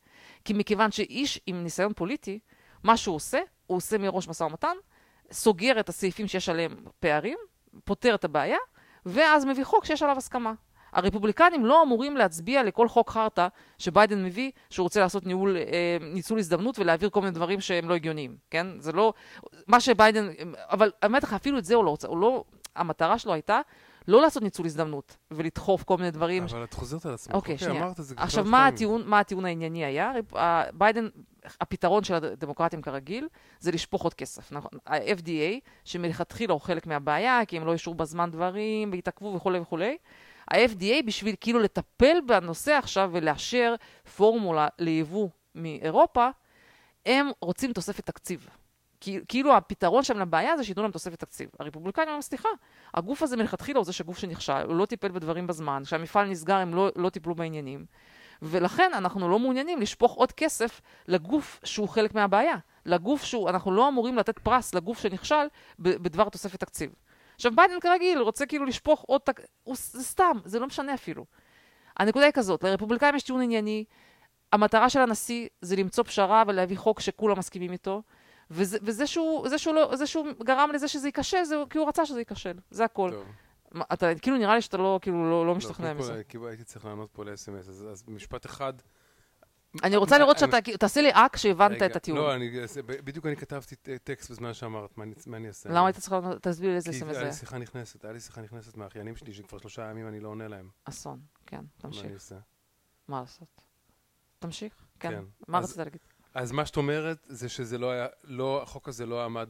כי 0.44 0.52
מכיוון 0.52 0.90
שאיש 0.90 1.40
עם 1.46 1.62
ניסיון 1.62 1.92
פוליטי, 1.92 2.38
מה 2.82 2.96
שהוא 2.96 3.16
עושה, 3.16 3.40
הוא 3.66 3.76
עושה 3.76 3.99
מראש 3.99 4.28
משא 4.28 4.44
ומתן, 4.44 4.76
סוגר 5.32 5.80
את 5.80 5.88
הסעיפים 5.88 6.28
שיש 6.28 6.49
עליהם 6.49 6.76
פערים, 7.00 7.38
פותר 7.84 8.14
את 8.14 8.25
הבעיה, 8.25 8.58
ואז 9.06 9.44
מביא 9.44 9.64
חוק 9.64 9.84
שיש 9.84 10.02
עליו 10.02 10.16
הסכמה. 10.16 10.52
הרפובליקנים 10.94 11.66
לא 11.66 11.82
אמורים 11.82 12.16
להצביע 12.16 12.62
לכל 12.62 12.88
חוק 12.88 13.10
חרטא 13.10 13.48
שביידן 13.78 14.24
מביא, 14.24 14.50
שהוא 14.70 14.84
רוצה 14.84 15.00
לעשות 15.00 15.26
ניהול, 15.26 15.56
אה, 15.56 15.96
ניצול 16.00 16.38
הזדמנות 16.38 16.78
ולהעביר 16.78 17.10
כל 17.10 17.20
מיני 17.20 17.32
דברים 17.32 17.60
שהם 17.60 17.88
לא 17.88 17.94
הגיוניים, 17.94 18.36
כן? 18.50 18.66
זה 18.78 18.92
לא... 18.92 19.12
מה 19.66 19.80
שביידן... 19.80 20.28
אבל 20.56 20.90
אני 21.02 21.06
אומרת 21.08 21.22
לך, 21.22 21.32
אפילו 21.32 21.58
את 21.58 21.64
זה 21.64 21.74
הוא 21.74 21.84
לא 21.84 21.90
רוצה. 21.90 22.08
הוא 22.08 22.18
לא... 22.18 22.44
המטרה 22.76 23.18
שלו 23.18 23.32
הייתה 23.32 23.60
לא 24.08 24.22
לעשות 24.22 24.42
ניצול 24.42 24.66
הזדמנות 24.66 25.16
ולדחוף 25.30 25.82
כל 25.82 25.96
מיני 25.96 26.10
דברים. 26.10 26.42
אבל 26.42 26.64
את 26.64 26.74
חוזרת 26.74 27.06
על 27.06 27.14
עצמך. 27.14 27.34
אוקיי, 27.34 27.58
שנייה. 27.58 27.82
אמרת 27.82 28.00
את 28.00 28.04
זה 28.04 28.14
עכשיו, 28.18 28.44
מה. 28.44 28.66
הטיעון, 28.66 29.02
מה 29.06 29.20
הטיעון 29.20 29.44
הענייני 29.44 29.84
היה? 29.84 30.12
ביידן, 30.72 31.08
הפתרון 31.60 32.04
של 32.04 32.14
הדמוקרטים 32.14 32.82
כרגיל, 32.82 33.28
זה 33.60 33.72
לשפוך 33.72 34.02
עוד 34.02 34.14
כסף. 34.14 34.52
נכון? 34.52 34.70
ה-FDA, 34.86 35.60
שמלכתחילה 35.84 36.52
הוא 36.52 36.60
חלק 36.60 36.86
מהבעיה, 36.86 37.40
כי 37.48 37.56
הם 37.56 37.66
לא 37.66 37.72
אישרו 37.72 37.94
בזמן 37.94 38.30
דברים, 38.30 38.92
והתעכבו 38.92 39.34
וכולי 39.36 39.58
וכולי. 39.58 39.96
ה-FDA, 40.50 41.02
בשביל 41.06 41.34
כאילו 41.40 41.58
לטפל 41.58 42.16
בנושא 42.26 42.72
עכשיו 42.72 43.10
ולאשר 43.12 43.74
פורמולה 44.16 44.68
ליבוא 44.78 45.28
מאירופה, 45.54 46.28
הם 47.06 47.30
רוצים 47.40 47.72
תוספת 47.72 48.06
תקציב. 48.06 48.48
כאילו 49.28 49.56
הפתרון 49.56 50.02
שם 50.02 50.18
לבעיה 50.18 50.56
זה 50.56 50.64
שייתנו 50.64 50.82
להם 50.82 50.92
תוספת 50.92 51.18
תקציב. 51.18 51.48
הרפובליקנים 51.60 52.08
אומרים, 52.08 52.22
סליחה, 52.22 52.48
הגוף 52.94 53.22
הזה 53.22 53.36
מלכתחילה 53.36 53.78
הוא 53.78 53.84
זה 53.84 53.92
שגוף 53.92 54.18
שנכשל, 54.18 54.66
הוא 54.66 54.76
לא 54.76 54.86
טיפל 54.86 55.08
בדברים 55.08 55.46
בזמן, 55.46 55.82
כשהמפעל 55.84 56.28
נסגר 56.28 56.56
הם 56.56 56.74
לא, 56.74 56.88
לא 56.96 57.10
טיפלו 57.10 57.34
בעניינים. 57.34 57.86
ולכן 58.42 58.90
אנחנו 58.94 59.28
לא 59.28 59.38
מעוניינים 59.38 59.80
לשפוך 59.80 60.12
עוד 60.12 60.32
כסף 60.32 60.80
לגוף 61.08 61.60
שהוא 61.64 61.88
חלק 61.88 62.14
מהבעיה. 62.14 62.56
לגוף 62.86 63.22
שהוא, 63.24 63.50
אנחנו 63.50 63.72
לא 63.72 63.88
אמורים 63.88 64.16
לתת 64.16 64.38
פרס 64.38 64.74
לגוף 64.74 64.98
שנכשל 65.00 65.46
בדבר 65.78 66.28
תוספת 66.28 66.60
תקציב. 66.60 66.94
עכשיו 67.46 67.56
ביידן 67.56 67.80
כרגיל 67.80 68.18
רוצה 68.18 68.46
כאילו 68.46 68.64
לשפוך 68.64 69.04
עוד 69.08 69.20
תק... 69.20 69.40
הוא, 69.62 69.76
זה 69.78 70.04
סתם, 70.04 70.38
זה 70.44 70.58
לא 70.58 70.66
משנה 70.66 70.94
אפילו. 70.94 71.24
הנקודה 71.96 72.24
היא 72.24 72.32
כזאת, 72.32 72.64
לרפובליקאים 72.64 73.14
יש 73.14 73.22
טיעון 73.22 73.42
ענייני, 73.42 73.84
המטרה 74.52 74.90
של 74.90 75.00
הנשיא 75.00 75.48
זה 75.60 75.76
למצוא 75.76 76.04
פשרה 76.04 76.44
ולהביא 76.46 76.76
חוק 76.76 77.00
שכולם 77.00 77.38
מסכימים 77.38 77.72
איתו, 77.72 78.02
וזה, 78.50 78.78
וזה 78.82 79.06
שהוא, 79.06 79.48
זה 79.48 79.58
שהוא, 79.58 79.74
לא, 79.74 79.96
זה 79.96 80.06
שהוא 80.06 80.26
גרם 80.44 80.70
לזה 80.72 80.88
שזה 80.88 81.08
ייכשל, 81.08 81.44
זה 81.44 81.56
כי 81.70 81.78
הוא 81.78 81.88
רצה 81.88 82.06
שזה 82.06 82.18
ייכשל, 82.18 82.54
זה 82.70 82.84
הכל. 82.84 83.10
טוב. 83.10 83.24
מה, 83.72 83.84
אתה, 83.92 84.14
כאילו 84.14 84.36
נראה 84.36 84.54
לי 84.54 84.62
שאתה 84.62 84.76
לא, 84.76 84.98
כאילו, 85.02 85.30
לא, 85.30 85.46
לא 85.46 85.54
משתכנע 85.54 85.86
קודם 85.86 85.98
כל, 85.98 86.12
מזה. 86.12 86.24
כאילו 86.24 86.48
הייתי 86.48 86.64
צריך 86.64 86.84
לענות 86.84 87.10
פה 87.12 87.24
ל-SMS, 87.24 87.68
אז 87.68 87.86
אז 87.92 88.04
משפט 88.08 88.46
אחד. 88.46 88.72
אני 89.82 89.96
רוצה 89.96 90.18
לראות 90.18 90.38
שאתה, 90.38 90.56
תעשה 90.78 91.00
לי 91.02 91.10
אק 91.12 91.36
שהבנת 91.36 91.82
את 91.82 91.96
הטיעון. 91.96 92.20
לא, 92.20 92.34
אני- 92.34 92.66
זה- 92.66 92.82
בדיוק 92.82 93.26
אני 93.26 93.36
כתבתי 93.36 93.76
טקסט 94.04 94.30
בזמן 94.30 94.54
שאמרת, 94.54 94.98
מה 94.98 95.04
אני- 95.04 95.14
מה 95.26 95.36
אעשה? 95.48 95.68
למה 95.68 95.86
היית 95.86 95.96
לענות- 95.98 96.42
תסביר 96.42 96.70
לי 96.70 96.76
איזה 96.76 96.90
כי 96.92 96.98
סמס 96.98 97.16
היה 97.16 97.24
לי 97.24 97.32
זה. 97.32 97.38
שיחה 97.38 97.58
נכנסת, 97.58 98.04
היה 98.04 98.12
לי 98.12 98.20
שיחה 98.20 98.40
נכנסת 98.40 98.76
מהאחיינים 98.76 99.16
שלי, 99.16 99.32
שכבר 99.34 99.58
שלושה 99.58 99.90
ימים 99.90 100.08
אני 100.08 100.20
לא 100.20 100.28
עונה 100.28 100.48
להם. 100.48 100.68
אסון, 100.84 101.20
כן, 101.46 101.56
מה 101.56 101.62
תמשיך. 101.76 102.04
אני 102.04 102.14
עושה? 102.14 102.34
מה 103.08 103.20
לעשות? 103.20 103.60
תמשיך, 104.38 104.74
כן. 105.00 105.08
כן. 105.10 105.24
מה 105.48 105.58
רצית 105.58 105.76
להגיד? 105.76 106.00
אז 106.34 106.52
מה 106.52 106.66
שאת 106.66 106.76
אומרת 106.76 107.18
זה 107.28 107.48
שזה 107.48 107.78
לא 107.78 107.90
היה, 107.90 108.06
לא, 108.24 108.62
החוק 108.62 108.88
הזה 108.88 109.06
לא 109.06 109.24
עמד 109.24 109.48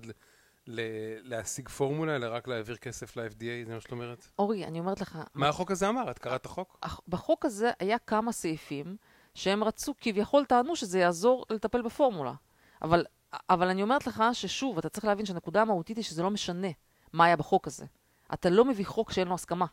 להשיג 0.66 1.68
פורמולה, 1.68 2.16
אלא 2.16 2.26
רק 2.34 2.48
להעביר 2.48 2.76
כסף 2.76 3.16
ל-FDA, 3.16 3.66
זה 3.66 3.74
מה 3.74 3.80
שאת 3.80 3.92
אומרת? 3.92 4.28
אורי, 4.38 4.64
אני 4.64 4.78
אומרת 4.80 5.00
לך, 5.00 5.18
מה 5.34 5.48
החוק 5.48 5.70
הזה 5.70 5.88
אמר? 5.88 6.10
את 6.10 6.18
קראת 6.18 6.40
את 6.40 6.46
החוק? 6.46 6.78
הח- 6.82 7.00
בחוק 7.08 7.44
הזה 7.44 7.70
היה 7.78 7.98
כמה 7.98 8.32
סעיפים 8.32 8.96
שהם 9.34 9.64
רצו, 9.64 9.94
כביכול 10.00 10.44
טענו 10.44 10.76
שזה 10.76 10.98
יעזור 10.98 11.44
לטפל 11.50 11.82
בפורמולה. 11.82 12.32
אבל, 12.82 13.04
אבל 13.50 13.68
אני 13.68 13.82
אומרת 13.82 14.06
לך 14.06 14.24
ששוב, 14.32 14.78
אתה 14.78 14.88
צריך 14.88 15.04
להבין 15.04 15.26
שהנקודה 15.26 15.62
המהותית 15.62 15.96
היא 15.96 16.04
שזה 16.04 16.22
לא 16.22 16.30
משנה 16.30 16.68
מה 17.12 17.24
היה 17.24 17.36
בחוק 17.36 17.66
הזה. 17.66 17.84
אתה 18.34 18.50
לא 18.50 18.64
מביא 18.64 18.86
חוק 18.86 19.12
שאין 19.12 19.28
לו 19.28 19.34
הסכמה. 19.34 19.66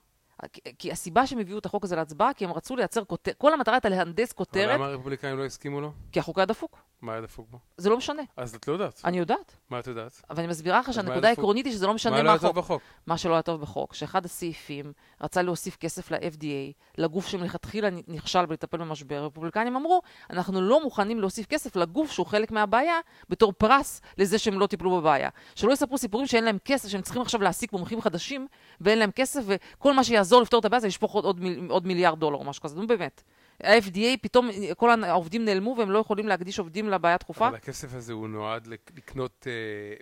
כי, 0.53 0.61
כי 0.79 0.91
הסיבה 0.91 1.27
שהם 1.27 1.39
הביאו 1.39 1.57
את 1.57 1.65
החוק 1.65 1.83
הזה 1.83 1.95
להצבעה, 1.95 2.33
כי 2.33 2.45
הם 2.45 2.51
רצו 2.51 2.75
לייצר 2.75 3.05
כותרת, 3.05 3.35
כל 3.37 3.53
המטרה 3.53 3.73
הייתה 3.73 3.89
להנדס 3.89 4.29
אבל 4.31 4.37
כותרת, 4.37 4.75
למה 4.75 4.85
הרפובליקאים 4.85 5.37
לא 5.37 5.45
הסכימו 5.45 5.81
לו? 5.81 5.91
כי 6.11 6.19
החוק 6.19 6.37
היה 6.37 6.45
דפוק. 6.45 6.77
מה 7.01 7.11
היה 7.11 7.21
דפוק 7.21 7.47
בו? 7.49 7.59
זה 7.77 7.89
לא 7.89 7.97
משנה. 7.97 8.21
אז 8.37 8.55
את 8.55 8.67
לא 8.67 8.73
יודעת. 8.73 9.01
אני 9.05 9.17
יודעת. 9.17 9.57
מה 9.69 9.79
את 9.79 9.87
יודעת? 9.87 10.21
אבל 10.29 10.39
אני 10.39 10.47
מסבירה 10.47 10.79
לך 10.79 10.93
שהנקודה? 10.93 11.29
העקרונית 11.29 11.65
היא 11.65 11.73
שזה 11.73 11.87
לא 11.87 11.93
משנה 11.93 12.11
מה 12.11 12.17
מה, 12.17 12.23
לא 12.23 12.29
היה 12.29 12.35
החוק. 12.35 12.49
טוב 12.49 12.57
בחוק? 12.57 12.81
מה 13.07 13.17
שלא 13.17 13.33
היה 13.33 13.41
טוב 13.41 13.61
בחוק, 13.61 13.93
שאחד 13.93 14.25
הסעיפים 14.25 14.93
רצה 15.21 15.41
להוסיף 15.41 15.77
כסף 15.77 16.11
ל-FDA, 16.11 16.73
לגוף 16.97 17.27
שמלכתחילה 17.27 17.89
נכשל 18.07 18.45
בלטפל 18.45 18.77
במשבר, 18.77 19.15
הרפובליקנים 19.15 19.75
אמרו, 19.75 20.01
אנחנו 20.29 20.61
לא 20.61 20.83
מוכנים 20.83 21.19
להוסיף 21.19 21.45
כסף 21.45 21.75
לגוף 21.75 22.11
שהוא 22.11 22.25
חלק 22.25 22.51
מהבעיה, 22.51 22.99
בתור 23.29 23.51
פרס 23.51 24.01
לזה 24.17 24.37
שהם 24.37 24.59
לא 24.59 24.67
טיפלו 24.67 24.97
בבעיה. 24.97 25.29
שלא 25.55 25.71
יספרו 25.71 25.97
סיפורים 25.97 26.27
שאין 26.27 26.43
להם 26.43 26.57
כסף, 26.65 26.89
שהם 26.89 27.01
צריכים 27.01 27.21
עכשיו 27.21 27.41
להעסיק 27.41 27.73
מומחים 27.73 28.01
חדשים, 28.01 28.47
ואין 28.81 28.99
להם 28.99 29.11
כסף, 29.11 29.41
וכל 29.45 29.93
מה 29.93 30.03
שיעזור 30.03 30.41
לפתור 30.41 30.59
את 30.59 30.65
הבעיה 30.65 30.79
זה 30.79 30.87
לשפוך 30.87 31.13
עוד, 31.13 31.25
עוד, 31.25 31.39
מיל, 31.39 31.67
עוד 31.69 31.87
מיליארד 31.87 32.19
דולר 32.19 32.37
או 32.37 32.43
משהו 32.43 32.63
כזה, 32.63 32.75
נו 32.75 32.87
באמת. 32.87 33.23
ה-FDA, 33.63 34.17
פתאום 34.21 34.49
כל 34.77 35.03
העובדים 35.03 35.45
נעלמו 35.45 35.75
והם 35.77 35.91
לא 35.91 35.99
יכולים 35.99 36.27
להקדיש 36.27 36.59
עובדים 36.59 36.89
לבעיה 36.89 37.17
דחופה. 37.17 37.47
אבל 37.47 37.55
הכסף 37.55 37.95
הזה 37.95 38.13
הוא 38.13 38.27
נועד 38.27 38.67
לק- 38.67 38.91
לקנות 38.97 39.47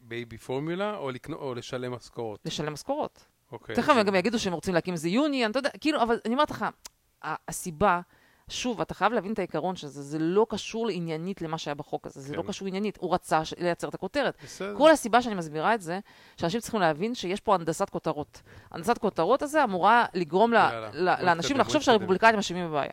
baby 0.03 0.37
formula, 0.37 0.97
או 0.97 1.11
לקנות- 1.11 1.39
או 1.39 1.55
לשלם 1.55 1.91
משכורות? 1.93 2.39
לשלם 2.45 2.73
משכורות. 2.73 3.25
אוקיי. 3.51 3.75
תכף 3.75 3.89
הם 3.89 4.05
גם 4.05 4.15
יגידו 4.15 4.39
שהם 4.39 4.53
רוצים 4.53 4.73
להקים 4.73 4.93
איזה 4.93 5.09
יוניון, 5.09 5.51
אתה 5.51 5.59
יודע, 5.59 5.69
כאילו, 5.81 6.01
אבל 6.01 6.19
אני 6.25 6.33
אומרת 6.33 6.51
לך, 6.51 6.65
הסיבה, 7.23 8.01
שוב, 8.49 8.81
אתה 8.81 8.93
חייב 8.93 9.13
להבין 9.13 9.33
את 9.33 9.39
העיקרון 9.39 9.75
של 9.75 9.87
זה, 9.87 10.01
זה 10.01 10.19
לא 10.19 10.45
קשור 10.49 10.89
עניינית 10.89 11.41
למה 11.41 11.57
שהיה 11.57 11.75
בחוק 11.75 12.05
הזה, 12.07 12.21
זה 12.21 12.33
כן. 12.33 12.37
לא 12.39 12.43
קשור 12.47 12.67
עניינית, 12.67 12.97
הוא 12.97 13.13
רצה 13.13 13.45
ש- 13.45 13.53
לייצר 13.57 13.89
את 13.89 13.93
הכותרת. 13.93 14.37
בסדר. 14.43 14.75
כל 14.77 14.91
הסיבה 14.91 15.21
שאני 15.21 15.35
מסבירה 15.35 15.73
את 15.75 15.81
זה, 15.81 15.99
שאנשים 16.37 16.59
צריכים 16.61 16.79
להבין 16.79 17.15
שיש 17.15 17.39
פה 17.41 17.55
הנדסת 17.55 17.89
כותרות. 17.89 18.41
הנדסת 18.71 18.97
כותרות 18.97 19.41
הזה 19.41 19.63
אמורה 19.63 20.05
לגרום 20.13 20.53
ל- 20.53 20.55
יאללה, 20.55 20.89
ל- 20.93 21.25
לאנשים 21.25 21.57
לחשוב. 21.57 21.81
שהרפובליקנים 21.81 22.39
אשמים 22.39 22.67
בבעיה. 22.69 22.91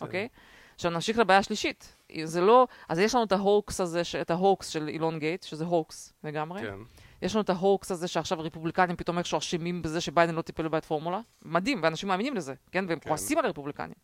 אוקיי? 0.00 0.28
עכשיו 0.74 0.90
נמשיך 0.90 1.18
לבעיה 1.18 1.38
השלישית. 1.38 1.96
זה 2.24 2.40
לא, 2.40 2.66
אז 2.88 2.98
יש 2.98 3.14
לנו 3.14 3.24
את 3.24 3.32
ההוקס 3.32 3.80
הזה, 3.80 4.04
ש- 4.04 4.14
את 4.14 4.30
ההוקס 4.30 4.68
של 4.68 4.88
אילון 4.88 5.18
גייט, 5.18 5.42
שזה 5.42 5.64
הוקס 5.64 6.12
לגמרי. 6.24 6.62
כן. 6.62 6.78
יש 7.22 7.34
לנו 7.34 7.42
את 7.42 7.50
ההוקס 7.50 7.90
הזה 7.90 8.08
שעכשיו 8.08 8.40
הרפובליקנים 8.40 8.96
פתאום 8.96 9.18
איכשהו 9.18 9.38
אשמים 9.38 9.82
בזה 9.82 10.00
שביידן 10.00 10.34
לא 10.34 10.42
טיפל 10.42 10.62
בבעיית 10.62 10.84
פורמולה. 10.84 11.20
מדהים, 11.44 11.80
ואנשים 11.82 12.08
מאמינים 12.08 12.34
לזה, 12.36 12.54
כן? 12.72 12.84
והם 12.88 12.98
כן. 12.98 13.08
כועסים 13.10 13.38
על 13.38 13.44
הרפובליקנים. 13.44 13.94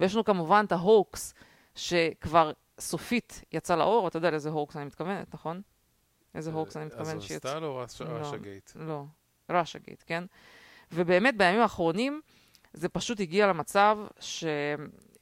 ויש 0.00 0.14
לנו 0.14 0.24
כמובן 0.24 0.64
את 0.66 0.72
ההוקס 0.72 1.34
שכבר 1.74 2.52
סופית 2.80 3.42
יצא 3.52 3.76
לאור, 3.76 4.08
אתה 4.08 4.16
יודע 4.16 4.30
לאיזה 4.30 4.50
הוקס 4.50 4.76
אני 4.76 4.84
מתכוונת, 4.84 5.34
נכון? 5.34 5.62
איזה 6.34 6.52
הוקס 6.52 6.76
אני 6.76 6.84
מתכוון 6.84 7.16
אז 7.16 7.22
שיצא. 7.22 7.48
סטל 7.48 7.64
או 7.64 7.76
ראשה 7.76 8.04
לא. 8.04 8.36
גייט? 8.36 8.70
לא, 8.76 9.04
ראשה 9.50 9.78
גייט, 9.78 10.02
כן? 10.06 10.24
ובאמת 10.92 11.36
בימים 11.36 11.60
האחרונים 11.60 12.20
זה 12.72 12.88
פשוט 12.88 13.20
הגיע 13.20 13.46
למצב 13.46 13.98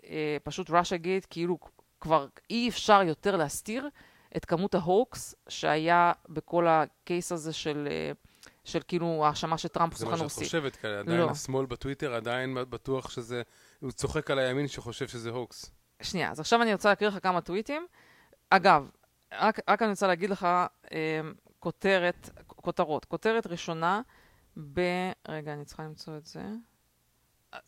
שפשוט 0.08 0.70
ראשה 0.70 0.96
גייט 0.96 1.26
כאילו 1.30 1.58
כבר 2.00 2.26
אי 2.50 2.68
אפשר 2.68 3.02
יותר 3.02 3.36
להסתיר 3.36 3.88
את 4.36 4.44
כמות 4.44 4.74
ההוקס 4.74 5.34
שהיה 5.48 6.12
בכל 6.28 6.66
הקייס 6.68 7.32
הזה 7.32 7.52
של, 7.52 7.88
אה, 7.90 8.12
של 8.64 8.80
כאילו 8.88 9.26
האשמה 9.26 9.58
שטראמפ 9.58 9.92
הוא 9.92 9.98
זה 9.98 10.06
מה 10.06 10.10
סוכן 10.10 10.28
שאת 10.28 10.36
רוסי. 10.36 10.44
חושבת 10.44 10.76
כאלה, 10.76 10.98
עדיין 10.98 11.20
לא. 11.20 11.30
השמאל 11.30 11.66
בטוויטר 11.66 12.14
עדיין 12.14 12.54
בטוח 12.54 13.10
שזה, 13.10 13.42
הוא 13.80 13.90
צוחק 13.90 14.30
על 14.30 14.38
הימין 14.38 14.68
שחושב 14.68 15.08
שזה 15.08 15.30
הוקס. 15.30 15.70
שנייה, 16.02 16.30
אז 16.30 16.40
עכשיו 16.40 16.62
אני 16.62 16.72
רוצה 16.72 16.88
להקריא 16.88 17.10
לך 17.10 17.18
כמה 17.22 17.40
טוויטים. 17.40 17.86
אגב, 18.50 18.90
רק, 19.32 19.60
רק 19.68 19.82
אני 19.82 19.90
רוצה 19.90 20.06
להגיד 20.06 20.30
לך 20.30 20.48
אה, 20.92 21.20
כותרת, 21.58 22.30
כותרות. 22.46 23.04
כותרת 23.04 23.46
ראשונה 23.46 24.00
ב... 24.72 24.80
רגע, 25.28 25.52
אני 25.52 25.64
צריכה 25.64 25.82
למצוא 25.82 26.16
את 26.16 26.26
זה. 26.26 26.42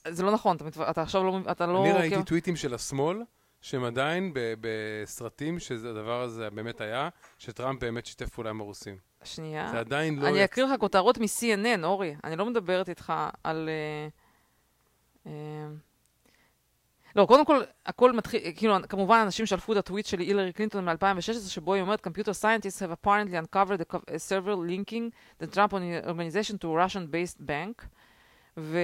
זה 0.09 0.23
לא 0.23 0.31
נכון, 0.33 0.57
אתה. 0.57 0.91
אתה 0.91 1.03
עכשיו 1.03 1.25
לא... 1.25 1.39
אתה 1.51 1.67
לא... 1.67 1.85
אני 1.85 1.93
ראיתי 1.93 2.09
כאילו- 2.11 2.25
טוויטים 2.25 2.57
של 2.57 2.75
השמאל, 2.75 3.23
שהם 3.61 3.85
עדיין 3.85 4.33
ב- 4.35 4.55
בסרטים 4.61 5.59
שהדבר 5.59 6.21
הזה 6.23 6.51
באמת 6.51 6.81
היה, 6.81 7.09
שטראמפ 7.39 7.81
באמת 7.81 8.07
שיתף 8.07 8.29
פעולה 8.29 8.51
עם 8.51 8.61
הרוסים. 8.61 8.97
שנייה. 9.25 9.69
זה 9.71 9.79
עדיין 9.79 10.19
לא... 10.19 10.29
אני 10.29 10.39
יצ- 10.39 10.45
אקריא 10.45 10.67
לך 10.67 10.81
כותרות 10.81 11.19
מ-CNN, 11.19 11.85
אורי. 11.85 12.15
אני 12.25 12.37
לא 12.37 12.47
מדברת 12.47 12.89
איתך 12.89 13.13
על... 13.45 13.69
אה, 13.69 14.09
אה, 15.27 15.67
לא, 17.17 17.27
קודם 17.27 17.45
כל, 17.45 17.61
הכל 17.87 18.13
מתחיל, 18.13 18.41
כאילו, 18.57 18.75
כמובן, 18.89 19.19
אנשים 19.25 19.47
שלפו 19.47 19.73
את 19.73 19.77
הטוויט 19.79 20.07
של 20.07 20.19
הילרי 20.19 20.53
קלינטון 20.53 20.85
מ-2016, 20.85 21.49
שבו 21.49 21.75
היא 21.75 21.83
אומרת, 21.83 22.07
Computer 22.07 22.33
scientists 22.43 22.81
have 22.83 23.07
apparently 23.07 23.35
uncovered 23.45 23.81
a 23.81 23.95
co- 23.95 24.05
a 24.15 24.19
server 24.29 24.55
linking 24.71 25.11
the 25.43 25.55
Trump 25.55 25.73
organization 26.07 26.59
to 26.59 26.67
a 26.67 26.87
Russian-based 26.87 27.41
bank, 27.47 27.87
ו... 28.59 28.79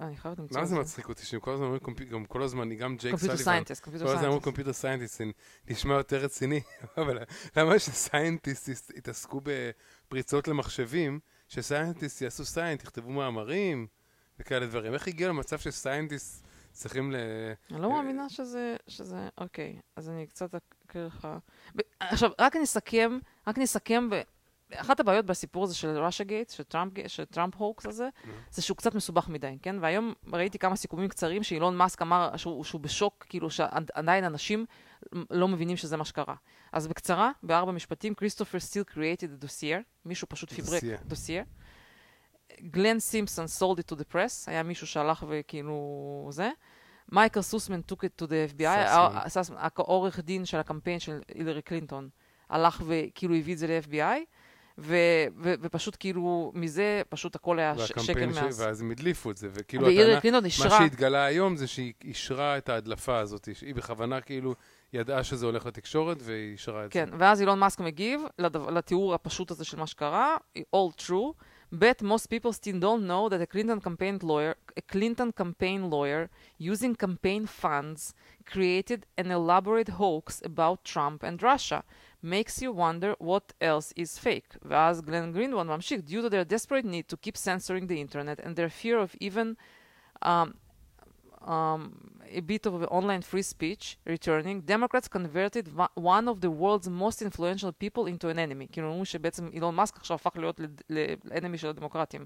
אה, 0.00 0.06
אני 0.06 0.16
חייבת 0.16 0.38
למצוא 0.38 0.56
למה 0.56 0.64
את 0.64 0.68
זה 0.68 0.76
מצחיק 0.76 1.08
אותי 1.08 1.26
שהם 1.26 1.40
כל 1.40 1.50
הזמן 1.52 1.64
אומרים, 1.64 1.80
comp- 1.82 2.04
גם 2.04 2.24
כל 2.24 2.42
הזמן, 2.42 2.74
גם 2.74 2.96
ג'ייק 2.96 3.16
סליבן, 3.16 3.34
scientist, 3.34 3.84
Computer 3.84 3.98
כל 4.04 4.08
הזמן 4.08 4.24
אמרו 4.24 4.38
scientist. 4.38 4.44
computer 4.44 4.72
scientist, 4.72 5.20
נשמע 5.70 5.94
יותר 5.94 6.16
רציני, 6.16 6.60
אבל 6.98 7.18
למה 7.56 7.78
ש 7.78 7.97
scientists 7.97 8.90
יתעסקו 8.96 9.40
בפריצות 9.44 10.48
למחשבים, 10.48 11.20
ש 11.48 11.60
scientists 11.60 12.22
יעשו 12.22 12.44
science, 12.44 12.82
יכתבו 12.82 13.10
מאמרים 13.10 13.86
וכאלה 14.38 14.66
דברים. 14.66 14.94
איך 14.94 15.08
הגיע 15.08 15.28
למצב 15.28 15.58
ש 15.58 15.73
scientists 15.73 16.46
צריכים 16.72 17.12
ל... 17.12 17.16
אני 17.70 17.80
לא 17.82 17.90
מאמינה 17.90 18.28
שזה, 18.28 18.76
שזה, 18.88 19.28
אוקיי, 19.38 19.80
אז 19.96 20.08
אני 20.08 20.26
קצת 20.26 20.54
אקריא 20.86 21.04
לך. 21.04 21.28
עכשיו, 22.00 22.30
רק 22.38 22.56
נסכם, 22.56 23.18
רק 23.46 23.58
נסכם. 23.58 24.08
אחת 24.74 25.00
הבעיות 25.00 25.26
בסיפור 25.26 25.64
הזה 25.64 25.74
של 25.74 25.98
Russia 25.98 26.24
Gate, 26.24 26.50
של 26.50 26.62
טראמפ, 26.62 26.92
של 27.06 27.24
טראמפ 27.24 27.54
הוקס 27.56 27.86
הזה, 27.86 28.08
זה 28.50 28.62
שהוא 28.62 28.76
קצת 28.76 28.94
מסובך 28.94 29.28
מדי, 29.28 29.58
כן? 29.62 29.76
והיום 29.80 30.14
ראיתי 30.32 30.58
כמה 30.58 30.76
סיכומים 30.76 31.08
קצרים 31.08 31.42
שאילון 31.42 31.76
מאסק 31.76 32.02
אמר 32.02 32.36
שהוא, 32.36 32.64
שהוא 32.64 32.80
בשוק, 32.80 33.26
כאילו 33.28 33.50
שעדיין 33.50 34.24
אנשים 34.24 34.66
לא 35.30 35.48
מבינים 35.48 35.76
שזה 35.76 35.96
מה 35.96 36.04
שקרה. 36.04 36.34
אז 36.72 36.86
בקצרה, 36.86 37.30
בארבע 37.42 37.72
משפטים, 37.72 38.14
כריסטופר 38.14 38.60
סטיל 38.60 38.82
created 38.90 39.42
a 39.42 39.44
dossier, 39.44 39.82
מישהו 40.04 40.28
פשוט 40.28 40.52
פיברק 40.52 40.82
Dossier. 40.82 41.04
dossier. 41.04 41.44
גלן 42.60 42.98
סימפסון 42.98 43.44
sold 43.44 43.76
it 43.78 43.94
to 43.94 43.98
the 43.98 44.14
press, 44.14 44.44
היה 44.46 44.62
מישהו 44.62 44.86
שהלך 44.86 45.24
וכאילו 45.28 46.28
זה. 46.30 46.50
מייקל 47.12 47.42
סוסמן 47.42 47.80
took 47.92 47.96
it 47.96 48.22
to 48.22 48.26
the 48.26 48.58
FBI, 48.58 48.64
העורך 49.56 50.20
דין 50.20 50.44
של 50.44 50.58
הקמפיין 50.58 50.98
של 50.98 51.20
הילרי 51.34 51.62
קלינטון, 51.62 52.08
הלך 52.48 52.82
וכאילו 52.86 53.34
הביא 53.34 53.54
את 53.54 53.58
זה 53.58 53.66
ל-FBI, 53.66 54.20
ו- 54.80 54.96
ו- 55.38 55.54
ופשוט 55.60 55.96
כאילו 56.00 56.52
מזה 56.54 57.02
פשוט 57.08 57.34
הכל 57.34 57.58
היה 57.58 57.74
שקר. 57.78 58.26
מאז. 58.26 58.60
ואז 58.60 58.80
הם 58.80 58.90
הדליפו 58.90 59.30
את 59.30 59.36
זה, 59.36 59.48
וכאילו 59.52 59.88
הטענה, 59.88 60.40
מה 60.40 60.50
שהתגלה 60.50 61.24
היום 61.24 61.56
זה 61.56 61.66
שהיא 61.66 61.92
אישרה 62.04 62.58
את 62.58 62.68
ההדלפה 62.68 63.18
הזאת, 63.18 63.48
היא 63.60 63.74
בכוונה 63.74 64.20
כאילו 64.20 64.54
ידעה 64.92 65.24
שזה 65.24 65.46
הולך 65.46 65.66
לתקשורת 65.66 66.16
והיא 66.22 66.52
אישרה 66.52 66.84
את 66.84 66.90
כן, 66.92 67.06
זה. 67.10 67.16
ואז 67.18 67.40
אילון 67.40 67.58
מאסק 67.58 67.80
מגיב 67.80 68.20
לדו- 68.38 68.70
לתיאור 68.70 69.14
הפשוט 69.14 69.50
הזה 69.50 69.64
של 69.64 69.78
מה 69.78 69.86
שקרה, 69.86 70.36
all 70.58 71.02
true, 71.02 71.32
but 71.74 72.02
most 72.02 72.26
people 72.26 72.52
still 72.52 72.80
don't 72.80 73.06
know 73.08 73.28
that 73.30 73.40
a 73.40 73.54
Clinton 73.54 73.80
campaign 73.88 74.24
lawyer, 74.24 74.54
a 74.80 74.92
Clinton 74.92 75.30
campaign 75.42 75.90
lawyer 75.90 76.26
using 76.60 76.94
campaign 77.04 77.62
funds 77.62 78.12
created 78.52 79.00
an 79.20 79.30
elaborate 79.30 79.90
hoax 80.00 80.26
about 80.50 80.78
Trump 80.92 81.18
and 81.28 81.42
Russia. 81.42 81.80
makes 82.23 82.61
you 82.61 82.71
wonder 82.71 83.13
what 83.19 83.53
else 83.61 83.93
is 83.97 84.19
fake. 84.23 84.57
ואז 84.61 85.01
גלן 85.01 85.31
גרינבון 85.31 85.67
ממשיך, 85.67 86.01
due 86.07 86.21
to 86.21 86.29
their 86.29 86.45
desperate 86.45 86.85
need 86.85 87.13
to 87.13 87.17
keep 87.17 87.37
censoring 87.37 87.87
the 87.87 87.99
internet 87.99 88.39
and 88.45 88.55
their 88.55 88.69
fear 88.69 88.97
of 88.97 89.15
even 89.19 89.55
um, 90.25 90.53
um, 91.45 91.81
a 92.31 92.41
bit 92.41 92.65
of 92.65 92.73
online 92.89 93.21
free 93.21 93.43
speech 93.43 93.97
returning, 94.05 94.61
Democrats 94.61 95.07
converted 95.07 95.67
va- 95.67 95.89
one 95.95 96.27
of 96.27 96.41
the 96.41 96.49
world's 96.49 96.89
most 96.89 97.21
influential 97.21 97.71
people 97.71 98.05
into 98.07 98.29
an 98.29 98.39
enemy. 98.39 98.67
כאילו 98.71 98.87
אומרים 98.87 99.05
שבעצם 99.05 99.49
אילון 99.53 99.75
מאסק 99.75 99.97
עכשיו 99.97 100.15
הפך 100.15 100.37
להיות 100.37 100.59
לאנמי 101.25 101.57
של 101.57 101.67
הדמוקרטים. 101.67 102.25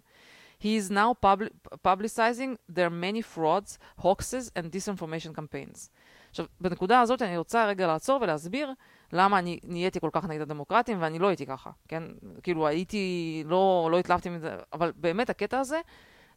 He 0.62 0.76
is 0.78 0.90
now 0.90 1.14
publi- 1.26 1.54
publicizing 1.84 2.58
their 2.68 2.90
many 2.90 3.22
frauds, 3.22 3.78
hoaxes 4.02 4.52
and 4.56 4.72
disinformation 4.72 5.34
campaigns. 5.34 5.90
עכשיו, 6.30 6.46
בנקודה 6.62 7.02
הזאת 7.02 7.22
אני 7.22 7.38
רוצה 7.38 7.68
רגע 7.68 7.88
לעצור 7.88 8.20
ולהסביר 8.22 8.74
למה 9.13 9.39
אני 9.39 9.59
נהייתי 9.65 10.01
כל 10.01 10.11
כך 10.13 10.25
נגד 10.25 10.41
הדמוקרטים 10.41 11.03
ואני 11.03 11.19
לא 11.19 11.27
הייתי 11.27 11.47
ככה, 11.47 11.71
כן? 11.89 12.03
כאילו 12.43 12.67
הייתי, 12.67 13.43
לא, 13.47 13.89
לא 13.91 13.99
התלהבתי 13.99 14.31
מזה, 14.31 14.57
אבל 14.73 14.93
באמת 14.97 15.31
הקטע 15.31 15.59
הזה 15.59 15.81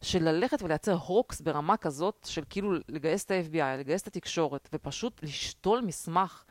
של 0.02 0.24
ללכת 0.24 0.62
ולייצר 0.62 0.94
הוקס 0.94 1.42
ברמה 1.42 1.78
כזאת 1.78 2.28
של 2.30 2.44
כאילו 2.50 2.74
לגייס 2.90 3.26
את 3.26 3.32
ה-FBI, 3.32 3.80
לגייס 3.80 4.02
את 4.02 4.08
התקשורת 4.08 4.70
ופשוט 4.74 5.24
לשתול 5.24 5.82
מסמך 5.82 6.44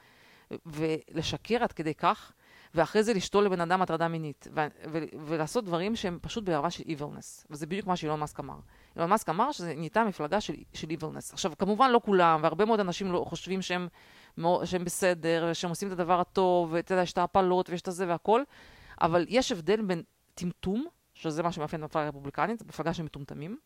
ולשקר 0.67 1.63
עד 1.63 1.73
כדי 1.73 1.95
כך, 1.95 2.33
ואחרי 2.75 3.03
זה 3.03 3.15
לשתול 3.15 3.45
לבן 3.45 3.61
אדם 3.61 3.83
הטרדה 3.83 4.09
מינית, 4.09 4.49
ו- 4.55 4.67
ו- 4.93 5.05
ולעשות 5.27 5.65
דברים 5.65 5.97
שהם 5.97 6.19
פשוט 6.23 6.45
ברמה 6.45 6.71
של 6.71 6.83
evilness, 6.83 7.47
וזה 7.51 7.67
בדיוק 7.67 7.87
מה 7.87 7.97
שאילון 7.97 8.21
מאסק 8.21 8.41
אמר. 8.41 8.59
אילון 8.97 9.11
מאסק 9.11 9.29
אמר 9.29 9.53
שזה 9.53 9.75
נהייתה 9.75 10.05
מפלגה 10.05 10.41
של, 10.41 10.55
של 10.73 10.89
evilness. 10.89 11.33
עכשיו, 11.33 11.53
כמובן 11.59 11.91
לא 11.91 12.01
כולם, 12.05 12.41
והרבה 12.43 12.65
מאוד 12.65 12.81
אנשים 12.81 13.13
לא 13.13 13.25
חושבים 13.29 13.63
שהם, 13.63 13.89
שהם 14.65 14.85
בסדר, 14.85 15.53
שהם 15.53 15.71
עושים 15.71 15.89
את 15.89 15.93
הדבר 15.93 16.21
הטוב, 16.21 16.73
ואתה 16.73 16.95
יודע, 16.95 17.03
יש 17.03 17.13
את 17.13 17.19
ההפלות 17.19 17.71
ויש 17.71 17.81
את 17.81 17.89
הזה 17.89 18.09
והכל, 18.09 18.43
אבל 19.01 19.27
יש 19.29 19.53
הבדל 19.53 19.83
בין 19.83 20.03
טמטום, 20.35 20.87
שזה 21.15 21.43
מה 21.43 21.53
שמאפיין 21.53 21.81
את 21.81 21.83
המפלגה 21.85 22.05
הרפובליקנית, 22.05 22.63
מפלגה 22.67 22.95
של 22.95 23.03
מטומטמים, 23.03 23.57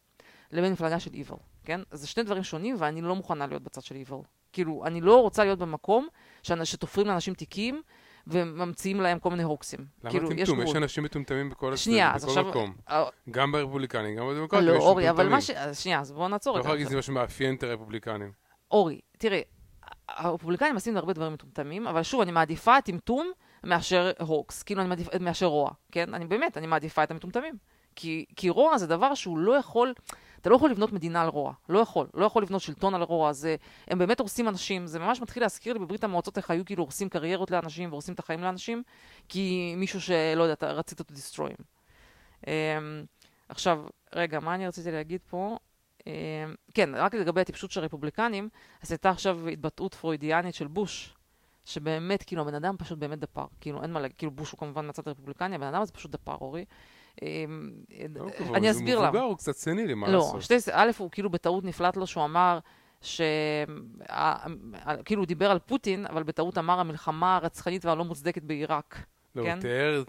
לבין 0.52 0.72
מפלגה 0.72 1.00
של 1.00 1.10
evil, 1.10 1.38
כן? 1.64 1.80
זה 1.90 2.06
שני 2.06 2.22
דברים 2.22 2.42
שונים, 2.42 2.76
ואני 2.78 3.00
לא 3.00 3.16
מוכנה 3.16 3.46
להיות 3.46 3.62
בצד 3.62 3.82
של 3.82 3.94
evil. 3.94 4.24
כאילו, 4.52 4.86
אני 4.86 5.00
לא 5.00 5.22
רוצה 5.22 5.44
להיות 5.44 5.58
במקום 5.58 6.08
שתופרים 6.42 7.06
לאנשים 7.06 7.34
תיקים 7.34 7.82
וממציאים 8.26 9.00
להם 9.00 9.18
כל 9.18 9.30
מיני 9.30 9.42
הוקסים. 9.42 9.80
למה 9.80 10.10
כאילו, 10.10 10.24
יש 10.24 10.48
טמטום? 10.48 10.60
יש 10.60 10.68
גבול. 10.68 10.82
אנשים 10.82 11.04
מטומטמים 11.04 11.50
בכל 11.50 11.76
שנייה, 11.76 12.10
הצדדים, 12.10 12.34
בכל 12.34 12.40
עכשיו... 12.40 12.50
מקום. 12.50 12.74
אה, 12.90 13.04
גם 13.30 13.52
ברפובליקנים, 13.52 14.16
גם 14.16 14.28
בדמוקרטים 14.28 14.68
לא, 14.68 14.72
יש 14.72 14.82
אורי, 14.82 15.10
אבל. 15.10 15.28
מה 15.28 15.40
ש... 15.40 15.50
שנייה, 15.72 16.00
אז 16.00 16.12
בואו 16.12 16.28
נעצור 16.28 16.54
לא 16.54 16.58
רגע. 16.58 16.66
יכול 16.66 16.74
להגיד 16.74 16.86
שזה 16.86 16.96
מה 16.96 17.02
שמאפיין 17.02 17.54
את 17.54 17.62
הרפובליקנים. 17.62 18.32
אורי, 18.70 19.00
תראה, 19.18 19.40
הרפובליקנים 20.16 20.74
עושים 20.74 20.96
הרבה 20.96 21.12
דברים 21.12 21.32
מטומטמים, 21.32 21.86
אבל 21.86 22.02
שוב, 22.02 22.20
אני 22.20 22.32
מעדיפה 22.32 22.80
טמטום 22.80 23.30
מאשר 23.64 24.10
הוקס, 24.18 24.62
כאילו 24.62 24.80
אני 24.80 24.88
מעדיפה, 24.88 25.18
מאשר 25.20 25.46
רוע, 25.46 25.70
כן? 25.92 26.14
אני 26.14 26.26
באמת, 26.26 26.56
אני 26.56 26.66
מעדיפה 26.66 27.02
את 27.02 27.10
המטומטמים. 27.10 27.54
כי, 27.96 28.24
כי 28.36 28.48
רוע 28.48 28.78
זה 28.78 28.86
דבר 28.86 29.14
שהוא 29.14 29.38
לא 29.38 29.52
יכול, 29.52 29.94
אתה 30.40 30.50
לא 30.50 30.56
יכול 30.56 30.70
לבנות 30.70 30.92
מדינה 30.92 31.22
על 31.22 31.28
רוע, 31.28 31.52
לא 31.68 31.78
יכול, 31.78 32.06
לא 32.14 32.26
יכול 32.26 32.42
לבנות 32.42 32.60
שלטון 32.60 32.94
על 32.94 33.02
רוע, 33.02 33.32
זה, 33.32 33.56
הם 33.88 33.98
באמת 33.98 34.20
הורסים 34.20 34.48
אנשים, 34.48 34.86
זה 34.86 34.98
ממש 34.98 35.20
מתחיל 35.20 35.42
להזכיר 35.42 35.72
לי 35.72 35.78
בברית 35.78 36.04
המועצות 36.04 36.36
איך 36.36 36.50
היו 36.50 36.64
כאילו 36.64 36.82
הורסים 36.82 37.08
קריירות 37.08 37.50
לאנשים 37.50 37.88
והורסים 37.88 38.14
את 38.14 38.18
החיים 38.18 38.40
לאנשים, 38.40 38.82
כי 39.28 39.74
מישהו 39.76 40.00
שלא 40.00 40.42
יודע, 40.42 40.72
רצית 40.72 41.00
destroy 41.00 41.50
him. 41.50 41.62
Um, 42.42 42.46
עכשיו, 43.48 43.84
רגע, 44.14 44.40
מה 44.40 44.54
אני 44.54 44.66
רציתי 44.66 44.90
להגיד 44.90 45.20
פה? 45.30 45.56
Um, 46.00 46.04
כן, 46.74 46.90
רק 46.94 47.14
לגבי 47.14 47.40
הטיפשות 47.40 47.70
של 47.70 47.80
הרפובליקנים, 47.80 48.48
אז 48.82 48.92
הייתה 48.92 49.10
עכשיו 49.10 49.48
התבטאות 49.48 49.94
פרוידיאנית 49.94 50.54
של 50.54 50.66
בוש, 50.66 51.14
שבאמת, 51.64 52.22
כאילו, 52.22 52.42
הבן 52.42 52.54
אדם 52.54 52.76
פשוט 52.78 52.98
באמת 52.98 53.18
דפר. 53.18 53.46
כאילו, 53.60 53.82
אין 53.82 53.92
מה 53.92 54.00
להגיד, 54.00 54.16
כאילו, 54.16 54.32
בוש 54.32 54.50
הוא 54.50 54.58
כמובן 54.58 54.86
מהצד 54.86 55.08
הרפובליקני, 55.08 55.54
הבן 55.54 55.66
אדם 55.66 55.82
הזה 55.82 55.92
פשוט 55.92 56.10
דפר, 56.10 56.36
אורי. 56.40 56.64
אמ, 57.22 57.70
לא 58.14 58.30
כבוד, 58.38 58.56
אני 58.56 58.68
הוא 58.68 58.76
אסביר 58.76 59.00
מבוגר, 59.02 59.18
למה. 59.18 59.26
הוא 59.26 59.36
קצת 59.36 59.52
סנילי, 59.52 59.94
מה 59.94 60.08
לא, 60.08 60.18
לעשות? 60.18 60.42
שתי, 60.42 60.54
א', 60.72 60.90
הוא 60.98 61.10
כאילו 61.10 61.30
בטעות 61.30 61.64
נפלט 61.64 61.96
לו 61.96 62.06
שהוא 62.06 62.24
אמר 62.24 62.58
ש... 63.02 63.20
כאילו 65.04 65.20
הוא 65.20 65.26
דיבר 65.26 65.50
על 65.50 65.58
פוטין, 65.58 66.06
אבל 66.06 66.22
בטעות 66.22 66.58
אמר 66.58 66.80
המלחמה 66.80 67.36
הרצחנית 67.36 67.84
והלא 67.84 68.04
מוצדקת 68.04 68.42
בעיראק. 68.42 69.04
לא, 69.34 69.42
כן? 69.42 69.52
הוא 69.52 69.60
תיאר, 69.60 70.02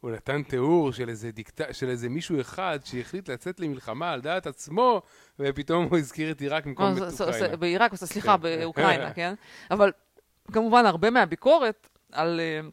הוא 0.00 0.10
נתן 0.10 0.42
תיאור 0.42 0.92
של 0.92 1.08
איזה 1.08 1.30
דיקט... 1.30 1.60
של 1.72 1.88
איזה 1.88 2.08
מישהו 2.08 2.40
אחד 2.40 2.78
שהחליט 2.84 3.28
לצאת 3.28 3.60
למלחמה 3.60 4.12
על 4.12 4.20
דעת 4.20 4.46
עצמו, 4.46 5.02
ופתאום 5.38 5.84
הוא 5.90 5.98
הזכיר 5.98 6.30
את 6.30 6.40
עיראק 6.40 6.66
במקום 6.66 6.94
את 6.96 7.20
אוקראינה. 7.20 7.56
בעיראק, 7.56 7.94
סליחה, 7.94 8.36
כן. 8.36 8.42
באוקראינה, 8.42 9.12
כן? 9.14 9.34
אבל 9.70 9.92
כמובן, 10.52 10.86
הרבה 10.86 11.10
מהביקורת 11.10 11.88
על... 12.12 12.40
אה, 12.40 12.68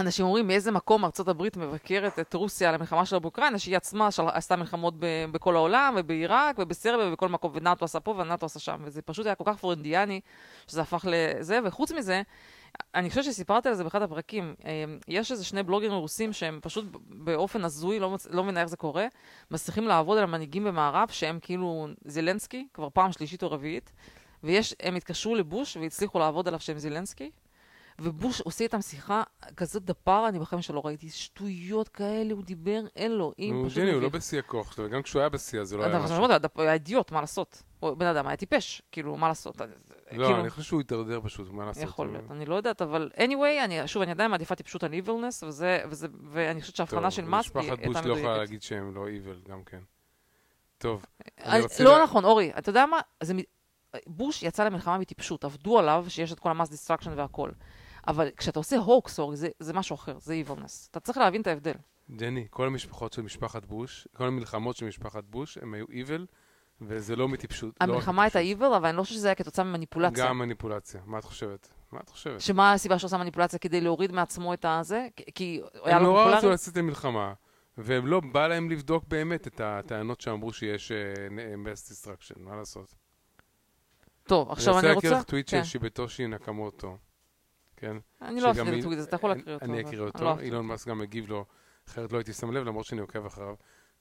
אנשים 0.00 0.26
אומרים 0.26 0.46
מאיזה 0.46 0.72
מקום 0.72 1.04
ארצות 1.04 1.28
הברית 1.28 1.56
מבקרת 1.56 2.18
את 2.18 2.34
רוסיה 2.34 2.68
על 2.68 2.74
המלחמה 2.74 3.06
שלה 3.06 3.18
באוקראינה, 3.18 3.58
שהיא 3.58 3.76
עצמה 3.76 4.10
של... 4.10 4.22
עשתה 4.32 4.56
מלחמות 4.56 4.94
ב... 4.98 5.06
בכל 5.32 5.56
העולם, 5.56 5.94
ובעיראק, 5.98 6.56
ובסרביה, 6.58 7.06
ובכל 7.06 7.28
מקום, 7.28 7.52
ונאטו 7.54 7.84
עשה 7.84 8.00
פה 8.00 8.10
ונאטו 8.10 8.46
עשה 8.46 8.58
שם, 8.58 8.76
וזה 8.84 9.02
פשוט 9.02 9.26
היה 9.26 9.34
כל 9.34 9.44
כך 9.46 9.56
פרונדיאני, 9.56 10.20
שזה 10.66 10.80
הפך 10.80 11.04
לזה, 11.08 11.58
וחוץ 11.64 11.92
מזה, 11.92 12.22
אני 12.94 13.08
חושבת 13.08 13.24
שסיפרתי 13.24 13.68
על 13.68 13.74
זה 13.74 13.84
באחד 13.84 14.02
הפרקים, 14.02 14.54
אה, 14.64 14.84
יש 15.08 15.32
איזה 15.32 15.44
שני 15.44 15.62
בלוגרים 15.62 15.92
רוסים 15.92 16.32
שהם 16.32 16.58
פשוט 16.62 16.84
באופן 17.08 17.64
הזוי, 17.64 17.98
לא, 17.98 18.10
מצ... 18.10 18.26
לא 18.30 18.44
מבינה 18.44 18.60
איך 18.60 18.68
זה 18.68 18.76
קורה, 18.76 19.06
מצליחים 19.50 19.88
לעבוד 19.88 20.18
על 20.18 20.24
המנהיגים 20.24 20.64
במערב, 20.64 21.08
שהם 21.08 21.38
כאילו 21.42 21.88
זלנסקי, 22.04 22.66
כבר 22.74 22.88
פעם 22.90 23.12
שלישית 23.12 23.42
או 23.42 23.50
רביעית, 23.50 23.92
והם 24.42 24.96
התקשרו 24.96 25.34
לבוש 25.34 25.76
והצליחו 25.76 26.18
לעבוד 26.18 26.48
עליו 26.48 26.60
שהם 26.60 26.78
זילנסקי, 26.78 27.30
ובוש 28.02 28.40
עושה 28.40 28.64
איתם 28.64 28.80
שיחה 28.80 29.22
כזאת 29.56 29.84
דפר, 29.84 30.28
אני 30.28 30.38
בחיים 30.38 30.62
שלא 30.62 30.82
ראיתי 30.84 31.10
שטויות 31.10 31.88
כאלה, 31.88 32.32
הוא 32.32 32.42
דיבר 32.42 32.80
אלוהים, 32.98 33.54
הוא 33.54 33.68
פשוט 33.68 33.78
ג'ני, 33.78 33.92
הוא 33.92 34.02
לא. 34.02 34.08
בשיא 34.08 34.38
הכוח 34.38 34.72
שלו, 34.72 34.88
גם 34.88 35.02
כשהוא 35.02 35.20
היה 35.20 35.28
בשיא 35.28 35.60
הוא 35.60 35.78
לא 35.78 35.84
היה 35.84 35.98
משהו. 35.98 36.26
הוא 36.54 36.62
היה 36.62 36.72
אידיוט, 36.72 37.12
מה 37.12 37.20
לעשות? 37.20 37.62
הוא 37.80 37.94
בן 37.94 38.06
אדם 38.06 38.26
היה 38.26 38.36
טיפש, 38.36 38.82
כאילו, 38.92 39.16
מה 39.16 39.28
לעשות? 39.28 39.60
לא, 39.60 39.66
כאילו, 40.10 40.40
אני 40.40 40.50
חושב 40.50 40.62
שהוא 40.62 40.80
התדרדר 40.80 41.20
פשוט, 41.24 41.50
מה 41.50 41.66
לעשות? 41.66 41.82
יכול 41.82 42.06
להיות, 42.12 42.30
אני 42.30 42.46
לא 42.46 42.54
יודעת, 42.54 42.82
אבל 42.82 43.10
anyway, 43.16 43.64
אני, 43.64 43.88
שוב, 43.88 44.02
אני 44.02 44.10
עדיין 44.10 44.30
מעדיפה 44.30 44.54
טיפשות 44.54 44.84
על 44.84 44.94
וזה, 45.42 45.78
ואני 46.30 46.60
חושבת 46.60 46.76
שההבחנה 46.76 47.10
של 47.10 47.24
מאסק 47.24 47.56
היא 47.56 47.62
משפחת 47.62 47.78
הייתה 47.78 47.86
בוש 47.86 47.96
לא 47.96 48.00
יכולה 48.00 48.14
מדויקת. 48.14 48.38
להגיד 48.38 48.62
שהם 48.62 48.94
לא 48.94 49.08
evil, 49.08 49.40
גם 49.48 49.64
כן. 49.64 49.80
טוב. 50.78 51.06
לא 51.80 52.02
נכון, 52.02 52.24
אורי, 52.24 52.52
אתה 52.58 52.70
יודע 52.70 52.86
מה? 52.86 53.00
זה, 53.22 53.34
בוש 54.06 54.42
יצא 54.42 54.64
למלחמה 54.64 54.98
מטיפשות, 54.98 55.44
עבדו 55.44 55.78
עליו 55.78 56.04
שיש 56.08 56.32
את 56.32 56.40
כל 56.40 56.50
ה 56.50 56.54
mass 56.54 56.68
destruction 56.68 57.12
והכל. 57.16 57.50
אבל 58.08 58.28
כשאתה 58.36 58.58
עושה 58.60 58.76
הוקס, 58.76 59.18
אורי, 59.18 59.36
זה, 59.36 59.48
זה 59.60 59.72
משהו 59.72 59.94
אחר, 59.94 60.18
זה 60.18 60.42
evilness. 60.46 60.88
אתה 60.90 61.00
צריך 61.00 61.18
להבין 61.18 61.40
את 61.42 61.46
ההבדל. 61.46 61.72
ג'ני, 62.16 62.46
כל 62.50 62.66
המשפחות 62.66 63.12
של 63.12 63.22
משפחת 63.22 63.64
בוש, 63.64 64.08
כל 64.16 64.26
המלחמות 64.26 64.76
של 64.76 64.86
משפחת 64.86 65.24
בוש, 65.24 65.58
הם 65.58 65.74
היו 65.74 65.84
evil, 65.90 66.26
וזה 66.80 67.16
לא 67.16 67.28
מטיפשות. 67.28 67.74
לא 67.80 67.92
המלחמה 67.92 68.22
הייתה 68.22 68.38
מטיפשות. 68.38 68.72
evil, 68.72 68.76
אבל 68.76 68.88
אני 68.88 68.96
לא 68.96 69.02
חושבת 69.02 69.16
שזה 69.18 69.28
היה 69.28 69.34
כתוצאה 69.34 69.64
ממניפולציה. 69.64 70.26
גם 70.26 70.38
מניפולציה. 70.38 71.00
מה 71.06 71.18
את 71.18 71.24
חושבת? 71.24 71.68
מה 71.92 72.00
את 72.00 72.08
חושבת? 72.08 72.40
שמה 72.40 72.72
הסיבה 72.72 72.98
שעושה 72.98 73.16
מניפולציה 73.18 73.58
כדי 73.58 73.80
להוריד 73.80 74.12
מעצמו 74.12 74.54
את 74.54 74.64
הזה? 74.64 75.08
כי- 75.16 75.24
כי 75.34 75.60
הוא 75.62 75.86
היה 75.88 75.96
הם 75.96 76.02
לו 76.02 76.08
נורא 76.08 76.24
רצו? 76.36 76.50
לצאת 76.50 76.76
למלחמה, 76.76 77.32
והם 77.78 78.06
לא 78.06 78.20
בא 78.32 78.46
להם 78.46 78.70
לבדוק 78.70 79.04
באמת 79.08 79.46
את 79.46 79.60
הטענות 79.64 80.20
שאמרו 80.20 80.52
שיש 80.52 80.92
אה, 80.92 81.14
mass 81.64 81.92
destruction, 81.92 82.38
מה 82.38 82.56
לעשות? 82.56 82.94
טוב, 84.24 84.50
עכשיו 84.50 84.78
אני 84.78 84.86
אני 84.86 84.94
רוצה... 84.94 84.94
רוצה 84.94 85.08
להקריא 85.08 85.20
לך 85.20 85.24
טוויט 85.30 85.50
כן. 85.50 85.64
של 85.64 85.70
שיבטושי 85.70 86.26
נקמוטו, 86.26 86.96
כן? 87.79 87.97
אני 88.21 88.41
לא 88.41 88.53
שגם 88.53 88.67
אקריא 88.67 88.71
היא- 88.71 88.79
את 88.79 88.83
הטוויט 88.83 88.99
הזה, 88.99 89.07
אתה 89.07 89.15
יכול 89.15 89.29
להקריא 89.29 89.53
אותו. 89.55 89.65
אני 89.65 89.73
אבל- 89.73 89.81
אקריא 89.81 89.99
אני 89.99 90.07
אותו, 90.07 90.23
לא 90.23 90.33
אקריא 90.33 90.45
אילון 90.45 90.65
מאסק 90.65 90.87
גם 90.87 90.97
מגיב 90.99 91.29
לו, 91.29 91.45
אחרת 91.87 92.11
לא 92.11 92.17
הייתי 92.17 92.33
שם 92.33 92.51
לב, 92.51 92.63
למרות 92.67 92.85
שאני 92.85 93.01
עוקב 93.01 93.25
אחריו. 93.25 93.55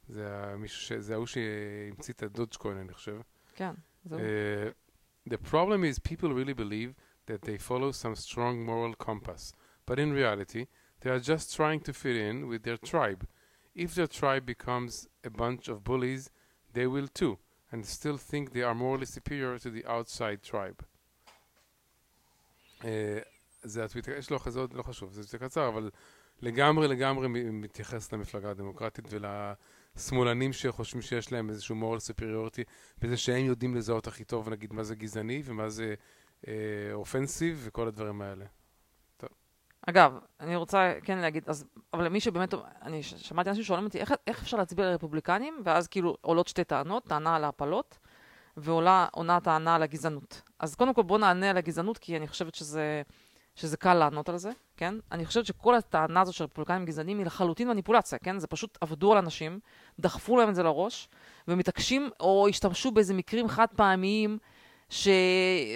זה 0.08 0.28
המישהו 0.36 0.80
ש- 0.80 0.92
זה 0.92 1.14
ההוא 1.14 1.26
שהמציא 1.26 2.14
את 2.14 2.22
הדודג'קוין, 2.22 2.78
אני 2.78 2.92
חושב. 2.92 3.16
כן, 3.54 3.70
זהו. 4.04 4.18
Uh, 4.18 5.30
the 5.30 5.50
problem 5.50 5.80
is 5.84 5.98
people 6.12 6.28
really 6.28 6.54
believe 6.54 6.92
that 7.30 7.40
they 7.46 7.58
follow 7.68 7.90
some 8.02 8.14
strong 8.26 8.66
moral 8.66 9.06
compass, 9.06 9.52
but 9.90 9.94
in 9.94 10.12
reality, 10.12 10.64
they 11.00 11.08
are 11.08 11.26
just 11.28 11.56
trying 11.56 11.80
to 11.88 11.92
fit 11.92 12.16
in 12.30 12.48
with 12.50 12.62
their 12.68 12.90
tribe. 12.90 13.24
if 13.76 13.90
their 13.98 14.10
tribe 14.20 14.44
becomes 14.54 14.92
a 15.26 15.30
bunch 15.30 15.64
of 15.72 15.76
bullies, 15.90 16.22
they 16.76 16.86
will 16.94 17.08
too, 17.20 17.34
and 17.72 17.80
still 17.98 18.18
think 18.30 18.44
they 18.56 18.64
are 18.68 18.76
morally 18.84 19.06
superior 19.16 19.58
to 19.64 19.68
the 19.78 19.84
outside 19.88 20.50
tribe. 20.50 20.80
אה, 22.84 23.18
זה 23.61 23.83
הטוויטר, 23.83 24.11
יש 24.11 24.29
לו 24.29 24.37
אחרי 24.37 24.51
זה 24.51 24.59
עוד, 24.59 24.73
לא 24.73 24.83
חשוב, 24.83 25.13
זה 25.13 25.21
יותר 25.21 25.37
קצר, 25.37 25.67
אבל 25.67 25.89
לגמרי 26.41 26.87
לגמרי 26.87 27.27
מתייחס 27.51 28.13
למפלגה 28.13 28.49
הדמוקרטית 28.49 29.05
ולשמאלנים 29.09 30.53
שחושבים 30.53 31.01
שיש 31.01 31.31
להם 31.31 31.49
איזשהו 31.49 31.75
moral 31.75 31.99
superiority, 31.99 32.63
בזה 33.01 33.17
שהם 33.17 33.45
יודעים 33.45 33.75
לזהות 33.75 34.07
הכי 34.07 34.23
טוב, 34.23 34.49
נגיד, 34.49 34.73
מה 34.73 34.83
זה 34.83 34.95
גזעני 34.95 35.41
ומה 35.45 35.69
זה 35.69 35.95
אופנסיב 36.93 37.61
וכל 37.65 37.87
הדברים 37.87 38.21
האלה. 38.21 38.45
אגב, 39.87 40.19
אני 40.39 40.55
רוצה 40.55 40.93
כן 41.03 41.17
להגיד, 41.17 41.49
אז, 41.49 41.65
אבל 41.93 42.05
למי 42.05 42.19
שבאמת, 42.19 42.53
אני 42.81 43.03
ש- 43.03 43.13
שמעתי 43.13 43.49
אנשים 43.49 43.63
שואלים 43.63 43.85
אותי, 43.85 43.99
איך, 43.99 44.13
איך 44.27 44.41
אפשר 44.41 44.57
להצביע 44.57 44.85
לרפובליקנים? 44.85 45.61
ואז 45.63 45.87
כאילו 45.87 46.17
עולות 46.21 46.47
שתי 46.47 46.63
טענות, 46.63 47.03
טענה 47.03 47.35
על 47.35 47.43
ההפלות, 47.43 47.97
ועולה 48.57 49.07
עונה 49.11 49.39
טענה 49.39 49.75
על 49.75 49.83
הגזענות. 49.83 50.41
אז 50.59 50.75
קודם 50.75 50.93
כל 50.93 51.03
בואו 51.03 51.19
נענה 51.19 51.49
על 51.49 51.57
הגזענות, 51.57 51.97
כי 51.97 52.17
אני 52.17 52.27
חושבת 52.27 52.55
שזה, 52.55 53.01
שזה 53.59 53.77
קל 53.77 53.93
לענות 53.93 54.29
על 54.29 54.37
זה, 54.37 54.51
כן? 54.77 54.95
אני 55.11 55.25
חושבת 55.25 55.45
שכל 55.45 55.75
הטענה 55.75 56.21
הזאת 56.21 56.33
של 56.33 56.43
רפובליקנים 56.43 56.85
גזענים 56.85 57.17
היא 57.17 57.25
לחלוטין 57.25 57.67
מניפולציה, 57.67 58.19
כן? 58.19 58.39
זה 58.39 58.47
פשוט 58.47 58.77
עבדו 58.81 59.11
על 59.11 59.17
אנשים, 59.17 59.59
דחפו 59.99 60.37
להם 60.37 60.49
את 60.49 60.55
זה 60.55 60.63
לראש, 60.63 61.09
ומתעקשים, 61.47 62.09
או 62.19 62.47
השתמשו 62.49 62.91
באיזה 62.91 63.13
מקרים 63.13 63.47
חד 63.47 63.67
פעמיים, 63.75 64.37
ש... 64.89 65.07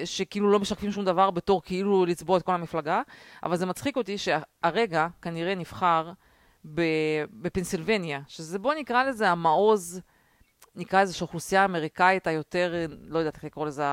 שכאילו 0.05 0.51
לא 0.51 0.59
משקפים 0.59 0.91
שום 0.91 1.05
דבר 1.05 1.31
בתור 1.31 1.61
כאילו 1.63 2.05
לצבוע 2.05 2.37
את 2.37 2.43
כל 2.43 2.51
המפלגה, 2.51 3.01
אבל 3.43 3.55
זה 3.55 3.65
מצחיק 3.65 3.97
אותי 3.97 4.17
שהרגע 4.17 5.07
כנראה 5.21 5.55
נבחר. 5.55 6.11
בפנסילבניה, 6.65 8.21
שזה 8.27 8.59
בוא 8.59 8.73
נקרא 8.73 9.03
לזה 9.03 9.29
המעוז, 9.29 10.01
נקרא 10.75 11.01
לזה 11.01 11.13
שהאוכלוסייה 11.13 11.61
האמריקאית 11.61 12.27
היותר, 12.27 12.73
לא 13.01 13.19
יודעת 13.19 13.35
איך 13.35 13.43
לקרוא 13.43 13.65
לזה, 13.65 13.83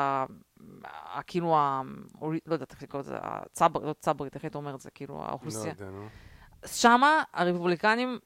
כאילו, 1.27 1.57
ה... 1.57 1.83
לא 2.23 2.53
יודעת 2.55 2.73
איך 2.73 2.83
לקרוא 2.83 3.01
לזה, 3.03 3.17
הצברית, 3.21 3.87
לא 3.87 3.95
צברית, 4.01 4.35
איך 4.35 4.45
היית 4.45 4.55
אומר 4.55 4.75
את 4.75 4.81
זה, 4.81 4.91
כאילו 4.91 5.15
לא 5.15 5.25
האוכלוסייה. 5.25 5.75
יודע, 5.81 5.91
נו. 5.91 6.09
שמה 6.67 7.23
הרפובליקנים, 7.33 8.19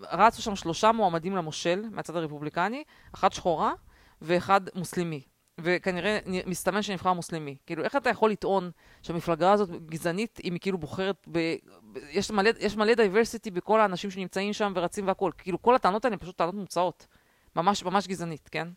רצו 0.00 0.42
שם 0.42 0.56
שלושה 0.56 0.92
מועמדים 0.92 1.36
למושל 1.36 1.84
מהצד 1.90 2.16
הרפובליקני, 2.16 2.84
אחת 3.14 3.32
שחורה 3.32 3.72
ואחד 4.22 4.60
מוסלמי. 4.74 5.22
וכנראה 5.60 6.18
מסתמן 6.46 6.82
שנבחר 6.82 7.12
מוסלמי. 7.12 7.56
כאילו, 7.66 7.84
איך 7.84 7.96
אתה 7.96 8.10
יכול 8.10 8.30
לטעון 8.30 8.70
שהמפלגה 9.02 9.52
הזאת 9.52 9.70
גזענית, 9.86 10.38
אם 10.44 10.52
היא 10.52 10.60
כאילו 10.60 10.78
בוחרת 10.78 11.16
ב... 11.32 11.38
ב- 11.92 11.98
יש 12.10 12.30
מלא, 12.30 12.50
יש 12.58 12.76
מלא 12.76 12.94
diversity 12.94 13.50
בכל 13.50 13.80
האנשים 13.80 14.10
שנמצאים 14.10 14.52
שם 14.52 14.72
ורצים 14.76 15.06
והכול. 15.06 15.32
כאילו, 15.38 15.62
כל 15.62 15.74
הטענות 15.74 16.04
האלה 16.04 16.14
הן 16.14 16.18
פשוט 16.20 16.36
טענות 16.36 16.54
מומצאות. 16.54 17.06
ממש, 17.56 17.84
ממש 17.84 18.06
גזענית, 18.08 18.48
כן? 18.52 18.68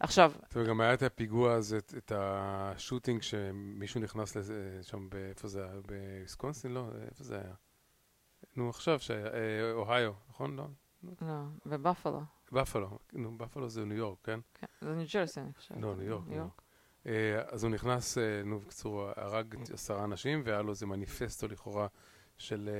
עכשיו, 0.00 0.32
טוב, 0.48 0.66
גם 0.66 0.80
היה 0.80 0.94
את 0.94 1.02
הפיגוע 1.02 1.52
הזה, 1.52 1.78
את- 1.78 1.94
את 1.96 2.12
ה 2.14 2.26
shooting 2.26 3.22
שמישהו 3.22 4.00
נכנס 4.00 4.36
לזה, 4.36 4.78
שם, 4.82 5.08
ב- 5.10 5.14
איפה 5.14 5.48
זה 5.48 5.64
היה? 5.64 5.80
בוויסקונסין? 5.86 6.74
לא, 6.74 6.88
איפה 7.10 7.24
זה 7.24 7.34
היה? 7.40 7.54
נו, 8.56 8.70
עכשיו, 8.70 8.98
אה, 9.10 9.72
אוהיו, 9.72 10.12
נכון? 10.30 10.56
לא? 10.56 10.66
לא, 11.22 11.42
בבאפלו. 11.66 12.22
בפלו, 12.52 12.98
נו, 13.12 13.38
בפלו 13.38 13.68
זה 13.68 13.84
ניו 13.84 13.96
יורק, 13.96 14.18
כן? 14.22 14.40
כן, 14.54 14.66
זה 14.80 14.94
ניו 14.94 15.06
ג'רסי, 15.14 15.40
אני 15.40 15.52
חושבת. 15.54 15.78
לא, 15.80 15.94
ניו 15.96 16.06
יורק, 16.06 16.28
ניו 16.28 16.38
יורק. 16.38 16.62
אה, 17.06 17.42
אז 17.48 17.64
הוא 17.64 17.70
נכנס, 17.72 18.18
אה, 18.18 18.42
נו, 18.44 18.60
בקיצור, 18.60 19.10
הרג 19.16 19.54
עשרה 19.72 20.04
אנשים, 20.04 20.42
והיה 20.44 20.62
לו 20.62 20.70
איזה 20.70 20.86
מניפסטו 20.86 21.48
לכאורה 21.48 21.86
של 22.38 22.70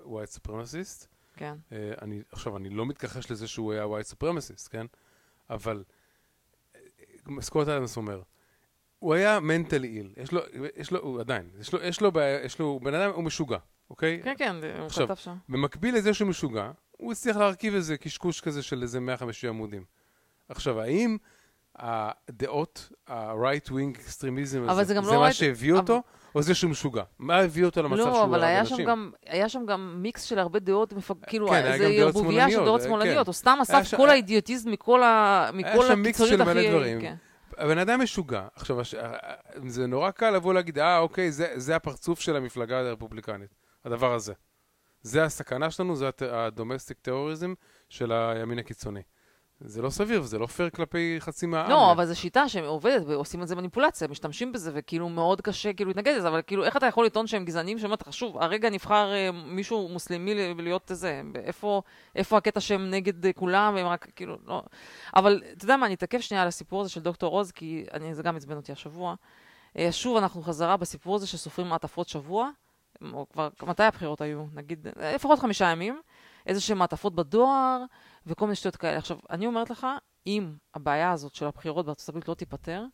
אה, 0.00 0.04
white 0.04 0.38
supremacist. 0.38 1.06
כן. 1.36 1.56
אה, 1.72 1.92
אני, 2.02 2.22
עכשיו, 2.32 2.56
אני 2.56 2.70
לא 2.70 2.86
מתכחש 2.86 3.30
לזה 3.30 3.48
שהוא 3.48 3.72
היה 3.72 3.84
white 3.84 4.12
supremacist, 4.14 4.68
כן? 4.70 4.86
אבל 5.50 5.76
אה, 5.76 5.82
סקוט 7.40 7.68
אדמס 7.68 7.96
אומר, 7.96 8.22
הוא 8.98 9.14
היה 9.14 9.38
mental 9.38 9.82
ill, 9.82 10.22
יש 10.22 10.32
לו, 10.32 10.40
יש 10.76 10.90
לו, 10.90 11.00
הוא 11.00 11.20
עדיין, 11.20 11.50
יש 11.60 11.72
לו, 11.72 11.82
יש 11.82 12.00
לו 12.00 12.12
בעיה, 12.12 12.44
יש 12.44 12.58
לו, 12.58 12.80
בן 12.82 12.94
אדם, 12.94 13.10
הוא 13.10 13.24
משוגע, 13.24 13.58
אוקיי? 13.90 14.20
כן, 14.24 14.34
כן, 14.38 14.56
הוא 14.78 14.86
עכשיו, 14.86 15.06
כתב 15.06 15.16
שם. 15.16 15.36
במקביל 15.48 15.96
לזה 15.96 16.14
שהוא 16.14 16.28
משוגע, 16.28 16.70
הוא 16.90 17.12
הצליח 17.12 17.36
להרכיב 17.36 17.74
איזה 17.74 17.96
קשקוש 17.96 18.40
כזה 18.40 18.62
של 18.62 18.82
איזה 18.82 19.00
150 19.00 19.50
עמודים. 19.50 19.84
עכשיו, 20.48 20.80
האם 20.80 21.16
הדעות, 21.76 22.92
ה-right 23.06 23.68
wing 23.68 23.96
extremism 23.98 24.58
אבל 24.58 24.70
הזה, 24.70 24.84
זה 24.84 24.94
לא 24.94 25.20
מה 25.20 25.28
right- 25.28 25.32
שהביא 25.32 25.72
אותו, 25.72 26.02
או 26.34 26.42
זה 26.42 26.54
שהוא 26.54 26.70
משוגע? 26.70 27.02
מה 27.18 27.36
הביא 27.36 27.64
אותו 27.64 27.82
למצב 27.82 27.96
שהוא 27.96 28.08
לא, 28.08 28.24
אבל 28.24 28.34
הרג 28.34 28.44
היה 28.44 28.64
שם, 28.64 28.72
אנשים? 28.74 28.86
גם, 28.86 29.10
היה 29.26 29.48
שם 29.48 29.66
גם 29.66 29.94
מיקס 30.02 30.22
של 30.22 30.38
הרבה 30.38 30.58
דעות, 30.58 30.92
מפג... 30.92 31.14
כאילו, 31.26 31.48
כן, 31.48 31.54
היה 31.54 32.02
ערבוביה 32.04 32.50
של 32.50 32.64
דעות 32.64 32.80
אה, 32.80 32.86
שמאלניות, 32.86 33.18
כן. 33.24 33.26
הוא 33.26 33.32
סתם 33.34 33.50
היה 33.50 33.62
אסף 33.62 33.82
ש- 33.90 33.94
כל 33.94 34.02
היה- 34.02 34.12
האידיוטיזם 34.12 34.70
מכל, 34.70 35.02
ה... 35.02 35.50
מכל 35.54 35.84
שם 35.88 35.98
מיקס 36.02 36.18
של 36.18 36.42
מלא 36.44 36.50
הכי... 36.60 36.70
דברים. 36.70 37.00
כן. 37.00 37.14
הבן 37.58 37.78
אדם 37.78 38.00
משוגע. 38.02 38.46
עכשיו, 38.54 38.80
הש- 38.80 38.94
זה 39.66 39.86
נורא 39.86 40.10
קל 40.10 40.30
לבוא 40.30 40.54
להגיד, 40.54 40.78
אה, 40.78 40.98
אוקיי, 40.98 41.32
זה, 41.32 41.46
זה 41.54 41.76
הפרצוף 41.76 42.20
של 42.20 42.36
המפלגה 42.36 42.78
הרפובליקנית, 42.80 43.54
הדבר 43.84 44.14
הזה. 44.14 44.32
זה 45.02 45.24
הסכנה 45.24 45.70
שלנו, 45.70 45.96
זה 45.96 46.08
הדומסטיק 46.30 46.98
טרוריזם 47.02 47.54
של 47.88 48.12
הימין 48.12 48.58
הקיצוני. 48.58 49.00
זה 49.60 49.82
לא 49.82 49.90
סביר 49.90 50.22
וזה 50.22 50.38
לא 50.38 50.46
פייר 50.46 50.70
כלפי 50.70 51.16
חצי 51.18 51.46
מהעם. 51.46 51.70
לא, 51.70 51.92
אבל 51.92 52.06
זו 52.06 52.20
שיטה 52.20 52.48
שעובדת, 52.48 53.02
ועושים 53.06 53.42
את 53.42 53.48
זה 53.48 53.56
מניפולציה, 53.56 54.08
משתמשים 54.08 54.52
בזה, 54.52 54.70
וכאילו 54.74 55.08
מאוד 55.08 55.40
קשה 55.40 55.72
כאילו 55.72 55.88
להתנגד 55.88 56.14
לזה, 56.16 56.28
אבל 56.28 56.42
כאילו, 56.46 56.64
איך 56.64 56.76
אתה 56.76 56.86
יכול 56.86 57.06
לטעון 57.06 57.26
שהם 57.26 57.44
גזענים? 57.44 57.78
שאומרת 57.78 58.12
שוב, 58.12 58.38
הרגע 58.38 58.70
נבחר 58.70 59.12
אה, 59.12 59.30
מישהו 59.32 59.88
מוסלמי 59.88 60.54
להיות 60.54 60.90
זה, 60.94 61.22
איפה, 61.44 61.82
איפה 62.16 62.36
הקטע 62.36 62.60
שהם 62.60 62.90
נגד 62.90 63.26
אה, 63.26 63.32
כולם, 63.32 63.74
והם 63.74 63.86
רק 63.86 64.08
כאילו, 64.16 64.38
לא... 64.46 64.62
אבל 65.16 65.42
אתה 65.52 65.64
יודע 65.64 65.76
מה, 65.76 65.86
אני 65.86 65.94
אתעכב 65.94 66.20
שנייה 66.20 66.42
על 66.42 66.48
הסיפור 66.48 66.80
הזה 66.80 66.90
של 66.90 67.00
דוקטור 67.00 67.30
רוז, 67.30 67.52
כי 67.52 67.84
אני, 67.92 68.14
זה 68.14 68.22
גם 68.22 68.36
עצבן 68.36 68.56
אותי 68.56 68.72
השבוע. 68.72 69.14
אה, 69.78 69.92
שוב, 69.92 70.16
אנחנו 70.16 70.42
חזרה 70.42 70.76
בסיפור 70.76 71.16
הזה 71.16 71.26
שסופרים 71.26 71.68
מעטפות 71.68 72.08
שבוע, 72.08 72.50
או 73.12 73.26
כבר, 73.32 73.48
מתי 73.62 73.82
הבחירות 73.82 74.20
היו? 74.20 74.44
נגיד, 74.54 74.86
אה, 75.00 75.14
לפחות 75.14 75.38
חמישה 75.38 75.64
ימים, 75.64 76.00
איזה 76.46 76.60
שהם 76.60 76.78
מעטפות 76.78 77.14
בדואר, 77.14 77.84
וכל 78.28 78.44
מיני 78.44 78.56
שטויות 78.56 78.76
כאלה. 78.76 78.98
עכשיו, 78.98 79.18
אני 79.30 79.46
אומרת 79.46 79.70
לך, 79.70 79.86
אם 80.26 80.52
הבעיה 80.74 81.12
הזאת 81.12 81.34
של 81.34 81.46
הבחירות 81.46 81.86
בארצות 81.86 82.08
הברית 82.08 82.28
לא 82.28 82.34
תיפתר, 82.34 82.84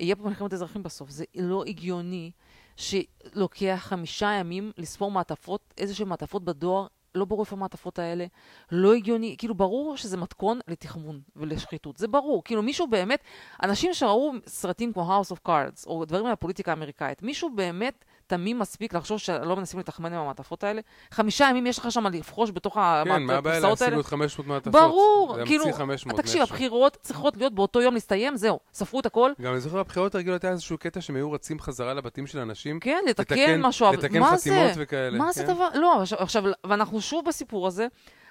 יהיה 0.00 0.16
פה 0.16 0.24
מלחמת 0.24 0.52
אזרחים 0.52 0.82
בסוף. 0.82 1.10
זה 1.10 1.24
לא 1.36 1.64
הגיוני 1.64 2.30
שלוקח 2.76 3.78
חמישה 3.78 4.32
ימים 4.32 4.72
לספור 4.76 5.10
מעטפות, 5.10 5.74
איזה 5.78 5.94
שהן 5.94 6.08
מעטפות 6.08 6.44
בדואר, 6.44 6.86
לא 7.14 7.24
ברור 7.24 7.40
איפה 7.40 7.56
המעטפות 7.56 7.98
האלה, 7.98 8.26
לא 8.72 8.94
הגיוני, 8.94 9.34
כאילו 9.38 9.54
ברור 9.54 9.96
שזה 9.96 10.16
מתכון 10.16 10.60
לתחמון 10.68 11.20
ולשחיתות, 11.36 11.96
זה 11.96 12.08
ברור, 12.08 12.44
כאילו 12.44 12.62
מישהו 12.62 12.86
באמת, 12.86 13.20
אנשים 13.62 13.94
שראו 13.94 14.32
סרטים 14.46 14.92
כמו 14.92 15.20
House 15.20 15.32
of 15.32 15.48
Cards, 15.48 15.86
או 15.86 16.04
דברים 16.04 16.24
מהפוליטיקה 16.24 16.70
האמריקאית, 16.70 17.22
מישהו 17.22 17.50
באמת 17.54 18.04
תמים 18.28 18.58
מספיק 18.58 18.94
לחשוב 18.94 19.18
שלא 19.18 19.56
מנסים 19.56 19.80
לתחמן 19.80 20.12
עם 20.12 20.20
המעטפות 20.20 20.64
האלה? 20.64 20.80
חמישה 21.10 21.46
ימים 21.50 21.66
יש 21.66 21.78
לך 21.78 21.92
שם 21.92 22.06
לבחוש 22.06 22.50
בתוך 22.50 22.74
כן, 22.74 23.22
מה 23.22 23.34
הבעיה 23.34 23.60
להשיג 23.60 23.82
האלה? 23.84 23.96
עוד 23.96 24.04
500 24.04 24.46
מעטפות? 24.48 24.72
ברור, 24.72 25.36
כאילו, 25.46 25.64
להמציא 25.64 25.78
500 25.78 26.20
תקשיב. 26.20 26.42
הבחירות 26.42 26.96
צריכות 27.02 27.36
להיות 27.36 27.52
באותו 27.54 27.82
יום 27.82 27.94
להסתיים, 27.94 28.36
זהו, 28.36 28.58
ספרו 28.72 29.00
את 29.00 29.06
הכל. 29.06 29.32
גם 29.40 29.52
אני 29.52 29.60
זוכר 29.60 29.82
בבחירות 29.82 30.14
הרגילות 30.14 30.44
היה 30.44 30.52
איזשהו 30.52 30.78
קטע 30.78 31.00
שהם 31.00 31.16
היו 31.16 31.32
רצים 31.32 31.60
חזרה 31.60 31.94
לבתים 31.94 32.26
של 32.26 32.38
אנשים, 32.38 32.80
כן, 32.80 33.04
לתקן 33.08 33.60
משהו, 33.60 33.92
לתקן 33.92 34.36
זה? 34.36 34.72
וכאלה. 34.76 35.18
מה 35.18 35.32
זה 35.32 35.46
כן? 35.46 35.54
דבר? 35.54 35.68
לא, 35.74 36.02
עכשיו- 36.18 36.44
ואנחנו 36.66 37.00
שוב 37.00 37.24
בסיפור 37.24 37.66
הזה, 37.66 37.86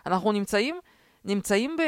אנחנו 0.05 0.31
נמצאים, 0.31 0.79
נמצאים 1.25 1.75
ב... 1.77 1.81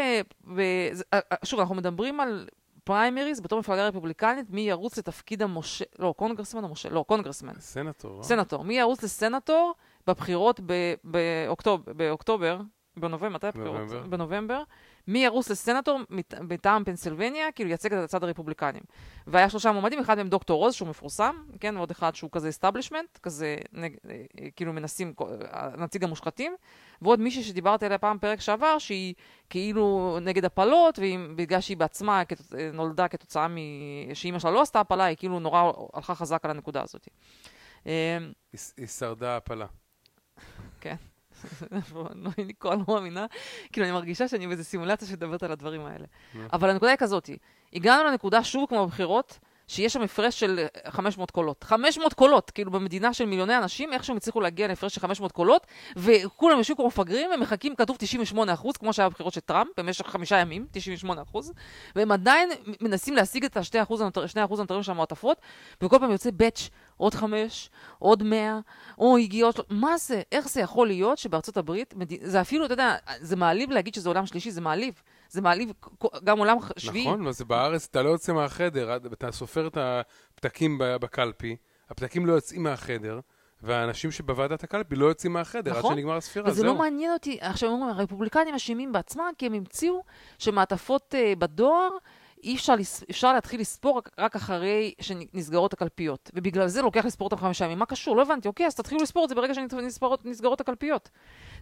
ב 0.56 0.60
אה, 0.60 1.20
אה, 1.32 1.38
שוב, 1.44 1.60
אנחנו 1.60 1.76
מדברים 1.76 2.20
על 2.20 2.48
פריימריז 2.94 3.40
בתור 3.42 3.60
מפלגה 3.60 3.88
רפובליקנית, 3.88 4.50
מי 4.50 4.62
ירוץ 4.62 4.98
לתפקיד 4.98 5.42
המושל, 5.42 5.86
לא, 6.00 6.14
קונגרסמן 6.18 6.64
או 6.64 6.68
מושל, 6.70 6.94
לא, 6.94 7.06
קונגרסמן, 7.08 7.54
סנטור, 7.60 8.18
לא? 8.18 8.24
סנטור, 8.24 8.64
מי 8.64 8.80
ירוץ 8.80 9.04
לסנטור 9.04 9.74
בבחירות 10.08 10.60
ב- 10.66 10.94
באוקטוב- 11.04 11.90
באוקטובר, 11.90 12.60
בנובמבר, 12.98 13.30
מתי 13.36 13.48
הבחירות? 13.48 13.76
נובמבר. 13.80 14.08
בנובמבר. 14.08 14.64
מי 15.08 15.20
ירוץ 15.20 15.50
לסנטור 15.52 16.00
מטעם 16.42 16.84
פנסילבניה, 16.84 17.52
כאילו 17.52 17.70
ייצג 17.70 17.94
את 17.94 18.04
הצד 18.04 18.24
הרפובליקנים. 18.24 18.82
והיה 19.28 19.50
שלושה 19.50 19.72
מועמדים, 19.72 20.00
אחד 20.00 20.18
מהם 20.18 20.30
דוקטור 20.30 20.60
אוז, 20.60 20.74
שהוא 20.74 20.88
מפורסם, 20.90 21.36
כן, 21.60 21.78
ועוד 21.78 21.92
אחד 21.92 22.16
שהוא 22.16 22.30
כזה 22.32 22.50
establishment, 22.50 23.18
כזה, 23.18 23.58
נג, 23.74 23.96
אה, 24.10 24.24
כאילו 24.56 24.74
מנסים, 24.74 25.14
אה, 25.54 25.70
נציג 25.78 26.04
המושחתים, 26.04 26.56
ועוד 27.02 27.20
מישהי 27.20 27.44
שדיברתי 27.44 27.86
עליה 27.86 27.98
פעם 27.98 28.18
פרק 28.20 28.42
שעבר, 28.42 28.78
שהיא 28.78 29.14
כאילו 29.50 30.18
נגד 30.22 30.46
הפלות, 30.46 31.00
ובגלל 31.02 31.62
שהיא 31.62 31.78
בעצמה 31.78 32.26
כת, 32.26 32.54
אה, 32.58 32.70
נולדה 32.74 33.08
כתוצאה 33.08 33.48
מ... 33.48 33.56
שאימא 34.14 34.40
שלה 34.40 34.52
לא 34.52 34.62
עשתה 34.62 34.80
הפלה, 34.80 35.04
היא 35.04 35.18
כאילו 35.18 35.40
נורא 35.40 35.72
הלכה 35.94 36.16
חזק 36.16 36.46
על 36.46 36.52
הנקודה 36.52 36.82
הזאת. 36.82 37.08
היא- 38.54 38.88
שרדה 38.88 39.38
הפלה. 39.38 39.66
לא, 40.86 40.96
אני 42.38 42.54
כבר 42.60 42.76
לא 42.76 42.84
מאמינה, 42.88 43.26
כאילו 43.72 43.86
אני 43.86 43.94
מרגישה 43.94 44.28
שאני 44.28 44.48
באיזה 44.48 44.64
סימולציה 44.64 45.08
שמדברת 45.08 45.44
על 45.44 45.52
הדברים 45.52 45.86
האלה. 45.86 46.06
אבל 46.54 46.70
הנקודה 46.70 46.92
היא 46.92 46.98
כזאת, 46.98 47.30
הגענו 47.74 48.04
לנקודה 48.04 48.44
שוב 48.44 48.66
כמו 48.70 48.88
בבחירות, 48.88 49.40
שיש 49.68 49.94
שם 49.94 50.02
הפרש 50.02 50.40
של 50.40 50.66
500 50.88 51.32
קולות. 51.32 51.64
500 51.64 52.14
קולות, 52.14 52.52
כאילו 52.52 52.72
במדינה 52.72 53.14
של 53.14 53.26
מיליוני 53.26 53.58
אנשים, 53.58 53.94
איכשהו 53.94 54.12
הם 54.12 54.18
הצליחו 54.18 54.42
להגיע 54.42 54.68
להפרש 54.68 54.96
של 54.96 55.02
500 55.02 55.32
קולות, 55.32 55.68
וכולם 55.96 56.58
יושבים 56.58 56.76
כמו 56.76 56.88
מפגרים, 56.88 57.32
הם 57.32 57.40
מחכים, 57.40 57.76
כתוב 57.76 57.98
98 58.00 58.54
אחוז, 58.54 58.78
כמו 58.78 58.94
שהיה 58.94 59.10
בבחירות 59.10 59.34
של 59.34 59.40
טראמפ, 59.40 59.70
במשך 59.78 60.08
חמישה 60.08 60.38
ימים, 60.38 60.66
98 60.72 61.22
אחוז, 61.22 61.54
והם 61.96 62.12
עדיין 62.12 62.50
מנסים 62.82 63.16
להשיג 63.16 63.46
את 63.46 63.58
ה-2 63.58 63.84
אחוז 63.84 64.02
הנותרים 64.60 64.84
של 64.84 64.92
המעטפות, 64.92 65.38
וכל 65.82 66.00
פעם 66.00 66.12
יוצא 66.12 66.32
באץ' 66.32 66.70
עוד 67.00 67.14
חמש, 67.14 67.70
עוד 68.00 68.24
מאה, 68.24 68.60
או 68.98 69.18
הגיע 69.18 69.46
עוד... 69.46 69.56
מה 69.70 69.98
זה? 69.98 70.22
איך 70.32 70.50
זה 70.50 70.62
יכול 70.62 70.88
להיות 70.88 71.18
שבארצות 71.18 71.58
הברית, 71.58 71.94
זה 72.22 72.42
אפילו, 72.42 72.66
אתה 72.66 72.74
יודע, 72.74 72.96
זה 73.20 73.36
מעליב 73.36 73.72
להגיד 73.72 73.94
שזה 73.94 74.10
עולם 74.10 74.26
שלישי, 74.26 74.52
זה 74.52 74.62
מעליב. 74.62 75.02
זה 75.30 75.42
מעליב 75.42 75.72
גם 76.24 76.40
עולם 76.40 76.58
שביעי. 76.78 77.08
נכון, 77.08 77.32
זה 77.32 77.46
בארץ, 77.46 77.88
אתה 77.92 78.02
לא 78.02 78.10
יוצא 78.10 78.34
מהחדר, 78.34 78.96
אתה 79.14 79.32
סופר 79.32 79.68
את 79.68 79.78
הפתקים 79.82 80.78
בקלפי, 80.80 81.56
הפתקים 81.90 82.26
לא 82.26 82.34
יוצאים 82.34 82.64
מהחדר. 82.64 83.20
והאנשים 83.62 84.12
שבוועדת 84.12 84.64
הקלפי 84.64 84.96
לא 84.96 85.06
יוצאים 85.06 85.34
מהחדר 85.34 85.72
נכון, 85.72 85.92
עד 85.92 85.98
שנגמר 85.98 86.18
הספירה, 86.18 86.50
וזה 86.50 86.64
לא 86.64 86.68
זהו. 86.68 86.74
לא 86.74 86.80
מעניין 86.80 87.14
אותי. 87.14 87.38
עכשיו 87.42 87.70
אומרים, 87.70 87.90
הרפובליקנים 87.90 88.56
אשמים 88.56 88.92
בעצמם, 88.92 89.32
כי 89.38 89.46
הם 89.46 89.54
המציאו 89.54 90.04
שמעטפות 90.38 91.16
uh, 91.16 91.40
בדואר 91.40 91.90
אי 92.44 92.56
אפשר, 92.56 92.74
אפשר 93.10 93.34
להתחיל 93.34 93.62
לספור 93.62 94.02
רק, 94.18 94.36
אחרי 94.36 94.94
שנסגרות 95.02 95.74
הקלפיות. 95.74 96.32
ובגלל 96.34 96.68
זה 96.68 96.82
לוקח 96.82 97.06
לספור 97.06 97.26
אותם 97.26 97.38
חמישה 97.38 97.66
ימים. 97.66 97.80
מה 97.80 97.86
קשור? 97.86 98.16
לא 98.16 98.22
הבנתי. 98.22 98.48
אוקיי, 98.48 98.66
אז 98.66 98.76
תתחילו 98.76 99.02
לספור 99.02 99.24
את 99.24 99.30
זה 99.30 99.36
ברגע 99.36 99.54
שנסגרות 99.54 100.62
הקלפיות. 100.62 101.10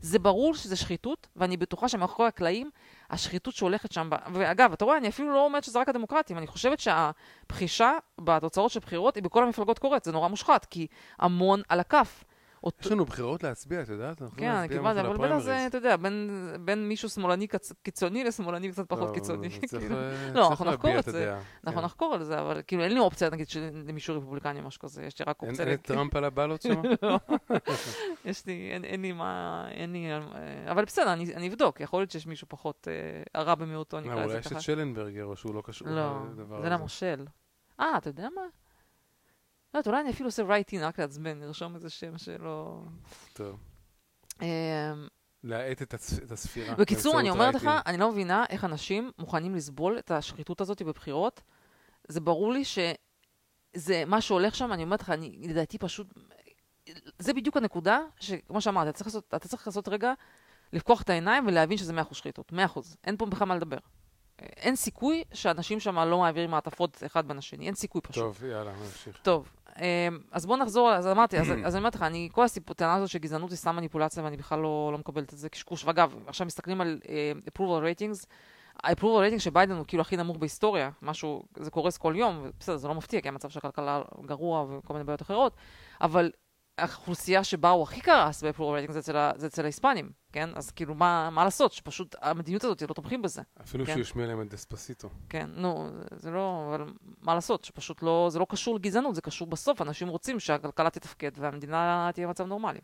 זה 0.02 0.20
ברור 0.20 0.56
שזה 0.56 0.76
שחיתות, 0.76 1.28
ואני 1.36 1.58
בטוחה 1.58 1.88
שמאחורי 1.88 2.28
הקלעים, 2.28 2.70
השחיתות 3.10 3.54
שהולכת 3.54 3.92
שם... 3.92 4.10
ואגב, 4.34 4.74
אתה 4.74 4.86
רואה, 4.86 4.98
אני 4.98 5.10
אפילו 5.10 5.34
לא 5.34 5.46
אומרת 5.46 5.64
שזה 5.64 5.80
רק 5.80 5.90
הדמוקרטים. 5.90 6.38
אני 6.38 6.48
חושבת 6.48 6.80
שהבחישה 6.80 7.92
בתוצאות 8.22 8.72
של 8.72 8.80
בחירות 8.80 9.16
היא 9.16 9.24
בכל 9.24 9.44
המפלגות 9.44 9.80
קורית. 9.80 10.04
זה 10.04 10.12
נורא 10.12 10.28
מושחת, 10.28 10.66
כי 10.66 10.88
המון 11.20 11.62
על 11.70 11.80
הכף. 11.80 12.24
יש 12.82 12.92
לנו 12.92 13.06
בחירות 13.06 13.44
להצביע, 13.44 13.82
את 13.82 13.90
יודעת? 13.90 14.22
כן, 14.38 14.68
קיבלתי, 14.68 15.00
אבל 15.00 15.18
בין 15.18 15.40
זה, 15.40 15.68
אתה 15.68 15.78
יודע, 15.78 15.96
בין 16.66 16.88
מישהו 16.88 17.10
שמאלני 17.10 17.48
קיצוני 17.84 18.24
לשמאלני 18.24 18.72
קצת 18.72 18.90
פחות 18.90 19.14
קיצוני. 19.14 19.50
כאילו. 19.50 19.96
לא, 20.34 20.50
אנחנו 20.50 20.66
נחקור 20.66 21.00
את 21.00 21.06
זה. 21.06 21.38
אנחנו 21.64 21.80
כן. 21.80 21.86
נחקור 21.86 22.14
על 22.14 22.24
זה, 22.24 22.40
אבל 22.40 22.62
כאילו 22.68 22.84
אין 22.84 22.94
לי 22.94 23.00
אופציה, 23.00 23.30
נגיד, 23.30 23.48
למישהו 23.88 24.18
רפובליקני 24.18 24.60
או 24.60 24.68
משהו 24.68 24.82
כזה, 24.82 25.04
יש 25.04 25.20
לי 25.20 25.26
רק 25.28 25.42
אופציה... 25.42 25.66
אין 25.66 25.78
טראמפ 25.78 26.16
על 26.16 26.24
הבלות 26.24 26.62
שם? 26.62 26.82
לא. 27.04 27.20
יש 28.26 28.46
לי, 28.46 28.70
אין 28.84 29.02
לי 29.02 29.12
מה, 29.12 29.66
אין 29.72 29.92
לי... 29.92 30.08
אבל 30.72 30.86
בסדר, 30.86 31.14
אני 31.14 31.48
אבדוק, 31.50 31.82
יכול 31.82 32.00
להיות 32.00 32.12
שיש 32.12 32.28
מישהו 32.28 32.48
פחות 32.50 32.88
הרע 33.34 33.56
במיעוטו, 33.56 34.00
נקרא 34.00 34.14
לזה 34.14 34.22
ככה. 34.22 34.26
אולי 34.26 34.40
יש 34.40 34.52
את 34.52 34.62
שלנברגר, 34.62 35.26
או 35.26 35.36
שהוא 35.36 35.56
לא 35.56 35.62
קשור 35.66 35.88
לא, 35.88 36.20
זה 36.62 36.70
למושל. 36.70 37.26
אה, 37.80 37.98
אתה 37.98 38.10
יודע 38.10 38.28
מה? 38.36 38.42
לא 39.78 39.80
יודעת, 39.80 39.88
אולי 39.88 40.02
אני 40.02 40.10
אפילו 40.10 40.28
עושה 40.28 40.44
write 40.44 40.74
in 40.74 40.82
רק 40.82 41.00
לעצבן, 41.00 41.40
נרשום 41.40 41.76
איזה 41.76 41.90
שם 41.90 42.18
שלא... 42.18 42.82
טוב. 43.34 43.60
אמ, 44.42 44.48
להאט 45.44 45.82
את 45.82 46.32
הספירה. 46.32 46.76
בקיצור, 46.76 47.20
אני 47.20 47.30
אומרת 47.30 47.56
לך, 47.56 47.70
אני 47.86 47.98
לא 47.98 48.12
מבינה 48.12 48.46
איך 48.50 48.66
אנשים 48.66 49.12
מוכנים 49.18 49.56
לסבול 49.56 50.00
את 50.00 50.12
השחיתות 50.12 50.62
הזאת 50.62 50.82
בבחירות. 50.82 51.42
זה 52.08 52.20
ברור 52.20 52.52
לי 52.52 52.66
שזה 52.66 54.04
מה 54.08 54.22
שהולך 54.22 54.56
שם, 54.56 54.74
אני 54.74 54.84
אומרת 54.84 55.02
לך, 55.02 55.10
אני 55.10 55.40
לדעתי 55.44 55.78
פשוט... 55.78 56.08
זה 57.20 57.34
בדיוק 57.34 57.58
הנקודה, 57.58 58.00
שכמו 58.20 58.62
שאמרת, 58.62 58.88
אתה 58.88 58.98
צריך 58.98 59.08
לעשות, 59.08 59.26
אתה 59.28 59.48
צריך 59.48 59.68
לעשות 59.68 59.88
רגע, 59.88 60.14
לפקוח 60.74 61.02
את 61.02 61.10
העיניים 61.10 61.48
ולהבין 61.48 61.78
שזה 61.78 62.02
100% 62.02 62.14
שחיתות. 62.14 62.54
100%. 62.54 62.80
אין 63.04 63.18
פה 63.18 63.26
בכלל 63.26 63.48
מה 63.48 63.56
לדבר. 63.56 63.78
אין 64.40 64.76
סיכוי 64.76 65.24
שאנשים 65.34 65.80
שם 65.80 66.00
לא 66.00 66.20
מעבירים 66.20 66.52
מעטפות 66.52 67.04
אחד 67.06 67.28
בין 67.28 67.38
השני, 67.38 67.66
אין 67.66 67.76
סיכוי 67.76 68.02
פשוט. 68.02 68.24
טוב, 68.24 68.44
יאללה, 68.44 68.74
נמשיך. 68.76 69.20
טוב, 69.22 69.50
אז 70.32 70.46
בוא 70.46 70.58
נחזור, 70.58 70.92
אז 70.92 71.08
אמרתי, 71.08 71.40
אז, 71.40 71.48
אז 71.66 71.76
אני 71.76 71.80
אומרת 71.80 71.96
לך, 71.96 72.02
אני, 72.02 72.30
כל 72.32 72.46
הטענה 72.70 72.96
הזאת 72.96 73.10
שגזענות 73.10 73.50
היא 73.50 73.58
סתם 73.58 73.76
מניפולציה 73.76 74.24
ואני 74.24 74.38
בכלל 74.38 74.60
לא, 74.60 74.90
לא 74.92 74.98
מקבלת 74.98 75.34
את 75.34 75.38
זה 75.38 75.50
קשקוש. 75.50 75.86
ואגב, 75.86 76.16
עכשיו 76.28 76.48
מסתכלים 76.48 76.82
על 76.82 77.00
uh, 77.04 77.08
approval 77.50 77.60
ratings, 77.62 78.26
ה-approval 78.84 79.32
rating 79.32 79.40
של 79.40 79.50
ביידן 79.50 79.76
הוא 79.76 79.86
כאילו 79.88 80.02
הכי 80.02 80.18
נמוך 80.18 80.38
בהיסטוריה, 80.38 80.90
משהו, 81.02 81.44
זה 81.60 81.72
קורס 81.72 81.98
כל 81.98 82.14
יום, 82.18 82.46
בסדר, 82.60 82.78
זה 82.78 82.88
לא 82.88 82.96
מפתיע, 82.96 83.22
כי 83.22 83.28
המצב 83.28 83.50
של 83.50 83.60
הכלכלה 83.60 84.02
גרוע 84.26 84.66
וכל 84.70 84.94
מיני 84.94 85.06
בעיות 85.06 85.22
אחרות, 85.22 85.56
אבל 86.02 86.32
האוכלוסייה 86.78 87.44
שבה 87.44 87.70
הוא 87.70 87.84
הכי 87.84 88.02
קרס 88.02 88.44
ב-approval 88.44 88.88
rating 88.88 88.92
זה 88.92 89.02
זה 89.36 89.48
אצל 89.48 89.64
ההיספנים, 89.64 90.10
כן? 90.32 90.50
אז 90.56 90.72
כאילו, 90.72 90.96
מה, 90.96 91.30
מה 91.30 91.44
לעשות? 91.44 91.72
שפשוט 91.72 92.16
המדיניות 92.22 92.64
הזאת, 92.64 92.82
לא 92.82 92.94
תומכים 92.94 93.22
בזה. 93.22 93.42
אפילו 93.62 93.86
כן? 93.86 93.92
שהוא 93.92 94.02
ישמיע 94.02 94.28
להם 94.28 94.42
את 94.42 94.50
דספסיטו. 94.50 95.10
כן, 95.30 95.50
נו, 95.56 95.90
זה 96.12 96.32
לא, 96.32 96.76
אבל 96.76 96.86
מה 97.22 97.36
לעשות? 97.36 97.66
שפשוט 97.66 98.04
לא, 98.04 98.28
זה 98.32 98.40
לא 98.40 98.46
קשור 98.50 98.76
לגזענות, 98.76 99.16
זה 99.16 99.22
קשור 99.22 99.48
בסוף, 99.48 99.82
אנשים 99.82 100.08
רוצים 100.08 100.40
שהכלכלה 100.40 100.90
תתפקד 100.90 101.32
והמדינה 101.38 102.10
תהיה 102.14 102.28
במצב 102.28 102.46
נורמלי. 102.46 102.80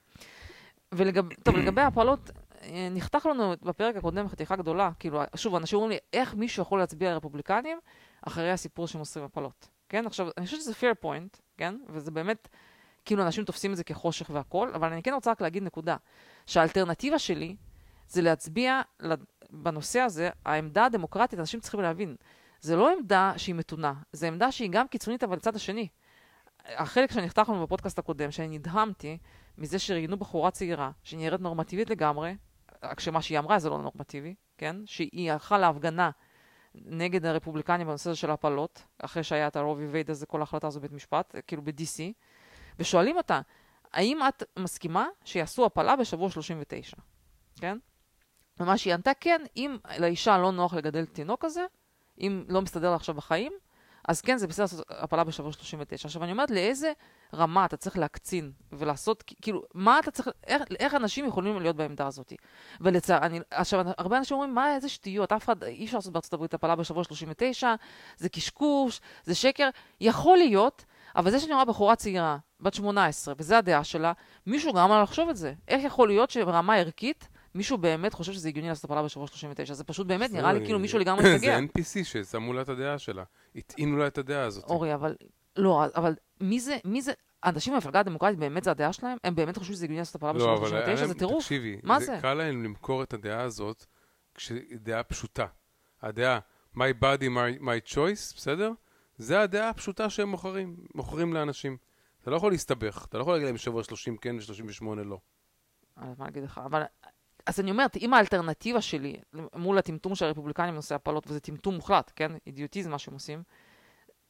ולגב, 0.92 1.34
טוב, 1.44 1.56
לגבי 1.56 1.82
הפעלות, 1.92 2.32
אה, 2.62 2.88
נחתך 2.92 3.26
לנו 3.26 3.54
בפרק 3.62 3.96
הקודם 3.96 4.28
חתיכה 4.28 4.56
גדולה, 4.56 4.92
כאילו, 5.00 5.22
שוב, 5.36 5.56
אנשים 5.56 5.80
אומרים 5.80 5.92
לי, 5.92 5.98
איך 6.14 6.36
מישהו 6.36 6.62
יכול 6.62 6.80
להצביע 6.80 7.12
לרפובליקנים 7.12 7.80
אחרי 8.22 8.52
הסיפור 8.52 8.88
שמוסרים 8.88 9.26
הפלות, 9.26 9.70
כן? 9.90 10.06
עכשיו, 10.06 10.28
אני 10.38 10.46
חושבת 10.46 10.62
שזה 10.62 10.72
fair 10.72 11.06
point, 11.06 11.40
כן? 11.58 11.76
וזה 11.90 12.12
באמת... 12.12 12.48
כאילו 13.06 13.24
אנשים 13.24 13.44
תופסים 13.44 13.72
את 13.72 13.78
זה 13.78 13.84
כחושך 13.84 14.30
והכול, 14.30 14.72
אבל 14.76 14.94
אני 14.94 15.04
כן 15.04 15.14
רוצה 15.14 15.32
רק 15.32 15.42
להגיד 15.42 15.64
נקודה, 15.64 15.96
שהאלטרנטיבה 16.46 17.20
שלי 17.20 17.56
זה 18.08 18.22
להצביע 18.22 18.82
בנושא 19.50 20.00
הזה, 20.00 20.30
העמדה 20.46 20.86
הדמוקרטית, 20.86 21.40
אנשים 21.40 21.60
צריכים 21.60 21.80
להבין, 21.80 22.16
זה 22.62 22.76
לא 22.76 22.92
עמדה 22.92 23.34
שהיא 23.38 23.56
מתונה, 23.56 23.94
זה 24.12 24.28
עמדה 24.28 24.52
שהיא 24.52 24.70
גם 24.72 24.88
קיצונית 24.88 25.24
אבל 25.24 25.36
לצד 25.36 25.56
השני. 25.56 25.88
החלק 26.66 27.12
שנחתך 27.12 27.50
לנו 27.50 27.64
בפודקאסט 27.64 28.00
הקודם, 28.00 28.32
שאני 28.32 28.58
נדהמתי 28.58 29.18
מזה 29.58 29.80
שראיינו 29.80 30.18
בחורה 30.18 30.52
צעירה, 30.52 30.92
שנראית 31.04 31.42
נורמטיבית 31.42 31.90
לגמרי, 31.90 32.36
רק 32.84 33.00
שמה 33.00 33.22
שהיא 33.22 33.40
אמרה 33.40 33.60
זה 33.60 33.70
לא 33.70 33.82
נורמטיבי, 33.82 34.36
כן? 34.58 34.76
שהיא 34.86 35.32
הלכה 35.32 35.58
להפגנה 35.58 36.10
נגד 36.76 37.26
הרפובליקנים 37.26 37.88
בנושא 37.88 38.10
הזה 38.10 38.20
של 38.20 38.32
הפלות, 38.32 38.84
אחרי 39.00 39.24
שהיה 39.24 39.48
את 39.48 39.56
הרובי 39.56 39.88
וייד 39.88 40.10
הזה, 40.10 40.26
כל 40.26 40.40
ההחלטה 40.40 40.68
הזו 40.68 40.80
בבית 40.80 40.92
משפט, 40.92 41.36
כאילו 41.48 41.62
ב-DC. 41.62 42.14
ושואלים 42.80 43.18
אותה, 43.18 43.42
האם 43.94 44.20
את 44.28 44.44
מסכימה 44.60 45.08
שיעשו 45.26 45.66
הפלה 45.66 45.96
בשבוע 45.96 46.30
39? 46.30 46.98
כן? 47.60 47.78
ומה 48.60 48.78
שהיא 48.78 48.94
ענתה, 48.94 49.12
כן, 49.20 49.42
אם 49.58 49.78
לאישה 50.00 50.38
לא 50.38 50.52
נוח 50.52 50.74
לגדל 50.74 51.06
תינוק 51.06 51.46
כזה, 51.46 51.66
אם 52.20 52.44
לא 52.50 52.62
מסתדר 52.62 52.90
לה 52.90 52.96
עכשיו 52.96 53.16
בחיים, 53.16 53.54
אז 54.08 54.22
כן, 54.22 54.38
זה 54.38 54.48
בסדר 54.48 54.64
לעשות 54.64 54.86
הפלה 54.90 55.24
בשבוע 55.24 55.52
39. 55.52 56.08
עכשיו, 56.08 56.24
אני 56.24 56.32
אומרת, 56.32 56.52
לאיזה 56.52 56.92
רמה 57.34 57.66
אתה 57.66 57.78
צריך 57.78 57.98
להקצין 57.98 58.52
ולעשות, 58.72 59.24
כאילו, 59.42 59.64
מה 59.74 60.00
אתה 60.00 60.12
צריך, 60.12 60.30
איך, 60.48 60.62
איך 60.80 60.96
אנשים 60.96 61.26
יכולים 61.26 61.60
להיות 61.62 61.76
בעמדה 61.76 62.08
הזאת? 62.08 62.34
ולצער, 62.82 63.18
אני, 63.18 63.40
עכשיו, 63.52 63.86
הרבה 63.98 64.18
אנשים 64.18 64.36
אומרים, 64.36 64.56
מה, 64.56 64.76
איזה 64.76 64.90
שטויות, 64.90 65.32
אף 65.32 65.46
אחד, 65.46 65.64
אי 65.64 65.86
אפשר 65.86 65.98
לעשות 65.98 66.14
בארצות 66.14 66.34
הברית 66.34 66.54
הפלה 66.54 66.76
בשבוע 66.76 67.04
39, 67.04 67.76
זה 68.18 68.30
קשקוש, 68.30 69.02
זה 69.24 69.36
שקר. 69.36 69.70
יכול 70.02 70.38
להיות, 70.38 70.86
אבל 71.16 71.32
זה 71.32 71.40
שאני 71.40 71.54
רואה 71.54 71.66
בחורה 71.66 71.96
צעירה, 71.96 72.38
בת 72.60 72.74
18, 72.74 73.34
וזו 73.38 73.56
הדעה 73.56 73.84
שלה, 73.84 74.14
מישהו 74.48 74.74
גרם 74.74 74.90
לה 74.90 75.04
לחשוב 75.04 75.30
את 75.30 75.38
זה. 75.38 75.54
איך 75.68 75.84
יכול 75.84 76.08
להיות 76.08 76.30
שברמה 76.30 76.76
ערכית, 76.76 77.28
מישהו 77.56 77.78
באמת 77.78 78.14
חושב 78.14 78.34
שזה 78.34 78.48
הגיוני 78.48 78.70
לעשות 78.70 78.86
הפלה 78.86 79.04
ב-339? 79.04 79.74
זה 79.74 79.84
פשוט 79.84 80.08
באמת 80.08 80.32
נראה 80.32 80.54
לי 80.54 80.66
כאילו 80.66 80.80
מישהו 80.80 81.00
לגמרי 81.00 81.36
מתגע. 81.36 81.58
זה 81.60 81.66
NPC 81.66 82.04
ששמו 82.04 82.54
לה 82.54 82.62
את 82.62 82.70
הדעה 82.70 82.98
שלה. 82.98 83.24
התאינו 83.56 83.98
לה 83.98 84.08
את 84.08 84.18
הדעה 84.18 84.44
הזאת. 84.44 84.64
אורי, 84.64 84.94
אבל... 84.94 85.16
לא, 85.58 85.86
אבל 85.96 86.16
מי 86.42 86.60
זה, 86.60 86.78
מי 86.86 87.02
זה, 87.02 87.12
אנשים 87.46 87.74
במפלגה 87.74 88.00
הדמוקרטית, 88.00 88.40
באמת 88.40 88.64
זה 88.64 88.72
הדעה 88.72 88.94
שלהם? 88.94 89.18
הם 89.24 89.36
באמת 89.36 89.58
חושבים 89.58 89.76
שזה 89.76 89.86
הגיוני 89.86 90.00
לעשות 90.00 90.16
הפלה 90.16 90.34
ב-339? 90.34 91.02
לא, 91.02 91.08
זה 91.08 91.14
טירוף. 91.14 91.44
תקשיבי, 91.44 91.80
מה 91.84 92.00
זה? 92.00 92.18
קל 92.22 92.34
להם 92.34 92.64
למכור 92.64 93.04
את 93.04 93.14
הדעה 93.14 93.42
הזאת 93.42 93.86
כשהיא 94.36 94.78
דעה 94.78 95.04
פשוטה. 95.04 95.46
הדעה, 96.02 96.40
my 96.76 97.02
body, 97.02 97.24
my, 97.24 97.62
my 97.62 97.94
choice, 97.94 98.36
בסדר? 98.36 98.72
זה 99.24 99.42
הדעה 99.42 99.70
הפשוטה 99.70 100.10
שהם 100.10 100.30
מוכרים, 100.30 100.76
מוכרים 100.96 101.34
לאנשים. 101.34 101.78
אתה 102.22 102.32
לא 102.32 102.36
יכול 102.36 102.52
להסתבך, 102.52 103.06
אתה 103.10 103.18
לא 103.18 103.22
יכול 103.22 103.34
להגיד 103.34 103.48
להם 103.48 103.58
שבוע 103.58 103.84
30 103.84 104.18
כן 104.18 104.36
ו-38 104.36 104.86
לא. 105.06 105.20
אז 105.96 106.20
מה 106.20 106.26
להגיד 106.26 106.44
לך, 106.44 106.62
אבל... 106.66 106.84
אז 107.46 107.60
אני 107.60 107.72
אומרת, 107.72 107.98
אם 107.98 108.14
האלטרנטיבה 108.14 108.82
שלי 108.82 109.16
מול 109.56 109.78
הטמטום 109.78 110.16
של 110.16 110.26
הרפובליקנים 110.26 110.74
בנושא 110.74 110.96
הפלות, 110.96 111.28
וזה 111.28 111.40
טמטום 111.40 111.76
מוחלט, 111.76 112.12
כן? 112.16 112.32
אידיוטיזם 112.48 112.92
מה 112.92 113.00
שהם 113.00 113.14
עושים, 113.14 113.44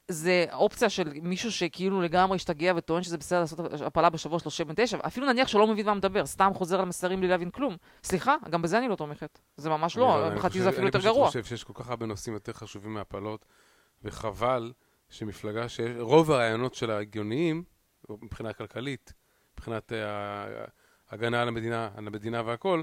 זה 0.07 0.45
אופציה 0.53 0.89
של 0.89 1.13
מישהו 1.21 1.51
שכאילו 1.51 2.01
לגמרי 2.01 2.35
השתגע 2.35 2.73
וטוען 2.75 3.03
שזה 3.03 3.17
בסדר 3.17 3.39
לעשות 3.39 3.59
הפלה 3.85 4.09
בשבוע 4.09 4.39
39, 4.39 4.97
אפילו 5.01 5.27
נניח 5.27 5.47
שלא 5.47 5.67
מבין 5.67 5.85
מה 5.85 5.93
מדבר, 5.93 6.25
סתם 6.25 6.51
חוזר 6.53 6.79
על 6.79 6.85
מסרים 6.85 7.19
בלי 7.19 7.27
להבין 7.27 7.49
כלום. 7.49 7.77
סליחה, 8.03 8.35
גם 8.49 8.61
בזה 8.61 8.77
אני 8.77 8.87
לא 8.87 8.95
תומכת. 8.95 9.39
זה 9.57 9.69
ממש 9.69 9.97
לא, 9.97 10.29
מבחינתי 10.31 10.61
זה 10.61 10.69
אפילו 10.69 10.85
יותר 10.85 10.99
גרוע. 10.99 11.23
אני 11.23 11.31
פשוט 11.31 11.43
חושב 11.43 11.55
שיש 11.55 11.63
כל 11.63 11.73
כך 11.75 11.89
הרבה 11.89 12.05
נושאים 12.05 12.33
יותר 12.33 12.53
חשובים 12.53 12.93
מהפלות, 12.93 13.45
וחבל 14.03 14.71
שמפלגה 15.13 15.69
שרוב 15.69 16.31
הרעיונות 16.31 16.73
שלה 16.73 16.97
הגיוניים, 16.97 17.63
מבחינה 18.09 18.53
כלכלית, 18.53 19.13
מבחינת 19.53 19.91
uh, 19.91 19.95
הגנה 21.09 21.41
על 21.41 21.47
המדינה, 21.47 21.89
על 21.95 22.07
המדינה 22.07 22.41
והכל, 22.45 22.81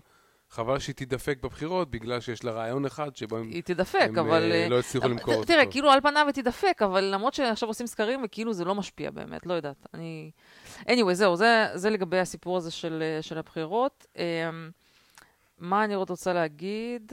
חבל 0.50 0.78
שהיא 0.78 0.94
תידפק 0.94 1.38
בבחירות 1.42 1.90
בגלל 1.90 2.20
שיש 2.20 2.44
לה 2.44 2.52
רעיון 2.52 2.84
אחד 2.84 3.16
שבו 3.16 3.36
הם, 3.36 3.48
היא 3.48 3.62
תדפק, 3.62 4.08
הם 4.08 4.18
אבל... 4.18 4.52
אה, 4.52 4.62
אה, 4.62 4.68
לא 4.68 4.78
הצליחו 4.78 5.06
אבל- 5.06 5.14
למכור 5.14 5.34
אותו. 5.34 5.46
תראה. 5.46 5.66
כאילו 5.70 5.90
על 5.90 6.00
פניו 6.00 6.26
היא 6.26 6.34
תדפק, 6.34 6.82
אבל 6.84 7.04
למרות 7.04 7.34
שעכשיו 7.34 7.68
עושים 7.68 7.86
סקרים, 7.86 8.20
וכאילו 8.24 8.52
זה 8.52 8.64
לא 8.64 8.74
משפיע 8.74 9.10
באמת, 9.10 9.46
לא 9.46 9.54
יודעת. 9.54 9.86
אני... 9.94 10.30
anyway, 10.88 11.12
זהו, 11.12 11.36
זה, 11.36 11.66
זה 11.74 11.90
לגבי 11.90 12.18
הסיפור 12.18 12.56
הזה 12.56 12.70
של, 12.70 13.02
אה, 13.02 13.22
של 13.22 13.38
הבחירות. 13.38 14.06
מה 15.58 15.84
אני 15.84 15.94
עוד 15.94 16.10
רוצה 16.10 16.32
להגיד? 16.32 17.12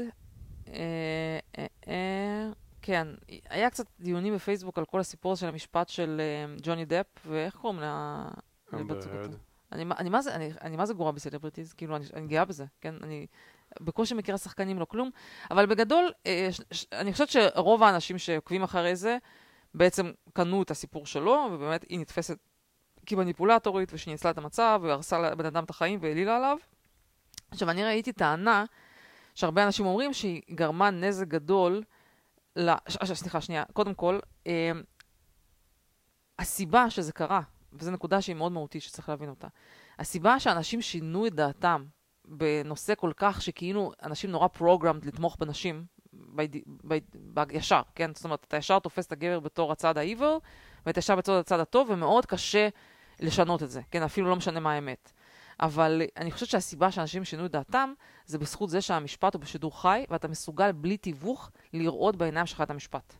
כן, 2.88 3.07
היה 3.49 3.69
קצת 3.69 3.85
דיונים 3.99 4.35
בפייסבוק 4.35 4.77
על 4.77 4.85
כל 4.85 4.99
הסיפור 4.99 5.35
של 5.35 5.47
המשפט 5.47 5.89
של 5.89 6.21
אה, 6.21 6.55
ג'וני 6.61 6.85
דפ, 6.85 7.05
ואיך 7.25 7.55
קוראים 7.55 7.79
לה... 7.79 8.27
אמבר? 8.73 8.99
הרד. 9.11 9.35
אני, 9.71 9.85
אני, 9.97 10.09
מה 10.09 10.21
זה, 10.21 10.35
אני, 10.35 10.51
אני 10.61 10.77
מה 10.77 10.85
זה 10.85 10.93
גרועה 10.93 11.11
בסלבריטיז, 11.11 11.73
כאילו, 11.73 11.95
אני, 11.95 12.05
אני 12.13 12.27
גאה 12.27 12.45
בזה, 12.45 12.65
כן? 12.81 12.95
אני 13.03 13.27
בקושי 13.81 14.13
מכירה 14.13 14.38
שחקנים, 14.38 14.79
לא 14.79 14.85
כלום, 14.85 15.09
אבל 15.51 15.65
בגדול, 15.65 16.11
אה, 16.25 16.47
ש, 16.51 16.61
ש, 16.71 16.85
אני 16.93 17.11
חושבת 17.11 17.29
שרוב 17.29 17.83
האנשים 17.83 18.17
שעוקבים 18.17 18.63
אחרי 18.63 18.95
זה, 18.95 19.17
בעצם 19.73 20.11
קנו 20.33 20.61
את 20.61 20.71
הסיפור 20.71 21.05
שלו, 21.05 21.49
ובאמת 21.51 21.85
היא 21.89 21.99
נתפסת 21.99 22.38
כמניפולטורית, 23.05 23.93
ושהיא 23.93 24.11
ניצלה 24.11 24.31
את 24.31 24.38
המצב, 24.38 24.81
והרסה 24.83 25.19
לבן 25.19 25.45
אדם 25.45 25.63
את 25.63 25.69
החיים 25.69 25.99
והעלילה 26.01 26.38
עליו. 26.38 26.57
עכשיו, 27.51 27.69
אני 27.69 27.83
ראיתי 27.83 28.13
טענה 28.13 28.65
שהרבה 29.35 29.65
אנשים 29.65 29.85
אומרים 29.85 30.13
שהיא 30.13 30.41
גרמה 30.51 30.89
נזק 30.89 31.27
גדול, 31.27 31.83
ל... 32.58 32.72
ש, 32.89 32.97
ש, 33.03 33.12
סליחה, 33.12 33.41
שנייה, 33.41 33.64
קודם 33.74 33.93
כל, 33.93 34.20
אה, 34.47 34.72
הסיבה 36.39 36.89
שזה 36.89 37.12
קרה, 37.12 37.41
וזו 37.74 37.91
נקודה 37.91 38.22
שהיא 38.22 38.36
מאוד 38.36 38.51
מהותית 38.51 38.82
שצריך 38.82 39.10
להבין 39.10 39.30
אותה. 39.30 39.47
הסיבה 39.99 40.39
שאנשים 40.39 40.82
שינו 40.82 41.28
את 41.28 41.34
דעתם 41.34 41.86
בנושא 42.26 42.95
כל 42.95 43.12
כך 43.18 43.41
שכאילו 43.41 43.91
אנשים 44.03 44.32
נורא 44.32 44.47
פרוגרמד 44.47 45.05
לתמוך 45.05 45.38
בנשים, 45.39 45.86
ביד... 46.14 46.55
ביד... 46.84 47.03
ב... 47.34 47.51
ישר, 47.51 47.82
כן? 47.95 48.12
זאת 48.14 48.26
אומרת, 48.26 48.45
אתה 48.47 48.58
ישר 48.58 48.80
תופס 48.80 49.08
את 49.08 49.12
הגבר 49.12 49.39
בתור 49.39 49.72
הצד 49.72 49.97
ה-evil, 49.97 50.39
ואתה 50.86 50.99
ישר 50.99 51.16
בצד 51.16 51.34
הצד 51.34 51.60
הטוב, 51.60 51.89
ומאוד 51.89 52.26
קשה 52.26 52.70
לשנות 53.20 53.64
את 53.64 53.70
זה, 53.70 53.82
כן? 53.91 54.03
אפילו 54.03 54.30
לא 54.30 54.36
משנה 54.36 54.60
מה 54.60 54.74
האמת. 54.74 55.12
אבל 55.60 56.01
אני 56.18 56.32
חושבת 56.32 56.49
שהסיבה 56.49 56.91
שאנשים 56.91 57.26
שינו 57.26 57.45
את 57.45 57.51
דעתם, 57.51 57.93
זה 58.26 58.38
בזכות 58.38 58.70
זה 58.70 58.82
שהמשפט 58.82 59.34
הוא 59.34 59.41
בשידור 59.41 59.82
חי, 59.82 60.05
ואתה 60.10 60.28
מסוגל 60.28 60.72
בלי 60.72 60.97
תיווך 60.97 61.51
לראות 61.74 62.16
בעיניים 62.16 62.45
שלך 62.45 62.62
את 62.62 62.70
המשפט. 62.70 63.14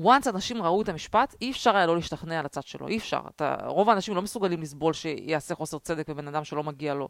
once 0.00 0.28
אנשים 0.30 0.62
ראו 0.62 0.82
את 0.82 0.88
המשפט, 0.88 1.34
אי 1.40 1.50
אפשר 1.50 1.76
היה 1.76 1.86
לא 1.86 1.96
להשתכנע 1.96 2.38
על 2.38 2.46
הצד 2.46 2.62
שלו, 2.62 2.88
אי 2.88 2.96
אפשר. 2.96 3.20
אתה, 3.28 3.56
רוב 3.66 3.90
האנשים 3.90 4.14
לא 4.14 4.22
מסוגלים 4.22 4.62
לסבול 4.62 4.92
שיעשה 4.92 5.54
חוסר 5.54 5.78
צדק 5.78 6.08
בבן 6.08 6.28
אדם 6.28 6.44
שלא 6.44 6.62
מגיע 6.62 6.94
לו, 6.94 7.08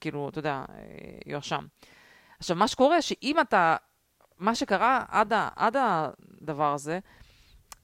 כאילו, 0.00 0.28
אתה 0.28 0.38
יודע, 0.38 0.64
אה, 0.68 0.74
יואשם. 1.26 1.66
עכשיו, 2.38 2.56
מה 2.56 2.68
שקורה, 2.68 3.02
שאם 3.02 3.40
אתה, 3.40 3.76
מה 4.38 4.54
שקרה 4.54 5.04
עד, 5.08 5.32
ה, 5.32 5.48
עד 5.56 5.76
הדבר 5.78 6.72
הזה, 6.72 6.98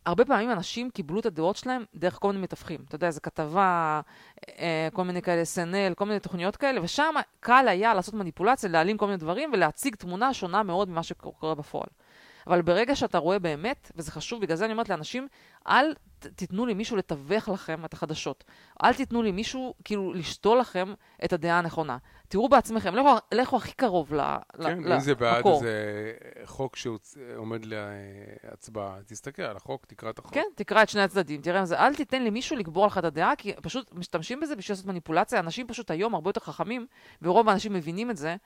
הרבה 0.06 0.24
פעמים 0.24 0.50
אנשים 0.50 0.90
קיבלו 0.90 1.20
את 1.20 1.26
הדעות 1.26 1.56
שלהם 1.56 1.84
דרך 1.94 2.18
כל 2.20 2.28
מיני 2.28 2.42
מתווכים. 2.42 2.80
אתה 2.88 2.94
יודע, 2.94 3.06
איזה 3.06 3.20
כתבה, 3.20 4.00
אה, 4.58 4.88
כל 4.92 5.04
מיני 5.04 5.22
כאלה 5.22 5.42
SNL, 5.42 5.94
כל 5.94 6.04
מיני 6.04 6.20
תוכניות 6.20 6.56
כאלה, 6.56 6.82
ושם 6.82 7.14
קל 7.40 7.68
היה 7.68 7.94
לעשות 7.94 8.14
מניפולציה, 8.14 8.70
להעלים 8.70 8.96
כל 8.96 9.06
מיני 9.06 9.18
דברים 9.18 9.50
ולהציג 9.52 9.96
תמונה 9.96 10.34
שונה 10.34 10.62
מאוד 10.62 10.88
ממה 10.88 11.02
שקורה 11.02 11.54
בפועל. 11.54 11.88
אבל 12.46 12.62
ברגע 12.62 12.96
שאתה 12.96 13.18
רואה 13.18 13.38
באמת, 13.38 13.92
וזה 13.96 14.10
חשוב, 14.12 14.40
בגלל 14.42 14.56
זה 14.56 14.64
אני 14.64 14.72
אומרת 14.72 14.88
לאנשים, 14.88 15.28
אל 15.68 15.94
תיתנו 16.18 16.66
לי 16.66 16.74
מישהו 16.74 16.96
לתווך 16.96 17.48
לכם 17.48 17.84
את 17.84 17.92
החדשות. 17.92 18.44
אל 18.84 18.94
תיתנו 18.94 19.22
לי 19.22 19.32
מישהו, 19.32 19.74
כאילו, 19.84 20.12
לשתול 20.12 20.58
לכם 20.58 20.94
את 21.24 21.32
הדעה 21.32 21.58
הנכונה. 21.58 21.96
תראו 22.28 22.48
בעצמכם, 22.48 22.94
לכו, 22.94 23.08
לכו 23.34 23.56
הכי 23.56 23.72
קרוב 23.72 24.14
ל- 24.14 24.36
כן, 24.62 24.82
ל- 24.82 24.92
אם 24.92 25.00
זה 25.00 25.14
בעד 25.14 25.36
למקור. 25.36 25.54
איזה 25.54 26.12
חוק 26.44 26.76
שעומד 26.76 27.64
להצבעה, 27.64 28.96
תסתכל 29.06 29.42
על 29.42 29.56
החוק, 29.56 29.86
תקרא 29.86 30.10
את 30.10 30.18
החוק. 30.18 30.34
כן, 30.34 30.44
תקרא 30.54 30.82
את 30.82 30.88
שני 30.88 31.02
הצדדים, 31.02 31.40
תראה 31.40 31.60
אם 31.60 31.64
זה, 31.64 31.78
אל 31.78 31.94
תיתן 31.94 32.24
למישהו 32.24 32.56
לקבוע 32.56 32.86
לך 32.86 32.98
את 32.98 33.04
הדעה, 33.04 33.36
כי 33.36 33.52
פשוט 33.62 33.94
משתמשים 33.94 34.40
בזה 34.40 34.56
בשביל 34.56 34.72
לעשות 34.74 34.86
מניפולציה. 34.86 35.40
אנשים 35.40 35.66
פשוט 35.66 35.90
היום 35.90 36.14
הרבה 36.14 36.28
יותר 36.28 36.40
חכמים, 36.40 36.86
ורוב 37.22 37.48
האנשים 37.48 37.72
מבינים 37.72 38.10
את 38.10 38.16
זה, 38.16 38.36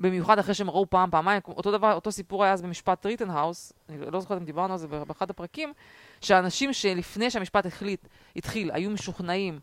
במיוחד 0.00 0.38
אחרי 0.38 0.54
שהם 0.54 0.70
ראו 0.70 0.90
פעם, 0.90 1.10
פעמיים. 1.10 1.40
אותו 1.48 1.72
דבר, 1.72 1.92
אותו 1.92 2.12
סיפור 2.12 2.44
היה 2.44 2.52
אז 2.52 2.62
במשפט 2.62 3.06
ריטנהאוס, 3.06 3.72
אני 3.88 4.10
לא 4.10 4.20
זוכרת 4.20 4.38
אם 4.38 4.44
דיברנו 4.44 4.72
על 4.72 4.78
זה 4.78 4.88
באחד 4.88 5.30
הפרקים, 5.30 5.72
שאנשים 6.20 6.72
שלפני 6.72 7.30
שהמשפט 7.30 7.66
החליט, 7.66 8.08
התחיל, 8.36 8.70
היו 8.72 8.90
משוכנעים 8.90 9.60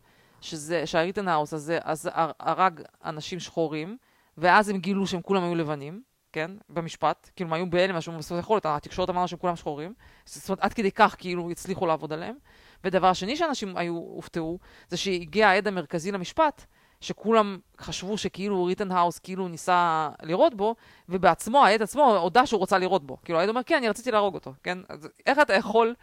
שהריטנהאוס 0.84 1.54
הזה 1.54 1.78
אז 1.82 2.10
הר- 2.12 2.32
הרג 2.40 2.82
אנשים 3.04 3.40
שחורים, 3.40 3.96
ואז 4.38 4.68
הם 4.68 4.78
גילו 4.78 5.06
שהם 5.06 5.22
כולם 5.22 5.44
היו 5.44 5.54
לבנים, 5.54 6.02
כן, 6.32 6.50
במשפט, 6.68 7.30
כאילו 7.36 7.48
הם 7.48 7.54
היו 7.54 7.70
בהלם, 7.70 7.96
משהו 7.96 8.12
בסוף 8.18 8.38
יכול 8.38 8.54
להיות, 8.54 8.66
התקשורת 8.66 9.10
אמרה 9.10 9.26
שהם 9.26 9.38
כולם 9.38 9.56
שחורים, 9.56 9.94
זאת 10.24 10.48
אומרת, 10.48 10.60
עד 10.60 10.72
כדי 10.72 10.90
כך 10.92 11.16
כאילו 11.18 11.50
הצליחו 11.50 11.86
לעבוד 11.86 12.12
עליהם. 12.12 12.36
ודבר 12.84 13.12
שני 13.12 13.36
שאנשים 13.36 13.76
היו, 13.76 13.92
הופתעו, 13.92 14.58
זה 14.88 14.96
שהגיע 14.96 15.48
העד 15.48 15.68
המרכזי 15.68 16.12
למשפט, 16.12 16.66
שכולם 17.04 17.58
חשבו 17.80 18.18
שכאילו 18.18 18.64
ריטנהאוס 18.64 19.18
כאילו 19.18 19.48
ניסה 19.48 20.08
לירות 20.22 20.54
בו, 20.54 20.74
ובעצמו, 21.08 21.64
העד 21.64 21.82
עצמו 21.82 22.16
הודה 22.16 22.46
שהוא 22.46 22.58
רוצה 22.58 22.78
לירות 22.78 23.06
בו. 23.06 23.16
כאילו, 23.24 23.38
העד 23.40 23.48
אומר, 23.48 23.62
כן, 23.66 23.76
אני 23.76 23.88
רציתי 23.88 24.10
להרוג 24.10 24.34
אותו, 24.34 24.52
כן? 24.62 24.78
אז 24.88 25.08
איך 25.26 25.38
אתה 25.38 25.54
יכול, 25.54 25.94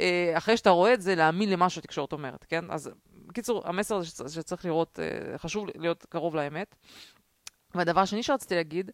אה, 0.00 0.32
אחרי 0.36 0.56
שאתה 0.56 0.70
רואה 0.70 0.94
את 0.94 1.02
זה, 1.02 1.14
להאמין 1.14 1.50
למה 1.50 1.70
שהתקשורת 1.70 2.12
אומרת, 2.12 2.44
כן? 2.44 2.64
אז 2.70 2.90
בקיצור, 3.26 3.62
המסר 3.64 4.00
זה 4.00 4.06
שצ- 4.06 4.28
שצריך 4.28 4.64
לראות, 4.64 4.98
אה, 5.02 5.38
חשוב 5.38 5.66
להיות 5.74 6.06
קרוב 6.08 6.36
לאמת. 6.36 6.74
והדבר 7.74 8.00
השני 8.00 8.22
שרציתי 8.22 8.54
להגיד, 8.54 8.90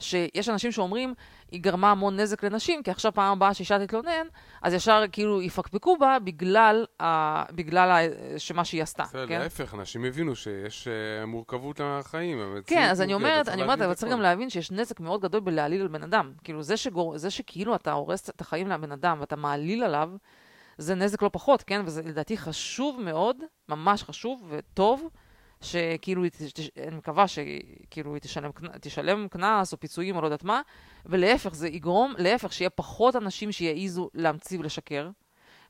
שיש 0.00 0.48
אנשים 0.48 0.72
שאומרים, 0.72 1.14
היא 1.50 1.60
גרמה 1.60 1.90
המון 1.90 2.20
נזק 2.20 2.44
לנשים, 2.44 2.82
כי 2.82 2.90
עכשיו 2.90 3.12
פעם 3.12 3.32
הבאה 3.32 3.54
שאישה 3.54 3.86
תתלונן, 3.86 4.26
אז 4.62 4.74
ישר 4.74 5.02
כאילו 5.12 5.42
יפקפקו 5.42 5.96
בה 5.96 6.16
בגלל, 6.24 6.84
ה... 7.02 7.52
בגלל 7.52 7.90
ה... 7.90 7.98
שמה 8.38 8.64
שהיא 8.64 8.82
עשתה, 8.82 9.02
בסדר, 9.02 9.26
כן? 9.26 9.40
להפך, 9.40 9.74
אנשים 9.74 10.04
הבינו 10.04 10.36
שיש 10.36 10.88
אה, 10.88 11.26
מורכבות 11.26 11.80
לחיים. 11.80 12.38
כן, 12.66 12.88
אז 12.90 13.00
אני 13.00 13.14
אומרת, 13.14 13.48
אני 13.48 13.62
אומרת, 13.62 13.80
אבל 13.80 13.94
צריך. 13.94 14.12
גם 14.12 14.20
להבין 14.20 14.50
שיש 14.50 14.70
נזק 14.70 15.00
מאוד 15.00 15.20
גדול 15.20 15.40
בלהעליל 15.40 15.80
על 15.80 15.88
בן 15.88 16.02
אדם. 16.02 16.32
כאילו, 16.44 16.62
זה, 16.62 16.76
שגור... 16.76 17.18
זה 17.18 17.30
שכאילו 17.30 17.74
אתה 17.74 17.92
הורס 17.92 18.30
את 18.30 18.40
החיים 18.40 18.68
לבן 18.68 18.92
אדם 18.92 19.16
ואתה 19.20 19.36
מעליל 19.36 19.84
עליו, 19.84 20.10
זה 20.78 20.94
נזק 20.94 21.22
לא 21.22 21.30
פחות, 21.32 21.62
כן? 21.62 21.82
וזה 21.84 22.02
לדעתי 22.02 22.36
חשוב 22.36 23.00
מאוד, 23.00 23.36
ממש 23.68 24.02
חשוב 24.02 24.46
וטוב, 24.48 25.08
שכאילו, 25.60 26.22
אני 26.86 26.96
מקווה 26.96 27.24
שכאילו 27.28 28.14
היא 28.14 28.20
תשלם, 28.20 28.50
תשלם 28.80 29.28
קנס 29.28 29.72
או 29.72 29.80
פיצויים 29.80 30.16
או 30.16 30.20
לא 30.20 30.26
יודעת 30.26 30.44
מה, 30.44 30.60
ולהפך, 31.06 31.54
זה 31.54 31.68
יגרום, 31.68 32.14
להפך, 32.18 32.52
שיהיה 32.52 32.70
פחות 32.70 33.16
אנשים 33.16 33.52
שיעזו 33.52 34.10
להמציא 34.14 34.58
ולשקר, 34.58 35.10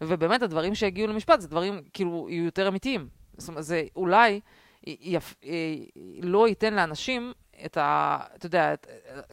ובאמת 0.01 0.43
הדברים 0.43 0.75
שיגיעו 0.75 1.09
למשפט 1.09 1.41
זה 1.41 1.49
דברים, 1.49 1.81
כאילו, 1.93 2.27
יהיו 2.31 2.45
יותר 2.45 2.69
אמיתיים. 2.69 3.09
זאת 3.39 3.49
אומרת, 3.49 3.65
זה 3.65 3.85
אולי 3.97 4.41
יפ, 4.87 5.35
י- 5.43 5.91
לא 6.23 6.49
ייתן 6.49 6.75
לאנשים 6.75 7.33
את 7.65 7.77
ה... 7.77 8.19
אתה 8.35 8.47
יודע, 8.47 8.75
את, 8.75 8.87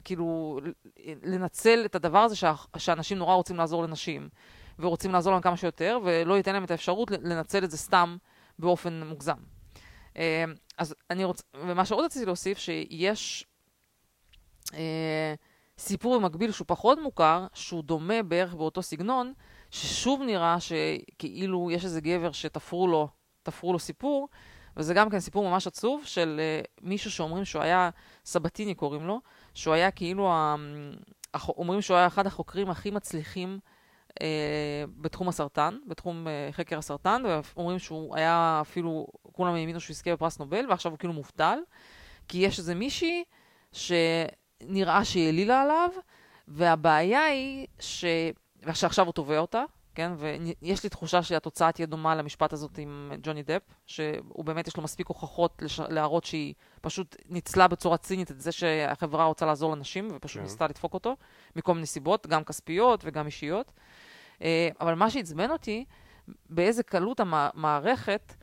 כאילו, 0.04 0.60
לנצל 1.24 1.82
את 1.86 1.95
הדבר 1.95 2.20
הזה 2.20 2.36
שה, 2.36 2.54
שאנשים 2.78 3.18
נורא 3.18 3.36
רוצים 3.36 3.56
לעזור 3.56 3.84
לנשים, 3.84 4.30
ורוצים 4.80 5.12
לעזור 5.12 5.34
להם 5.34 5.41
כמה 5.41 5.58
שיותר, 5.58 5.99
ולא 6.04 6.38
ייתן 6.38 6.54
להם 6.54 6.64
את 6.64 6.72
האפשרות 6.72 7.12
לנצל 7.12 7.64
את 7.64 7.72
זה 7.72 7.78
סתם 7.78 8.18
באופן 8.60 9.04
מוגזם. 9.04 9.38
אה, 10.18 10.43
אז 10.78 10.95
אני 11.09 11.24
רוצה, 11.24 11.43
ומה 11.53 11.86
שעוד 11.86 12.05
רציתי 12.05 12.26
להוסיף, 12.26 12.57
שיש 12.57 13.45
אה, 14.74 15.34
סיפור 15.78 16.20
במקביל 16.20 16.51
שהוא 16.51 16.66
פחות 16.68 16.99
מוכר, 16.99 17.47
שהוא 17.53 17.84
דומה 17.84 18.24
בערך 18.24 18.53
באותו 18.53 18.82
סגנון, 18.82 19.34
ששוב 19.72 20.22
נראה 20.22 20.57
שכאילו 20.59 21.72
יש 21.72 21.86
איזה 21.86 22.01
גבר 22.01 22.32
שתפרו 22.32 22.88
לו, 22.88 23.07
תפרו 23.43 23.74
לו 23.74 23.80
סיפור, 23.80 24.30
וזה 24.78 24.93
גם 24.93 25.09
כן 25.09 25.20
סיפור 25.20 25.49
ממש 25.49 25.68
עצוב 25.68 26.05
של 26.05 26.41
uh, 26.64 26.68
מישהו 26.82 27.11
שאומרים 27.11 27.45
שהוא 27.45 27.61
היה, 27.64 27.89
סבתיני 28.26 28.76
קוראים 28.76 29.07
לו, 29.07 29.22
שהוא 29.53 29.74
היה 29.74 29.91
כאילו, 29.91 30.32
ה, 30.32 30.55
אומרים 31.47 31.82
שהוא 31.82 31.97
היה 31.97 32.07
אחד 32.07 32.28
החוקרים 32.28 32.70
הכי 32.70 32.91
מצליחים 32.91 33.59
uh, 34.20 34.24
בתחום 34.97 35.28
הסרטן, 35.30 35.78
בתחום 35.88 36.28
uh, 36.28 36.53
חקר 36.53 36.78
הסרטן, 36.78 37.24
ואומרים 37.55 37.80
שהוא 37.80 38.16
היה 38.16 38.59
אפילו, 38.61 39.07
כולם 39.32 39.53
האמינו 39.53 39.80
שהוא 39.80 39.93
יזכה 39.93 40.14
בפרס 40.14 40.39
נובל, 40.39 40.66
ועכשיו 40.70 40.91
הוא 40.91 40.99
כאילו 40.99 41.14
מובטל, 41.14 41.59
כי 42.28 42.38
יש 42.38 42.59
איזה 42.59 42.76
מישהי 42.76 43.24
שנראה 43.72 45.05
שהיא 45.05 45.26
העלילה 45.26 45.61
עליו, 45.61 45.89
והבעיה 46.47 47.24
היא 47.24 47.68
ש... 47.80 48.05
ועכשיו 48.66 49.05
הוא 49.05 49.14
תובע 49.14 49.39
אותה, 49.39 49.64
כן? 49.96 50.12
ויש 50.18 50.84
לי 50.84 50.89
תחושה 50.89 51.24
שהתוצאה 51.24 51.72
תהיה 51.72 51.86
דומה 51.86 52.16
למשפט 52.16 52.54
הזאת 52.54 52.78
עם 52.78 53.12
ג'וני 53.24 53.44
דפ, 53.44 53.62
שהוא 53.86 54.46
באמת 54.46 54.68
יש 54.68 54.78
לו 54.78 54.84
מספיק 54.84 55.08
הוכחות 55.08 55.62
לש... 55.62 55.80
להראות 55.80 56.24
שהיא 56.24 56.54
פשוט 56.82 57.16
ניצלה 57.30 57.68
בצורה 57.68 57.98
צינית 57.98 58.32
את 58.32 58.41
זה 58.41 58.52
שהחברה 58.52 59.26
רוצה 59.26 59.46
לעזור 59.46 59.76
לנשים, 59.76 60.08
ופשוט 60.16 60.38
כן. 60.38 60.44
ניסתה 60.44 60.68
לדפוק 60.68 60.94
אותו, 60.94 61.16
מכל 61.56 61.74
מיני 61.74 61.86
סיבות, 61.86 62.28
גם 62.28 62.44
כספיות 62.44 63.02
וגם 63.06 63.26
אישיות. 63.26 63.72
אה, 64.41 64.70
אבל 64.82 64.94
מה 64.94 65.10
שעצבן 65.10 65.52
אותי, 65.52 65.86
באיזה 66.50 66.84
קלות 66.84 67.20
המערכת 67.20 68.34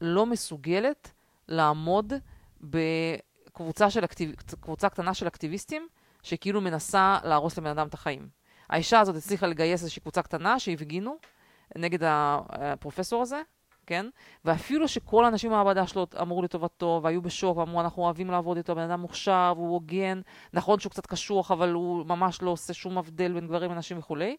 לא 0.00 0.26
מסוגלת 0.26 1.12
לעמוד 1.48 2.12
ב... 2.70 2.78
קבוצה, 3.52 3.90
של 3.90 4.04
אקטיב... 4.04 4.34
קבוצה 4.60 4.88
קטנה 4.88 5.14
של 5.14 5.26
אקטיביסטים, 5.26 5.88
שכאילו 6.22 6.60
מנסה 6.60 7.18
להרוס 7.24 7.58
לבן 7.58 7.70
אדם 7.70 7.86
את 7.86 7.94
החיים. 7.94 8.37
האישה 8.70 9.00
הזאת 9.00 9.16
הצליחה 9.16 9.46
לגייס 9.46 9.82
איזושהי 9.82 10.02
קבוצה 10.02 10.22
קטנה 10.22 10.58
שהפגינו 10.58 11.16
נגד 11.76 11.98
הפרופסור 12.02 13.22
הזה, 13.22 13.42
כן? 13.86 14.06
ואפילו 14.44 14.88
שכל 14.88 15.24
האנשים 15.24 15.50
במעבדה 15.50 15.86
שלו 15.86 16.06
אמרו 16.20 16.42
לטובתו, 16.42 17.00
והיו 17.02 17.22
בשוק, 17.22 17.56
ואמרו, 17.56 17.80
אנחנו 17.80 18.02
אוהבים 18.02 18.30
לעבוד 18.30 18.56
איתו, 18.56 18.74
בן 18.74 18.90
אדם 18.90 19.00
מוכשר, 19.00 19.52
והוא 19.56 19.72
הוגן, 19.72 20.20
נכון 20.52 20.78
שהוא 20.78 20.90
קצת 20.90 21.06
קשוח, 21.06 21.50
אבל 21.50 21.72
הוא 21.72 22.06
ממש 22.06 22.42
לא 22.42 22.50
עושה 22.50 22.74
שום 22.74 22.98
הבדל 22.98 23.32
בין 23.32 23.46
גברים 23.46 23.70
לנשים 23.70 23.98
וכולי. 23.98 24.36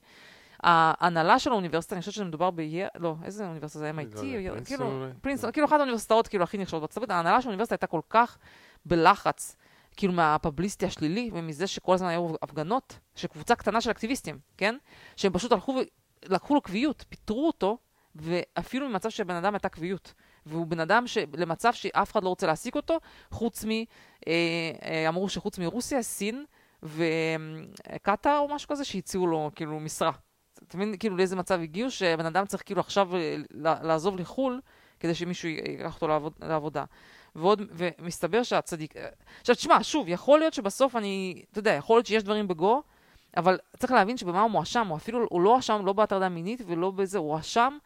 ההנהלה 0.64 1.40
של 1.40 1.52
האוניברסיטה, 1.52 1.96
אני 1.96 2.00
חושבת 2.00 2.14
שמדובר 2.14 2.52
ב... 2.56 2.62
לא, 2.96 3.16
איזה 3.24 3.48
אוניברסיטה 3.48 3.80
זה? 3.80 3.92
MIT? 3.92 4.24
לא 4.24 4.66
כאילו, 4.66 5.06
פרינסטון, 5.22 5.52
כאילו 5.52 5.68
אחת 5.68 5.78
האוניברסיטאות 5.80 6.28
כאילו 6.28 6.44
הכי 6.44 6.58
נחשבות 6.58 6.82
בארצות 6.82 6.98
הברית, 6.98 7.12
ההנהלה 7.12 7.42
של 7.42 7.48
האוניברסיטה 7.48 7.76
הייתה 7.76 7.88
כל 7.88 8.02
כך 8.10 8.38
בלחץ, 8.86 9.56
כאילו 10.00 10.14
מהפבליסטי 10.14 10.86
השלילי, 10.86 11.30
ומזה 11.34 11.68
שכל 11.68 11.94
הזמן 11.94 12.08
היו 12.08 12.34
הפגנות, 12.42 13.00
של 13.16 13.28
קבוצה 13.28 13.56
קטנה 13.56 13.82
של 13.82 13.92
אקטיביסטים, 13.92 14.40
כן? 14.58 14.76
שהם 15.16 15.34
פשוט 15.34 15.52
הלכו 15.52 15.80
ולקחו 16.26 16.56
לו 16.56 16.62
קביעות, 16.62 17.06
פיטרו 17.10 17.48
אותו, 17.48 17.78
ואפילו 18.16 18.90
במצב 18.90 19.10
שבן 19.10 19.36
אדם 19.36 19.54
הייתה 19.54 19.70
קביעות. 19.70 20.14
והוא 20.46 20.68
בן 20.68 20.80
אדם 20.80 21.04
למצב 21.38 21.74
שאף 21.74 22.12
אחד 22.12 22.24
לא 22.24 22.30
רוצה 22.30 22.48
להעסיק 22.48 22.76
אותו, 22.76 23.00
חוץ 23.32 23.66
מ... 23.66 23.70
אה, 23.70 23.84
אה, 24.84 25.10
אמרו 25.10 25.30
שחוץ 25.30 25.60
מרוסיה, 25.60 26.02
סין 26.02 26.46
וקטאר 26.84 28.38
או 28.38 28.56
משהו 28.56 28.70
כזה, 28.70 28.86
שהציעו 28.86 29.28
לו 29.28 29.52
כאילו 29.56 29.80
משרה. 29.80 30.12
אתה 30.68 30.78
מבין 30.78 30.96
כאילו 31.00 31.18
לאיזה 31.18 31.36
מצב 31.36 31.60
הגיעו, 31.62 31.92
שבן 31.92 32.26
אדם 32.26 32.46
צריך 32.46 32.64
כאילו 32.66 32.80
עכשיו 32.82 33.16
אה, 33.16 33.36
לעזוב 33.84 34.20
לחו"ל, 34.20 34.62
כדי 35.00 35.16
שמישהו 35.16 35.50
ייקח 35.50 35.96
אותו 35.96 36.08
לעבוד, 36.08 36.34
לעבודה. 36.42 36.86
ועוד, 37.40 37.62
ומסתבר 37.72 38.44
שהצדיק... 38.44 38.94
עכשיו, 39.42 39.56
תשמע, 39.56 39.78
שוב, 39.82 40.08
יכול 40.08 40.40
להיות 40.40 40.54
שבסוף 40.54 40.96
אני, 40.96 41.44
אתה 41.52 41.60
יודע, 41.60 41.72
יכול 41.72 41.98
להיות 41.98 42.06
שיש 42.06 42.24
דברים 42.24 42.48
בגו, 42.48 42.84
אבל 43.38 43.58
צריך 43.78 43.94
להבין 43.94 44.18
שבמה 44.18 44.42
הוא 44.42 44.52
מואשם, 44.52 44.88
הוא 44.88 44.98
אפילו, 44.98 45.28
הוא 45.30 45.42
לא 45.42 45.50
הואשם 45.50 45.86
לא 45.86 45.94
בהטרדה 45.94 46.30
מינית 46.30 46.62
ולא 46.68 46.92
בזה, 46.92 47.18
הוא 47.18 47.32
הואשם 47.32 47.78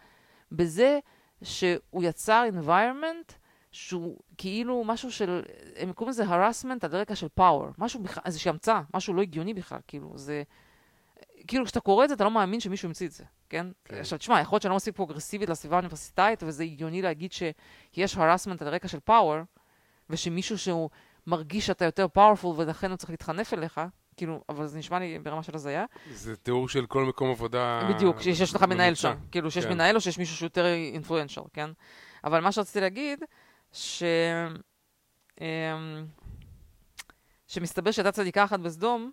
בזה 0.51 0.99
שהוא 1.43 2.03
יצר 2.03 2.45
environment 2.53 3.33
שהוא 3.71 4.17
כאילו 4.37 4.83
משהו 4.83 5.11
של, 5.11 5.41
הם 5.75 5.93
קוראים 5.93 6.09
לזה 6.09 6.23
harassment 6.23 6.79
על 6.81 6.95
רקע 6.95 7.15
של 7.15 7.27
power, 7.39 7.73
משהו 7.77 7.99
בכלל, 7.99 8.23
איזושהי 8.25 8.49
המצאה, 8.49 8.81
משהו 8.93 9.13
לא 9.13 9.21
הגיוני 9.21 9.53
בכלל, 9.53 9.79
כאילו, 9.87 10.11
זה... 10.15 10.43
כאילו, 11.47 11.65
כשאתה 11.65 11.79
קורא 11.79 12.03
את 12.03 12.09
זה, 12.09 12.15
אתה 12.15 12.23
לא 12.23 12.31
מאמין 12.31 12.59
שמישהו 12.59 12.87
המציא 12.87 13.07
את 13.07 13.11
זה, 13.11 13.23
כן? 13.49 13.67
כן. 13.85 13.95
עכשיו, 13.95 14.19
תשמע, 14.19 14.41
יכול 14.41 14.55
להיות 14.55 14.61
שאני 14.61 14.69
לא 14.69 14.75
מספיק 14.75 14.95
פרוגרסיבית 14.95 15.49
לסביבה 15.49 15.75
האוניברסיטאית, 15.75 16.43
וזה 16.43 16.63
הגיוני 16.63 17.01
להגיד 17.01 17.31
שיש 17.31 18.15
harassment 18.15 18.57
על 18.61 18.67
רקע 18.67 18.87
של 18.87 18.99
power, 19.09 19.59
ושמישהו 20.09 20.57
שהוא 20.57 20.89
מרגיש 21.27 21.65
שאתה 21.65 21.85
יותר 21.85 22.07
powerful, 22.17 22.45
ולכן 22.45 22.89
הוא 22.89 22.97
צריך 22.97 23.09
להתחנף 23.09 23.53
אליך, 23.53 23.81
כאילו, 24.17 24.43
אבל 24.49 24.67
זה 24.67 24.79
נשמע 24.79 24.99
לי 24.99 25.19
ברמה 25.19 25.43
של 25.43 25.55
הזיה. 25.55 25.85
זה 26.13 26.35
תיאור 26.35 26.69
של 26.69 26.85
כל 26.85 27.05
מקום 27.05 27.29
עבודה... 27.29 27.89
בדיוק, 27.93 28.21
שיש 28.21 28.55
לך 28.55 28.63
מנהל 28.63 28.95
שם. 28.95 29.13
כאילו, 29.31 29.51
שיש 29.51 29.65
כן. 29.65 29.73
מנהל 29.73 29.95
או 29.95 30.01
שיש 30.01 30.17
מישהו 30.17 30.35
שהוא 30.35 30.45
יותר 30.45 30.65
אינפלואנשל, 30.65 31.41
כן? 31.53 31.69
אבל 32.23 32.39
מה 32.39 32.51
שרציתי 32.51 32.81
להגיד, 32.81 33.23
ש... 33.71 34.03
אמ, 35.41 36.05
שמסתבר 37.47 37.91
שהייתה 37.91 38.11
צדיקה 38.11 38.43
אחת 38.43 38.59
בסדום, 38.59 39.11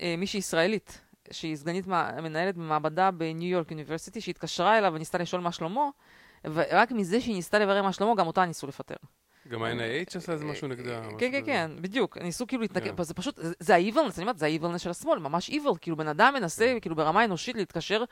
אה, 0.00 0.14
מישהי 0.18 0.38
ישראלית, 0.38 1.00
שהיא 1.30 1.56
סגנית 1.56 1.86
מנהלת 2.22 2.56
במעבדה 2.56 3.10
בניו 3.10 3.48
יורק 3.48 3.70
אוניברסיטי, 3.70 4.20
שהתקשרה 4.20 4.78
אליו 4.78 4.92
וניסתה 4.94 5.18
לשאול 5.18 5.42
מה 5.42 5.52
שלמה, 5.52 5.88
ורק 6.44 6.90
מזה 6.90 7.20
שהיא 7.20 7.34
ניסתה 7.34 7.58
לברר 7.58 7.82
מה 7.82 7.92
שלמה, 7.92 8.14
גם 8.14 8.26
אותה 8.26 8.44
ניסו 8.44 8.66
לפטר. 8.66 8.94
גם 9.48 9.62
ה-NIH 9.62 10.16
עשה 10.16 10.32
איזה 10.32 10.44
משהו 10.44 10.68
נגדה. 10.68 11.02
כן, 11.18 11.32
כן, 11.32 11.42
כן, 11.46 11.70
בדיוק. 11.80 12.18
ניסו 12.18 12.46
כאילו 12.46 12.62
להתנגד, 12.62 12.96
כן. 12.96 13.02
זה 13.02 13.14
פשוט, 13.14 13.38
זה 13.60 13.74
ה-evilness, 13.74 14.14
אני 14.16 14.20
אומרת, 14.20 14.38
זה 14.38 14.46
ה-evilness 14.46 14.78
של 14.78 14.90
השמאל, 14.90 15.18
ממש 15.18 15.50
evil. 15.50 15.78
כאילו, 15.80 15.96
בן 15.96 16.08
אדם 16.08 16.34
מנסה, 16.34 16.64
כן. 16.64 16.80
כאילו, 16.80 16.96
ברמה 16.96 17.24
אנושית 17.24 17.56
להתקשר 17.56 18.04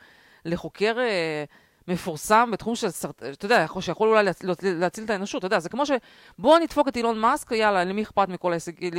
לחוקר 0.45 0.99
אה, 0.99 1.43
מפורסם 1.87 2.49
בתחום 2.51 2.75
של 2.75 2.89
סרטן, 2.89 3.31
אתה 3.31 3.45
יודע, 3.45 3.65
שיכול 3.79 4.09
אולי 4.09 4.23
להציל 4.63 5.03
את 5.03 5.09
האנושות, 5.09 5.39
אתה 5.39 5.45
יודע, 5.45 5.59
זה 5.59 5.69
כמו 5.69 5.85
ש... 5.85 5.91
בוא 6.39 6.59
נדפוק 6.59 6.87
את 6.87 6.97
אילון 6.97 7.19
מאסק, 7.19 7.51
יאללה, 7.51 7.83
למי 7.83 8.03
אכפת 8.03 8.27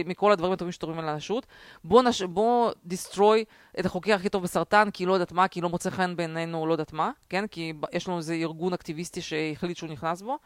מכל, 0.07 0.33
הדברים 0.33 0.53
הטובים 0.53 0.73
שתורמים 0.73 0.99
על 0.99 1.09
האנושות? 1.09 1.47
בוא, 1.85 2.03
נש... 2.03 2.23
בוא 2.23 2.73
דיסטרוי 2.85 3.45
את 3.81 3.87
החוקר 3.87 4.15
הכי 4.15 4.29
טוב 4.29 4.43
בסרטן, 4.43 4.91
כי 4.93 5.07
לא 5.07 5.13
יודעת 5.13 5.33
מה, 5.33 5.49
כי 5.49 5.61
לא 5.61 5.69
מוצא 5.69 5.91
חן 5.91 6.17
בעינינו, 6.17 6.67
לא 6.67 6.73
יודעת 6.73 6.93
מה, 6.93 7.11
כן? 7.29 7.47
כי 7.47 7.73
יש 7.93 8.09
לנו 8.09 8.19
איזה 8.19 8.35
ארגון 8.35 8.73
אקטיביסטי 8.73 9.21
שהחליט 9.21 9.77
שהוא 9.77 9.91
נכנס 9.91 10.23
בו. 10.23 10.39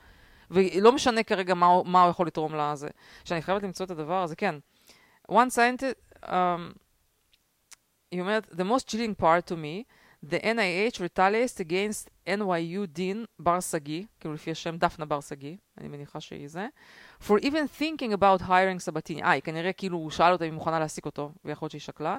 ולא 0.51 0.93
משנה 0.93 1.23
כרגע 1.23 1.55
מה, 1.55 1.67
מה 1.85 2.03
הוא 2.03 2.11
יכול 2.11 2.27
לתרום 2.27 2.55
לזה. 2.55 2.89
שאני 3.25 3.43
חייבת 3.43 3.63
למצוא 3.63 3.87
את 3.87 3.91
הדבר 3.91 4.23
הזה, 4.23 4.37
כן. 4.37 4.55
one 5.31 5.51
scientist, 5.55 6.25
um, 6.25 6.29
היא 8.11 8.21
אומרת, 8.21 8.47
the 8.53 8.65
most 8.65 8.89
chilling 8.89 9.23
part 9.23 9.51
to 9.51 9.55
me, 9.55 9.85
the 10.23 10.41
NIH 10.43 11.01
retaliates 11.01 11.61
against 11.61 12.11
NYU 12.27 12.87
Dean 12.97 13.27
בר 13.39 13.61
שגיא, 13.61 14.05
כאילו 14.21 14.35
לפי 14.35 14.51
השם 14.51 14.77
דפנה 14.77 15.05
בר 15.05 15.21
שגיא, 15.21 15.57
אני 15.79 15.89
מניחה 15.89 16.21
שהיא 16.21 16.49
זה, 16.49 16.67
for 17.23 17.41
even 17.41 17.81
thinking 17.81 18.13
about 18.13 18.43
hiring 18.43 18.79
סבתיני. 18.79 19.23
אה, 19.23 19.31
היא 19.31 19.43
כנראה 19.43 19.73
כאילו 19.73 19.99
הוא 19.99 20.11
שאל 20.11 20.33
אותה 20.33 20.45
אם 20.45 20.51
היא 20.51 20.55
מוכנה 20.55 20.79
להעסיק 20.79 21.07
אותו, 21.07 21.33
ויכול 21.45 21.67
להיות 21.67 21.71
שהיא 21.71 21.81
שקלה. 21.81 22.19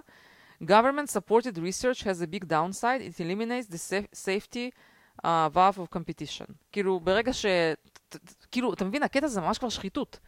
Government 0.64 1.10
supported 1.10 1.58
research 1.58 2.04
has 2.04 2.22
a 2.22 2.28
big 2.28 2.48
downside, 2.48 3.02
it 3.02 3.20
eliminates 3.20 3.68
the 3.74 4.06
safety 4.16 4.72
uh, 5.24 5.50
valve 5.54 5.78
of 5.78 5.98
competition. 5.98 6.54
כאילו, 6.72 7.00
ברגע 7.00 7.34
ש... 7.34 7.46
כאילו, 8.52 8.74
אתה 8.74 8.86
מבין, 8.86 9.04
הקטע 9.04 9.26
הזה 9.26 9.42
ממש 9.42 9.58
כבר 9.58 9.70
שחיתות. 9.70 10.20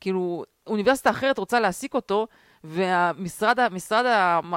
כאילו, 0.00 0.44
אוניברסיטה 0.66 1.10
אחרת 1.10 1.38
רוצה 1.38 1.60
להעסיק 1.60 1.94
אותו, 1.94 2.26
והמשרד 2.64 3.68
משרד 3.68 4.04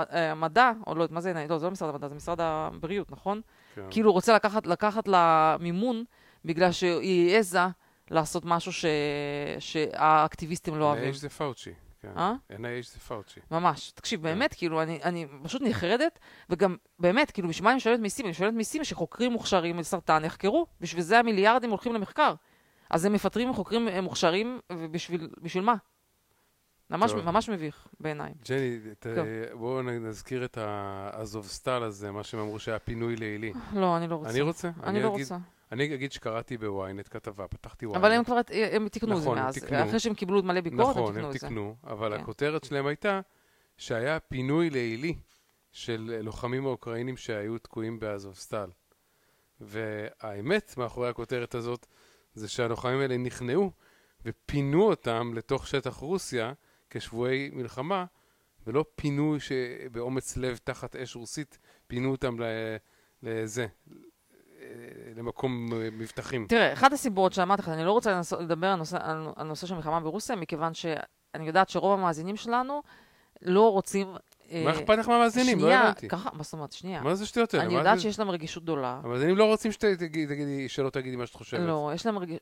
המדע, 0.10 0.72
או 0.88 0.96
לא, 0.96 1.08
מה 1.12 1.22
זה, 1.22 1.46
לא, 1.50 1.58
זה 1.58 1.66
לא 1.66 1.72
משרד 1.72 1.90
המדע, 1.90 2.08
זה 2.08 2.16
משרד 2.16 2.42
הבריאות, 2.42 3.12
נכון? 3.12 3.42
כן. 3.76 3.82
כאילו, 3.90 4.12
רוצה 4.12 4.36
לקחת, 4.36 4.68
לקחת 4.68 5.08
לה 5.08 5.58
מימון, 5.60 6.04
בגלל 6.46 6.72
שהיא 6.72 7.36
העזה 7.36 7.60
לעשות 8.12 8.46
משהו 8.46 8.74
ש... 8.74 8.86
שהאקטיביסטים 9.60 10.76
לא 10.76 10.86
אוהבים. 10.86 11.14
NIH 11.14 11.18
זה 11.18 11.30
פאוצ'י. 11.30 11.74
כן. 12.02 12.12
אה? 12.18 12.34
NIH 12.52 12.92
זה 12.94 13.00
פאוצ'י. 13.00 13.40
ממש. 13.52 13.92
תקשיב, 13.92 14.20
כן. 14.20 14.24
באמת, 14.24 14.54
כאילו, 14.54 14.82
אני, 14.82 15.00
אני 15.04 15.28
פשוט 15.44 15.62
נחרדת, 15.62 16.20
וגם, 16.50 16.76
באמת, 17.00 17.32
כאילו, 17.32 17.50
בשביל 17.50 17.64
מה 17.64 17.70
אני 17.70 17.78
משלמת 17.78 18.00
מיסים? 18.00 18.26
אני 18.26 18.32
משלמת 18.32 18.54
מיסים 18.54 18.84
שחוקרים 18.84 19.32
מוכשרים 19.32 19.80
לסרטן 19.80 20.26
יחקרו. 20.26 20.68
בשביל 20.82 21.02
זה 21.02 21.20
המיליארדים 21.20 21.70
הולכים 21.70 21.94
למחקר. 21.94 22.34
אז 22.90 23.06
הם 23.06 23.14
מפטרים 23.14 23.54
חוקרים 23.54 23.88
מוכשרים, 24.04 24.60
ובשביל 24.72 25.64
מה? 25.64 25.76
ממש, 26.90 27.14
ממש 27.14 27.50
מביך 27.50 27.88
בעיניי. 28.00 28.34
ג'ני, 28.50 28.80
בואו 29.54 29.82
נזכיר 29.82 30.46
את 30.46 30.58
האזובסטל 30.62 31.84
הזה, 31.84 32.12
מה 32.12 32.24
שהם 32.24 32.40
אמרו 32.40 32.60
שהיה 32.60 32.80
פינוי 32.80 33.16
לילי. 33.16 33.54
לא, 33.74 33.98
אני 33.98 34.08
לא 34.08 34.16
רוצה. 34.16 34.30
אני 34.30 34.42
רוצה? 34.42 34.68
אני, 34.68 34.88
אני 34.90 35.04
לא 35.04 35.08
אגיד, 35.08 35.22
רוצה. 35.22 35.38
אני 35.72 35.96
אגיד 35.96 36.12
שקראתי 36.12 36.58
בוויינט 36.58 37.08
כתבה, 37.12 37.48
פתחתי 37.48 37.86
וויינט. 37.86 38.06
אבל 38.06 38.14
הם 38.14 38.24
כבר, 38.24 38.40
הם 38.72 38.90
תיקנו 38.90 39.20
נכון, 39.20 39.38
זה 39.38 39.42
מאז. 39.42 39.54
תיקנו. 39.54 39.84
אחרי 39.84 40.00
שהם 40.00 40.14
קיבלו 40.14 40.44
מלא 40.44 40.62
ביקורת, 40.62 40.90
נכון, 40.98 41.18
הם 41.18 41.32
תיקנו 41.32 41.32
את 41.32 41.40
זה. 41.40 41.48
נכון, 41.48 41.58
הם 41.58 41.74
תיקנו, 41.74 41.94
אבל 41.94 42.16
כן. 42.16 42.22
הכותרת 42.22 42.64
שלהם 42.64 42.88
הייתה 42.88 43.22
שהיה 43.78 44.20
פינוי 44.20 44.70
לילי 44.70 45.16
של 45.72 46.20
לוחמים 46.24 46.66
האוקראינים 46.66 47.18
שהיו 47.18 47.58
תקועים 47.58 48.00
באזובסטל. 48.00 48.70
והאמת 49.62 50.74
מאחורי 50.78 51.10
הכותרת 51.10 51.56
הזאת, 51.56 51.88
זה 52.34 52.50
שהלוחמים 52.50 53.00
האלה 53.00 53.18
נכנעו 53.18 53.72
ופינו 54.26 54.84
אותם 54.84 55.32
לתוך 55.36 55.68
שטח 55.68 55.96
רוסיה 55.96 56.54
כשבויי 56.94 57.50
מלחמה, 57.54 58.06
ולא 58.68 58.86
פינו 58.96 59.36
שבאומץ 59.40 60.38
לב 60.38 60.60
תחת 60.64 60.96
אש 60.96 61.16
רוסית, 61.16 61.58
פינו 61.88 62.12
אותם 62.12 62.36
לזה, 63.24 63.68
למקום 65.16 65.70
מבטחים. 65.74 66.46
תראה, 66.50 66.74
אחת 66.74 66.94
הסיבות 66.94 67.34
שאמרתי 67.34 67.62
לך, 67.62 67.70
אני 67.70 67.84
לא 67.84 67.92
רוצה 67.92 68.22
לדבר 68.40 68.68
על 68.68 68.76
נושא, 68.76 68.98
על, 69.02 69.28
על 69.36 69.48
נושא 69.48 69.68
של 69.68 69.76
מלחמה 69.76 70.00
ברוסיה, 70.00 70.36
מכיוון 70.36 70.74
שאני 70.74 71.48
יודעת 71.48 71.70
שרוב 71.70 72.00
המאזינים 72.00 72.36
שלנו 72.36 72.82
לא 73.42 73.72
רוצים... 73.72 74.08
מה 74.52 74.72
אכפת 74.72 74.98
לך 74.98 75.08
מהמאזינים? 75.08 75.60
לא 75.60 75.74
הבנתי. 75.74 76.08
ככה, 76.08 76.30
מה 76.34 76.44
זאת 76.44 76.54
אומרת? 76.54 76.72
שנייה. 76.72 77.02
מה 77.02 77.16
זה 77.16 77.26
שטויות 77.26 77.54
האלה? 77.54 77.66
אני 77.66 77.74
יודעת 77.74 78.00
שיש 78.00 78.20
להם 78.20 78.30
רגישות 78.30 78.64
גדולה. 78.64 79.02
המאזינים 79.04 79.38
לא 79.38 79.46
רוצים 79.46 79.72
שתגידי, 79.72 80.70
שלא 80.70 80.90
תגידי 80.90 81.16
מה 81.16 81.26
שאת 81.26 81.36
חושבת. 81.36 81.60
לא, 81.60 81.92
יש 81.96 82.06
להם 82.06 82.18
רגישות 82.18 82.42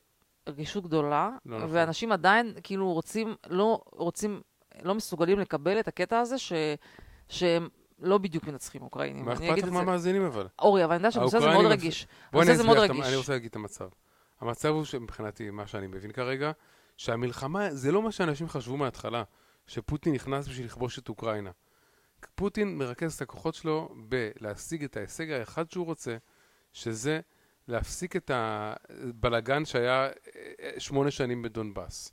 גדולה, 0.82 1.30
לא 1.46 1.56
נכון. 1.56 1.70
ואנשים 1.72 2.12
עדיין 2.12 2.54
כאילו 2.62 2.92
רוצים, 2.92 3.34
לא 3.50 3.80
רוצים, 3.92 4.40
לא 4.82 4.94
מסוגלים 4.94 5.38
לקבל 5.38 5.80
את 5.80 5.88
הקטע 5.88 6.18
הזה 6.20 6.38
ש... 6.38 6.52
שהם 7.28 7.68
לא 7.98 8.18
בדיוק 8.18 8.44
מנצחים 8.44 8.82
אוקראינים. 8.82 9.24
מה 9.24 9.32
אכפת 9.32 9.58
לך 9.58 9.68
מהמאזינים 9.68 10.22
אבל? 10.22 10.48
אורי, 10.58 10.84
אבל 10.84 10.92
אני 10.92 10.98
יודעת 10.98 11.12
שהנושא 11.12 11.36
הזה 11.36 11.48
מאוד 11.48 11.66
רגיש. 11.66 12.06
הנושא 12.32 12.52
הזה 12.52 12.64
מאוד 12.64 12.76
רגיש. 12.76 13.06
אני 13.06 13.16
רוצה 13.16 13.32
להגיד 13.32 13.48
את 13.50 13.56
המצב. 13.56 13.88
המצב 14.40 14.68
הוא 14.68 14.84
שמבחינתי, 14.84 15.50
מה 15.50 15.66
שאני 15.66 15.86
מבין 15.86 16.12
כרגע, 16.12 16.52
שהמלחמה 16.96 17.74
זה 17.74 17.92
לא 17.92 18.02
מה 18.02 18.12
שאנשים 18.12 18.48
חשבו 18.48 18.76
מההתחלה, 18.76 19.22
שפוטין 19.66 20.12
נכנס 20.12 20.48
בשביל 20.48 20.66
לכבוש 20.66 20.98
את 20.98 21.08
אוקראינה. 21.08 21.50
פוטין 22.34 22.78
מרכז 22.78 23.14
את 23.14 23.22
הכוחות 23.22 23.54
שלו 23.54 23.94
בלהשיג 24.08 24.84
את 24.84 24.96
ההישג 24.96 25.30
האחד 25.30 25.70
שהוא 25.70 25.86
רוצה, 25.86 26.16
שזה 26.72 27.20
להפסיק 27.68 28.16
את 28.16 28.30
הבלגן 28.34 29.64
שהיה 29.64 30.08
אה, 30.62 30.70
שמונה 30.78 31.10
שנים 31.10 31.42
בדונבאס. 31.42 32.12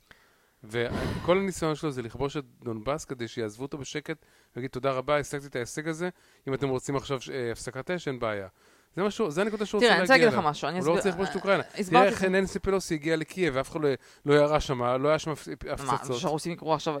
וכל 0.64 1.38
הניסיון 1.38 1.74
שלו 1.74 1.90
זה 1.90 2.02
לכבוש 2.02 2.36
את 2.36 2.44
דונבאס 2.62 3.04
כדי 3.04 3.28
שיעזבו 3.28 3.62
אותו 3.62 3.78
בשקט, 3.78 4.26
ויגיד 4.56 4.70
תודה 4.70 4.92
רבה, 4.92 5.18
השגתי 5.18 5.46
את 5.46 5.56
ההישג 5.56 5.88
הזה, 5.88 6.08
אם 6.48 6.54
אתם 6.54 6.68
רוצים 6.68 6.96
עכשיו 6.96 7.18
אה, 7.32 7.52
הפסקת 7.52 7.90
אש, 7.90 8.08
אין 8.08 8.18
בעיה. 8.18 8.48
זה 8.96 9.02
משהו, 9.02 9.30
זה 9.30 9.40
הנקודה 9.40 9.66
שהוא 9.66 9.80
תראה, 9.80 10.00
רוצה 10.00 10.14
אני 10.14 10.20
להגיע 10.22 10.26
רוצה 10.26 10.36
להגיד 10.38 10.48
לך 10.48 10.56
משהו. 10.56 10.68
אני 10.68 10.78
הוא 10.78 10.86
לא 10.86 10.90
רוצה 10.92 11.00
אסביר- 11.08 11.12
לכבוש 11.14 11.28
את 11.30 11.36
אוקראינה. 11.36 11.62
תראה 11.90 12.04
איך 12.04 12.24
ננסי 12.24 12.58
פלוסי 12.58 12.94
הגיעה 12.94 13.16
לקייב, 13.16 13.52
ואף 13.56 13.70
אחד 13.70 13.80
לא- 13.80 13.88
לא 14.26 14.34
ירה 14.34 14.60
שם, 14.60 14.82
לא 14.82 15.08
היה 15.08 15.18
שם 15.18 15.30
הפ- 15.30 15.48
מה, 15.66 15.72
הפצצות. 15.72 16.16
שהרוסים 16.20 16.52
יקראו 16.52 16.74
עכשיו, 16.74 16.94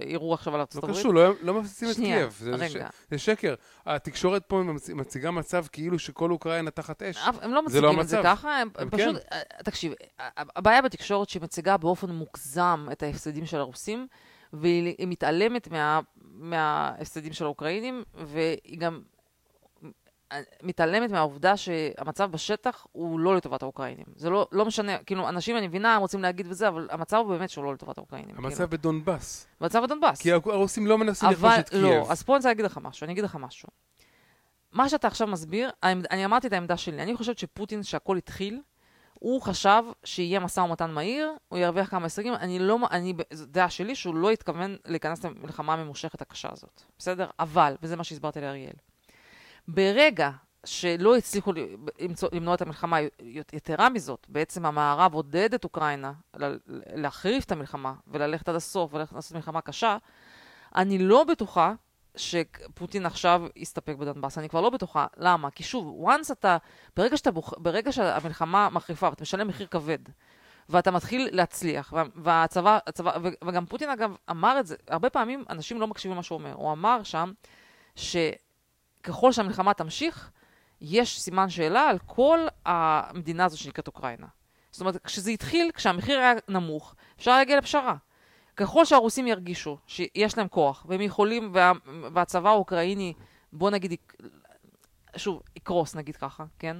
על 0.54 0.60
לא 0.60 0.60
ארצות 0.60 0.84
הברית? 0.84 0.98
קשור, 0.98 1.14
לא- 1.14 1.32
לא 1.42 1.54
מפציצים 1.54 1.90
את 1.90 1.96
קייב. 1.96 2.36
זה- 2.40 2.50
שקר. 3.18 3.54
התקשורת 3.86 4.42
פה 4.46 4.62
מצ- 4.62 4.90
מציגה 4.90 5.30
מצב 5.30 5.64
כאילו 5.72 5.98
שכל 5.98 6.30
אוקראינה 6.30 6.70
תחת 6.70 7.02
אש. 7.02 7.16
הם 7.42 7.50
לא 7.50 7.56
לא 7.56 7.62
מציגים 7.62 8.00
את 8.00 8.08
זה. 8.08 8.20
ככה, 8.24 8.58
הם 8.78 8.90
פשוט, 8.90 9.16
אה, 9.32 9.40
תקשיב, 9.64 9.92
ה- 10.20 10.58
הבעיה 10.58 10.82
בתקשורת 10.82 11.28
שהיא 11.28 11.42
מציגה 11.42 11.76
באופן 11.76 12.10
מוגזם 12.10 12.86
את 12.92 13.02
ההפסדים 13.02 13.46
של 13.46 13.56
הרוסים, 13.58 14.06
והיא 14.52 15.06
מתעלמת 15.06 15.68
מה- 15.70 16.00
מההפסדים 16.22 17.32
של 17.32 17.44
האוקראינים, 17.44 18.02
והיא 18.14 18.78
גם 18.78 18.94
אה, 18.94 19.19
מתעלמת 20.62 21.10
מהעובדה 21.10 21.56
שהמצב 21.56 22.30
בשטח 22.30 22.86
הוא 22.92 23.20
לא 23.20 23.36
לטובת 23.36 23.62
האוקראינים. 23.62 24.04
זה 24.16 24.30
לא, 24.30 24.48
לא 24.52 24.64
משנה, 24.64 24.98
כאילו, 24.98 25.28
אנשים, 25.28 25.56
אני 25.56 25.68
מבינה, 25.68 25.94
הם 25.94 26.00
רוצים 26.00 26.22
להגיד 26.22 26.46
וזה, 26.50 26.68
אבל 26.68 26.88
המצב 26.90 27.16
הוא 27.16 27.28
באמת 27.28 27.50
שהוא 27.50 27.64
לא 27.64 27.74
לטובת 27.74 27.98
האוקראינים. 27.98 28.36
המצב 28.38 28.56
כאילו. 28.56 28.68
בדונבאס. 28.70 29.46
מצב 29.60 29.82
בדונבאס. 29.82 30.20
כי 30.20 30.32
הרוסים 30.32 30.86
לא 30.86 30.98
מנסים 30.98 31.28
לכבוש 31.30 31.44
אבל 31.50 31.60
את 31.60 31.68
קייב. 31.68 31.82
לא, 31.82 32.06
אז 32.12 32.22
פה 32.22 32.32
אני 32.32 32.36
רוצה 32.38 32.48
להגיד 32.48 32.64
לך 32.64 32.78
משהו, 32.82 33.04
אני 33.04 33.12
אגיד 33.12 33.24
לך 33.24 33.36
משהו. 33.36 33.68
מה 34.72 34.88
שאתה 34.88 35.06
עכשיו 35.06 35.26
מסביר, 35.26 35.70
העמד- 35.82 36.06
אני 36.10 36.24
אמרתי 36.24 36.46
את 36.46 36.52
העמדה 36.52 36.76
שלי, 36.76 37.02
אני 37.02 37.16
חושבת 37.16 37.38
שפוטין, 37.38 37.82
שהכל 37.82 38.16
התחיל, 38.16 38.60
הוא 39.14 39.42
חשב 39.42 39.82
שיהיה 40.04 40.40
משא 40.40 40.60
ומתן 40.60 40.90
מהיר, 40.90 41.32
הוא 41.48 41.58
ירוויח 41.58 41.90
כמה 41.90 42.04
הישגים, 42.04 42.34
אני 42.34 42.58
לא, 42.58 42.78
אני, 42.90 43.14
זו 43.32 43.46
דעה 43.46 43.70
שלי 43.70 43.94
שהוא 43.94 44.14
לא 44.14 44.30
התכוון 44.30 44.76
להיכנס 44.86 45.24
למלחמה 45.24 45.74
הממושכת 45.74 46.22
הקשה 46.22 46.48
הזאת, 46.52 46.82
בסדר? 46.98 47.26
אבל, 47.38 47.76
וזה 47.82 47.96
מה 47.96 48.04
שהסברתי 48.04 48.40
לאריאל, 48.40 48.72
ברגע 49.74 50.30
שלא 50.64 51.16
הצליחו 51.16 51.52
למנוע 52.32 52.54
את 52.54 52.62
המלחמה, 52.62 52.96
יתרה 53.52 53.88
מזאת, 53.88 54.26
בעצם 54.28 54.66
המערב 54.66 55.14
עודד 55.14 55.54
את 55.54 55.64
אוקראינה 55.64 56.12
להחריף 56.94 57.44
את 57.44 57.52
המלחמה 57.52 57.94
וללכת 58.06 58.48
עד 58.48 58.54
הסוף 58.54 58.94
ולעשות 58.94 59.32
מלחמה 59.32 59.60
קשה, 59.60 59.96
אני 60.76 60.98
לא 60.98 61.24
בטוחה 61.24 61.74
שפוטין 62.16 63.06
עכשיו 63.06 63.42
יסתפק 63.56 63.94
בדונבאס, 63.96 64.38
אני 64.38 64.48
כבר 64.48 64.60
לא 64.60 64.70
בטוחה. 64.70 65.06
למה? 65.16 65.50
כי 65.50 65.62
שוב, 65.62 66.08
once 66.08 66.32
אתה, 66.32 66.56
ברגע, 66.96 67.16
שאתה 67.16 67.30
בוח, 67.30 67.54
ברגע 67.58 67.92
שהמלחמה 67.92 68.68
מחריפה 68.72 69.08
ואתה 69.08 69.22
משלם 69.22 69.48
מחיר 69.48 69.66
כבד, 69.66 69.98
ואתה 70.68 70.90
מתחיל 70.90 71.28
להצליח, 71.32 71.92
וה- 71.92 72.04
והצבא, 72.14 72.78
הצבא, 72.86 73.12
וגם 73.44 73.66
פוטין 73.66 73.90
אגב 73.90 74.14
אמר 74.30 74.60
את 74.60 74.66
זה, 74.66 74.76
הרבה 74.88 75.10
פעמים 75.10 75.44
אנשים 75.50 75.80
לא 75.80 75.86
מקשיבים 75.86 76.14
למה 76.14 76.22
שהוא 76.22 76.38
אומר. 76.38 76.52
הוא 76.54 76.72
אמר 76.72 77.02
שם 77.02 77.32
שככל 79.06 79.32
שהמלחמה 79.32 79.74
תמשיך, 79.74 80.30
יש 80.80 81.20
סימן 81.20 81.48
שאלה 81.50 81.80
על 81.82 81.98
כל 82.06 82.40
המדינה 82.66 83.44
הזו 83.44 83.58
שנקראת 83.58 83.86
אוקראינה. 83.86 84.26
זאת 84.70 84.80
אומרת, 84.80 84.96
כשזה 85.06 85.30
התחיל, 85.30 85.70
כשהמחיר 85.74 86.18
היה 86.18 86.32
נמוך, 86.48 86.94
אפשר 87.18 87.30
להגיע 87.36 87.58
לפשרה. 87.58 87.94
ככל 88.56 88.84
שהרוסים 88.84 89.26
ירגישו 89.26 89.78
שיש 89.86 90.38
להם 90.38 90.48
כוח, 90.48 90.86
והם 90.88 91.00
יכולים, 91.00 91.50
וה, 91.54 91.72
והצבא 92.14 92.48
האוקראיני, 92.50 93.12
בוא 93.52 93.70
נגיד, 93.70 93.94
שוב, 95.16 95.42
יקרוס 95.56 95.94
נגיד 95.94 96.16
ככה, 96.16 96.44
כן? 96.58 96.76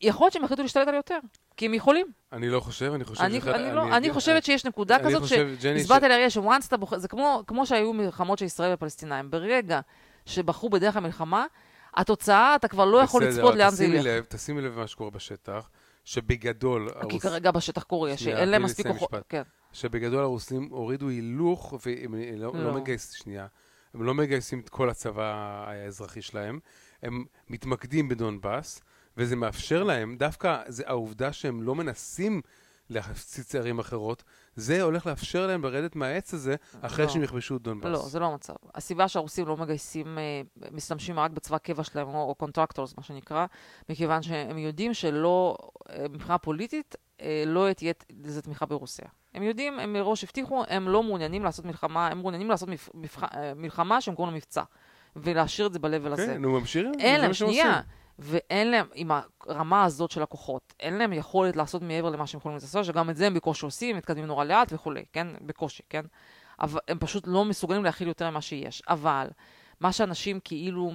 יכול 0.00 0.24
להיות 0.24 0.32
שהם 0.32 0.44
יחליטו 0.44 0.62
להשתלט 0.62 0.88
על 0.88 0.94
יותר, 0.94 1.18
כי 1.56 1.66
הם 1.66 1.74
יכולים. 1.74 2.06
אני 2.32 2.48
לא 2.48 2.60
חושב, 2.60 2.92
אני 2.94 3.04
חושב 3.04 3.22
אני, 3.22 3.40
שאחד- 3.40 3.48
אני, 3.48 3.74
לא, 3.74 3.82
אני- 3.82 3.96
אני 3.96 4.12
חושבת 4.12 4.44
שיש 4.44 4.64
נקודה 4.64 4.96
אני 4.96 5.04
כזאת, 5.04 5.22
ג'ני, 5.62 5.78
שהסברתי 5.78 6.08
לאריה 6.08 6.30
שוואנס 6.30 6.68
אתה 6.68 6.76
בוחר, 6.76 6.98
זה 6.98 7.08
כמו, 7.08 7.42
כמו 7.46 7.66
שהיו 7.66 7.92
מלחמות 7.92 8.38
של 8.38 8.44
ישראל 8.44 8.74
ופלסטינאים. 8.74 9.30
ברגע 9.30 9.80
שבחרו 10.28 10.70
בדרך 10.70 10.96
המלחמה, 10.96 11.46
התוצאה, 11.96 12.56
אתה 12.56 12.68
כבר 12.68 12.84
לא 12.84 12.98
יכול 12.98 13.26
בסדר, 13.26 13.42
לצפות 13.42 13.54
לאן 13.54 13.70
זה 13.70 13.84
ילך. 13.84 14.04
לב, 14.04 14.24
תשימי 14.28 14.60
לב 14.60 14.76
למה 14.76 14.86
שקורה 14.86 15.10
בשטח, 15.10 15.70
שבגדול, 16.04 16.88
כי 16.90 16.98
הרוס... 17.00 17.22
כרגע 17.22 17.50
בשטח 17.50 17.82
קורה, 17.82 18.16
שאין 18.16 18.48
להם 18.48 18.62
מספיק 18.62 18.86
כוחות. 18.86 19.10
כן. 19.28 19.42
שבגדול 19.72 20.22
הרוסים 20.22 20.68
הורידו 20.70 21.08
הילוך, 21.08 21.74
והם 21.86 22.14
לא, 22.14 22.52
לא. 22.54 22.64
לא. 22.64 22.74
מגייסים, 22.74 23.18
שנייה, 23.22 23.46
הם 23.94 24.02
לא 24.02 24.14
מגייסים 24.14 24.60
את 24.60 24.68
כל 24.68 24.90
הצבא 24.90 25.64
האזרחי 25.66 26.22
שלהם, 26.22 26.58
הם 27.02 27.24
מתמקדים 27.48 28.08
בדונבאס, 28.08 28.80
וזה 29.16 29.36
מאפשר 29.36 29.82
להם, 29.82 30.16
דווקא 30.16 30.62
זה 30.66 30.82
העובדה 30.86 31.32
שהם 31.32 31.62
לא 31.62 31.74
מנסים 31.74 32.40
להפציץ 32.90 33.54
ערים 33.54 33.78
אחרות, 33.78 34.22
זה 34.58 34.82
הולך 34.82 35.06
לאפשר 35.06 35.46
להם 35.46 35.64
לרדת 35.64 35.96
מהעץ 35.96 36.34
הזה, 36.34 36.54
אחרי 36.80 37.04
לא. 37.04 37.10
שהם 37.10 37.22
יכבשו 37.22 37.56
את 37.56 37.62
דונבאס. 37.62 37.92
לא, 37.92 37.98
זה 37.98 38.18
לא 38.18 38.26
המצב. 38.26 38.54
הסיבה 38.74 39.08
שהרוסים 39.08 39.46
לא 39.46 39.56
מגייסים, 39.56 40.18
אה, 40.18 40.42
משתמשים 40.72 41.18
רק 41.18 41.30
בצבא 41.30 41.58
קבע 41.58 41.84
שלהם, 41.84 42.08
או 42.08 42.34
contractors, 42.34 42.94
מה 42.96 43.02
שנקרא, 43.02 43.46
מכיוון 43.88 44.22
שהם 44.22 44.58
יודעים 44.58 44.94
שלא, 44.94 45.56
אה, 45.90 46.06
מבחינה 46.10 46.38
פוליטית, 46.38 46.94
אה, 47.20 47.44
לא 47.46 47.72
תהיה 47.72 47.92
לזה 48.24 48.42
תמיכה 48.42 48.66
ברוסיה. 48.66 49.08
הם 49.34 49.42
יודעים, 49.42 49.78
הם 49.78 49.92
מראש 49.92 50.24
הבטיחו, 50.24 50.64
הם 50.68 50.88
לא 50.88 51.02
מעוניינים 51.02 51.44
לעשות 51.44 51.64
מלחמה, 51.64 52.08
הם 52.08 52.18
מעוניינים 52.18 52.50
לעשות 52.50 52.68
מפ, 52.68 52.88
מפח, 52.94 53.22
מלחמה 53.56 54.00
שהם 54.00 54.14
קוראים 54.14 54.34
לה 54.34 54.36
מבצע, 54.36 54.62
ולהשאיר 55.16 55.66
את 55.66 55.72
זה 55.72 55.78
ב-level 55.78 56.12
הזה. 56.12 56.26
כן, 56.26 56.42
נו, 56.42 56.52
ממשיכים, 56.52 56.92
אין 56.98 57.20
להם, 57.20 57.34
שנייה. 57.34 57.80
ואין 58.18 58.70
להם, 58.70 58.86
עם 58.94 59.10
הרמה 59.46 59.84
הזאת 59.84 60.10
של 60.10 60.22
הכוחות, 60.22 60.74
אין 60.80 60.98
להם 60.98 61.12
יכולת 61.12 61.56
לעשות 61.56 61.82
מעבר 61.82 62.10
למה 62.10 62.26
שהם 62.26 62.38
יכולים 62.38 62.56
לעשות, 62.56 62.84
שגם 62.84 63.10
את 63.10 63.16
זה 63.16 63.26
הם 63.26 63.34
בקושי 63.34 63.66
עושים, 63.66 63.96
מתקדמים 63.96 64.26
נורא 64.26 64.44
לאט 64.44 64.72
וכולי, 64.72 65.04
כן? 65.12 65.26
בקושי, 65.40 65.82
כן? 65.88 66.04
אבל 66.60 66.80
הם 66.88 66.98
פשוט 66.98 67.24
לא 67.26 67.44
מסוגלים 67.44 67.84
להכיל 67.84 68.08
יותר 68.08 68.30
ממה 68.30 68.40
שיש. 68.40 68.82
אבל 68.88 69.28
מה 69.80 69.92
שאנשים 69.92 70.40
כאילו, 70.44 70.92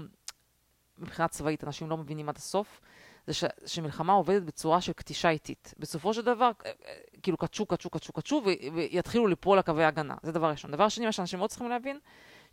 מבחינה 0.97 1.27
צבאית, 1.27 1.63
אנשים 1.63 1.89
לא 1.89 1.97
מבינים 1.97 2.29
עד 2.29 2.37
הסוף, 2.37 2.79
זה 3.27 3.33
ש, 3.33 3.43
שמלחמה 3.65 4.13
עובדת 4.13 4.43
בצורה 4.43 4.81
של 4.81 4.93
כתישה 4.93 5.29
איטית. 5.29 5.73
בסופו 5.79 6.13
של 6.13 6.21
דבר, 6.21 6.51
אה, 6.65 6.71
אה, 6.87 6.93
כאילו 7.23 7.37
קטשו, 7.37 7.65
קטשו, 7.65 7.89
קטשו, 7.89 8.13
קטשו, 8.13 8.41
ו- 8.45 8.75
ויתחילו 8.75 9.27
ליפול 9.27 9.57
לקווי 9.57 9.83
ההגנה. 9.83 10.15
זה 10.23 10.31
דבר 10.31 10.49
ראשון. 10.49 10.71
דבר 10.71 10.89
שני, 10.89 11.05
מה 11.05 11.11
שאנשים 11.11 11.39
מאוד 11.39 11.49
צריכים 11.49 11.69
להבין, 11.69 11.99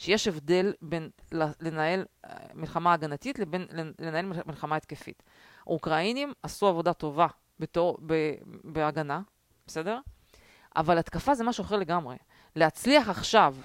שיש 0.01 0.28
הבדל 0.28 0.72
בין 0.82 1.11
לנהל 1.61 2.05
אה, 2.24 2.30
מלחמה 2.55 2.92
הגנתית 2.92 3.38
לבין 3.38 3.66
לנ- 3.70 3.92
לנהל 3.98 4.26
מל- 4.26 4.42
מלחמה 4.46 4.76
התקפית. 4.76 5.22
האוקראינים 5.66 6.32
עשו 6.42 6.66
עבודה 6.66 6.92
טובה 6.92 7.26
בתור, 7.59 7.98
ב, 8.07 8.32
בהגנה, 8.64 9.20
בסדר? 9.66 9.98
אבל 10.76 10.98
התקפה 10.98 11.34
זה 11.34 11.44
משהו 11.44 11.64
אחר 11.64 11.76
לגמרי. 11.76 12.16
להצליח 12.57 13.09
עכשיו, 13.09 13.57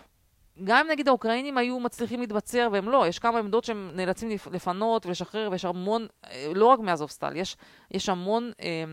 גם 0.63 0.77
אם 0.85 0.91
נגיד 0.91 1.07
האוקראינים 1.07 1.57
היו 1.57 1.79
מצליחים 1.79 2.19
להתבצר 2.19 2.69
והם 2.71 2.89
לא, 2.89 3.07
יש 3.07 3.19
כמה 3.19 3.39
עמדות 3.39 3.63
שהם 3.63 3.91
נאלצים 3.93 4.29
לפ- 4.29 4.47
לפנות 4.47 5.05
ולשחרר, 5.05 5.49
ויש 5.51 5.65
המון, 5.65 6.07
אה, 6.25 6.51
לא 6.55 6.65
רק 6.65 6.79
מאזובסטל, 6.79 7.35
יש, 7.35 7.57
יש 7.91 8.09
המון 8.09 8.51
אה, 8.61 8.83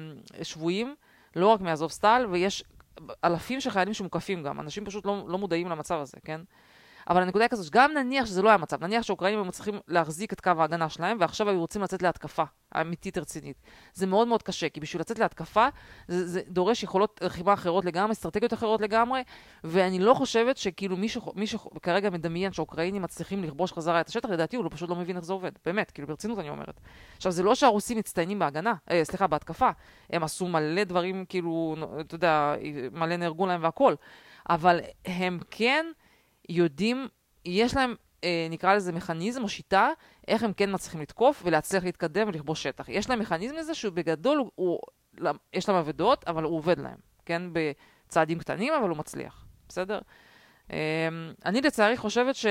שבויים, 0.45 0.95
לא 1.37 1.47
רק 1.47 1.61
מאזובסטל, 1.61 2.27
ויש 2.31 2.65
אלפים 3.25 3.61
של 3.61 3.71
חיילים 3.71 3.95
שמוקפים 3.95 4.43
גם. 4.43 4.61
אנשים 4.61 4.85
פשוט 4.85 5.07
לא, 5.07 5.25
לא 5.29 5.39
מודעים 5.39 5.69
למצב 5.69 5.99
הזה, 6.01 6.17
כן? 6.25 6.41
אבל 7.11 7.23
הנקודה 7.23 7.45
היא 7.45 7.51
כזאת, 7.51 7.67
שגם 7.67 7.93
נניח 7.95 8.27
שזה 8.27 8.43
לא 8.43 8.49
היה 8.49 8.59
מצב, 8.59 8.85
נניח 8.85 9.03
שהאוקראינים 9.03 9.39
היו 9.41 9.45
מצליחים 9.45 9.81
להחזיק 9.89 10.33
את 10.33 10.41
קו 10.41 10.51
ההגנה 10.59 10.89
שלהם, 10.89 11.17
ועכשיו 11.21 11.49
היו 11.49 11.61
רוצים 11.61 11.83
לצאת 11.83 12.03
להתקפה 12.03 12.45
אמיתית 12.81 13.19
רצינית. 13.19 13.63
זה 13.95 14.07
מאוד 14.07 14.29
מאוד 14.29 14.43
קשה, 14.43 14.69
כי 14.69 14.81
בשביל 14.81 15.01
לצאת 15.01 15.19
להתקפה, 15.19 15.69
זה, 16.09 16.27
זה 16.27 16.41
דורש 16.49 16.83
יכולות 16.83 17.21
לחימה 17.25 17.53
אחרות 17.53 17.85
לגמרי, 17.85 18.13
אסטרטגיות 18.13 18.53
אחרות 18.53 18.81
לגמרי, 18.81 19.23
ואני 19.65 19.99
לא 19.99 20.15
חושבת 20.15 20.57
שכאילו 20.57 20.97
מישהו, 20.97 21.33
מישהו 21.35 21.71
כרגע 21.83 22.11
מדמיין 22.11 22.53
שהאוקראינים 22.53 23.03
מצליחים 23.03 23.45
לכבוש 23.45 23.73
חזרה 23.73 24.01
את 24.01 24.09
השטח, 24.09 24.29
לדעתי 24.29 24.57
הוא 24.57 24.65
לא, 24.65 24.71
פשוט 24.73 24.91
לא 24.91 24.97
מבין 24.97 25.17
איך 25.17 25.25
זה 25.25 25.33
עובד, 25.33 25.53
באמת, 25.65 25.91
כאילו 25.91 26.09
ברצינות 26.09 26.39
אני 26.39 26.51
אומרת. 26.51 26.81
עכשיו, 27.17 27.33
זה 27.33 27.43
לא 27.43 27.55
שהרוסים 27.55 27.99
מצטיינים 27.99 28.39
בהגנה, 28.39 28.75
אה, 28.91 29.05
סליחה, 29.05 29.27
בהתקפה, 29.27 29.71
הם 30.11 30.23
עשו 30.23 30.49
מלא 30.49 30.85
דברים, 30.85 31.25
כאילו, 31.29 31.77
אתה 32.01 32.15
יודע, 32.15 32.55
מלא 32.93 33.17
נהרגו 33.17 33.47
להם 33.47 33.63
והכול, 33.63 33.97
אבל 34.51 34.81
הם 35.05 35.39
כן 35.51 35.87
יודעים, 36.49 37.09
יש 37.45 37.77
להם, 37.77 37.95
אה, 38.25 38.47
נקרא 38.51 38.75
לזה 38.75 38.93
מכניזם 38.93 39.43
או 39.43 39.49
שיטה, 39.49 39.89
איך 40.29 40.43
הם 40.43 40.53
כן 40.53 40.75
מצליחים 40.75 41.01
לתקוף 41.01 41.43
ולהצליח 41.45 41.85
להתקדם 41.85 42.29
ולכבוש 42.29 42.63
שטח. 42.63 42.89
יש 42.89 43.11
להם 43.11 43.19
מכניזם 43.19 43.55
לזה 43.55 43.75
שהוא 43.75 43.93
בגדול, 43.93 44.39
הוא, 44.39 44.51
הוא, 44.55 44.79
יש 45.53 45.69
להם 45.69 45.79
אבדות, 45.79 46.25
אבל 46.27 46.45
הוא 46.45 46.57
עובד 46.57 46.79
להם, 46.79 46.99
כן? 47.27 47.43
בצעדים 47.53 48.39
קטנים, 48.39 48.73
אבל 48.81 48.89
הוא 48.89 48.97
מצליח, 48.97 49.47
בסדר? 49.69 49.99
אה, 50.73 51.09
אני 51.45 51.61
לצערי 51.61 51.97
חושבת 51.97 52.35
ש... 52.35 52.47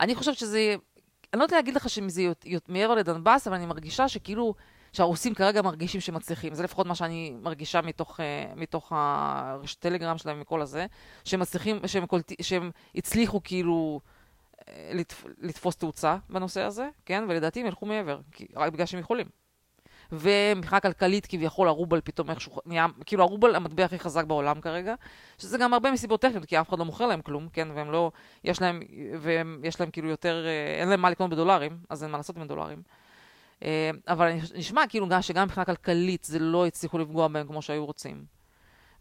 אני 0.00 0.14
חושבת 0.14 0.36
שזה... 0.36 0.74
אני 1.32 1.38
לא 1.38 1.44
יודעת 1.44 1.56
להגיד 1.56 1.74
לך 1.74 1.88
שזה 1.88 2.22
מעבר 2.68 2.94
לדנבאס, 2.94 3.46
אבל 3.46 3.56
אני 3.56 3.66
מרגישה 3.66 4.08
שכאילו... 4.08 4.54
שהרוסים 4.92 5.34
כרגע 5.34 5.62
מרגישים 5.62 6.00
שמצליחים, 6.00 6.54
זה 6.54 6.62
לפחות 6.62 6.86
מה 6.86 6.94
שאני 6.94 7.36
מרגישה 7.42 7.80
מתוך, 7.80 8.20
uh, 8.20 8.22
מתוך 8.56 8.92
הרשת 8.94 9.80
טלגרם 9.80 10.18
שלהם, 10.18 10.40
מכל 10.40 10.62
הזה, 10.62 10.86
שהם 11.24 11.40
מצליחים, 11.40 11.78
שהם, 11.86 12.06
קולט, 12.06 12.32
שהם 12.42 12.70
הצליחו 12.94 13.40
כאילו 13.44 14.00
uh, 14.56 14.64
לתפ, 14.92 15.24
לתפוס 15.38 15.76
תאוצה 15.76 16.16
בנושא 16.30 16.62
הזה, 16.62 16.88
כן? 17.06 17.24
ולדעתי 17.28 17.60
הם 17.60 17.66
ילכו 17.66 17.86
מעבר, 17.86 18.20
כי, 18.32 18.46
רק 18.56 18.72
בגלל 18.72 18.86
שהם 18.86 19.00
יכולים. 19.00 19.26
ומבחינה 20.12 20.80
כלכלית 20.80 21.26
כביכול 21.26 21.68
הרובל 21.68 22.00
פתאום 22.04 22.30
איכשהו 22.30 22.58
נהיה, 22.66 22.86
כאילו 23.06 23.22
הרובל 23.22 23.54
המטבע 23.54 23.84
הכי 23.84 23.98
חזק 23.98 24.24
בעולם 24.24 24.60
כרגע, 24.60 24.94
שזה 25.38 25.58
גם 25.58 25.74
הרבה 25.74 25.90
מסיבות 25.90 26.22
טכניות, 26.22 26.44
כי 26.44 26.60
אף 26.60 26.68
אחד 26.68 26.78
לא 26.78 26.84
מוכר 26.84 27.06
להם 27.06 27.22
כלום, 27.22 27.48
כן, 27.52 27.68
והם 27.74 27.90
לא, 27.90 28.10
יש 28.44 28.62
להם, 28.62 28.80
ויש 29.20 29.80
להם 29.80 29.90
כאילו 29.90 30.08
יותר, 30.08 30.44
אה, 30.46 30.80
אין 30.80 30.88
להם 30.88 31.00
מה 31.00 31.10
לקנות 31.10 31.30
בדולרים, 31.30 31.78
אז 31.90 32.02
אין 32.02 32.10
מה 32.10 32.18
לעשות 32.18 32.36
עם 32.36 32.42
הדולרים. 32.42 32.82
אה, 33.62 33.90
אבל 34.08 34.32
נשמע 34.54 34.82
כאילו 34.88 35.08
גם 35.08 35.22
שגם 35.22 35.44
מבחינה 35.44 35.64
כלכלית 35.64 36.24
זה 36.24 36.38
לא 36.38 36.66
הצליחו 36.66 36.98
לפגוע 36.98 37.28
בהם 37.28 37.46
כמו 37.46 37.62
שהיו 37.62 37.86
רוצים. 37.86 38.24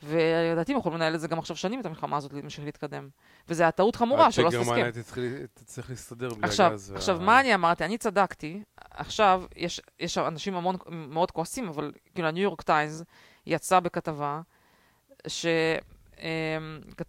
ולדעתי 0.03 0.71
הם 0.71 0.77
יכולים 0.79 0.97
לנהל 0.97 1.15
את 1.15 1.19
זה 1.19 1.27
גם 1.27 1.39
עכשיו 1.39 1.55
שנים, 1.55 1.79
את 1.79 1.85
המלחמה 1.85 2.17
הזאת, 2.17 2.33
להמשיך 2.33 2.65
להתקדם. 2.65 3.09
וזו 3.47 3.63
הייתה 3.63 3.77
טעות 3.77 3.95
חמורה 3.95 4.31
שלא 4.31 4.47
עשו 4.47 4.57
הסכם. 4.61 4.71
עד 4.71 4.93
שגרמניה 5.03 5.47
תצטרך 5.53 5.89
להסתדר 5.89 6.29
בלי 6.29 6.47
עכשיו, 6.47 6.71
הגז. 6.71 6.93
עכשיו, 6.95 7.19
וה... 7.19 7.25
מה 7.25 7.39
אני 7.39 7.55
אמרתי? 7.55 7.85
אני 7.85 7.97
צדקתי. 7.97 8.63
עכשיו, 8.91 9.43
יש, 9.55 9.81
יש 9.99 10.17
אנשים 10.17 10.55
המון, 10.55 10.75
מאוד 10.89 11.31
כועסים, 11.31 11.67
אבל 11.67 11.91
כאילו 12.15 12.27
הניו 12.27 12.43
יורק 12.43 12.61
טיימס 12.61 13.03
יצא 13.45 13.79
בכתבה, 13.79 14.41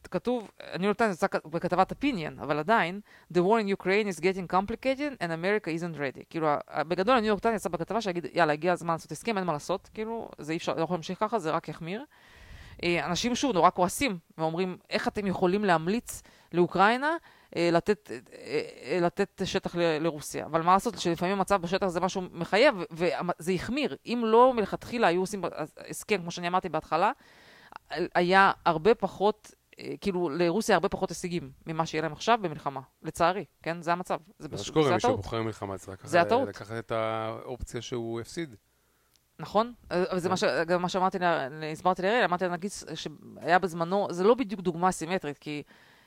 שכתוב, 0.04 0.50
הניו 0.60 0.86
יורק 0.86 0.98
טיימס 0.98 1.16
יצא 1.16 1.26
בכתבת 1.44 1.92
opinion, 1.92 2.42
אבל 2.42 2.58
עדיין, 2.58 3.00
The 3.34 3.36
war 3.36 3.64
in 3.64 3.82
Ukraine 3.82 4.16
is 4.16 4.20
getting 4.20 4.52
complicated 4.52 5.22
and 5.22 5.30
America 5.30 5.68
isn't 5.68 5.98
ready. 5.98 6.24
כאילו, 6.30 6.48
בגדול 6.88 7.16
הניו 7.16 7.28
יורק 7.28 7.44
יצא 7.54 7.68
בכתבה 7.68 8.00
שיגיד, 8.00 8.26
יאללה, 8.32 8.52
הגיע 8.52 8.72
הזמן 8.72 8.94
לעשות 8.94 9.12
הסכם, 9.12 9.38
אין 9.38 9.46
מה 9.46 9.52
לעשות, 9.52 9.90
כאילו, 9.94 10.28
זה 10.38 10.52
אי 10.52 10.56
אפשר, 10.56 10.74
לא 10.74 10.82
יכול 10.82 10.94
להמשיך 10.94 11.20
ככה, 11.20 11.38
זה 11.38 11.50
רק 11.50 11.68
יחמיר. 11.68 12.04
אה, 12.82 13.06
אנשים 13.06 13.34
שוב 13.34 13.52
נורא 13.52 13.70
כועסים, 13.70 14.18
ואומרים, 14.38 14.76
איך 14.90 15.08
אתם 15.08 15.26
יכולים 15.26 15.64
להמליץ 15.64 16.22
לאוקראינה 16.52 17.16
אה, 17.56 17.68
לתת, 17.72 18.10
אה, 18.32 18.98
לתת 19.00 19.42
שטח 19.44 19.74
לרוסיה? 19.76 20.46
אבל 20.46 20.62
מה 20.62 20.72
לעשות, 20.72 20.98
שלפעמים 20.98 21.36
המצב 21.36 21.62
בשטח 21.62 21.86
זה 21.86 22.00
משהו 22.00 22.22
מחייב, 22.32 22.74
וזה 22.90 23.52
החמיר. 23.52 23.96
אם 24.06 24.22
לא 24.24 24.54
מלכתחילה 24.54 25.06
היו 25.06 25.20
עושים 25.20 25.42
הסכם, 25.88 26.20
כמו 26.20 26.30
שאני 26.30 26.48
אמרתי 26.48 26.68
בהתחלה, 26.68 27.12
היה 28.14 28.52
הרבה 28.64 28.94
פחות, 28.94 29.54
כאילו, 30.00 30.28
לרוסיה 30.28 30.74
הרבה 30.74 30.88
פחות 30.88 31.08
הישגים 31.08 31.50
ממה 31.66 31.86
שיהיה 31.86 32.02
להם 32.02 32.12
עכשיו 32.12 32.38
במלחמה, 32.42 32.80
לצערי, 33.02 33.44
כן? 33.62 33.82
זה 33.82 33.92
המצב. 33.92 34.18
זה 34.38 34.48
מה 34.48 34.58
שקורה, 34.58 34.94
מי 34.94 35.00
שבוחר 35.00 35.42
מלחמה 35.42 35.78
צריך 35.78 36.04
לקחת 36.48 36.78
את 36.78 36.92
האופציה 36.92 37.82
שהוא 37.82 38.20
הפסיד. 38.20 38.56
נכון? 39.38 39.72
וזה 40.14 40.28
מה, 40.28 40.36
ש... 40.36 40.44
גם 40.44 40.82
מה 40.82 40.88
שאמרתי, 40.88 41.18
הסברתי 41.72 42.02
לאריאל, 42.02 42.24
אמרתי 42.24 42.44
לה, 42.44 42.52
נגיד 42.52 42.70
שהיה 42.94 43.58
בזמנו, 43.58 44.08
זה 44.10 44.24
לא 44.24 44.34
בדיוק 44.34 44.60
דוגמה 44.60 44.92
סימטרית, 44.92 45.38
כי 45.38 45.62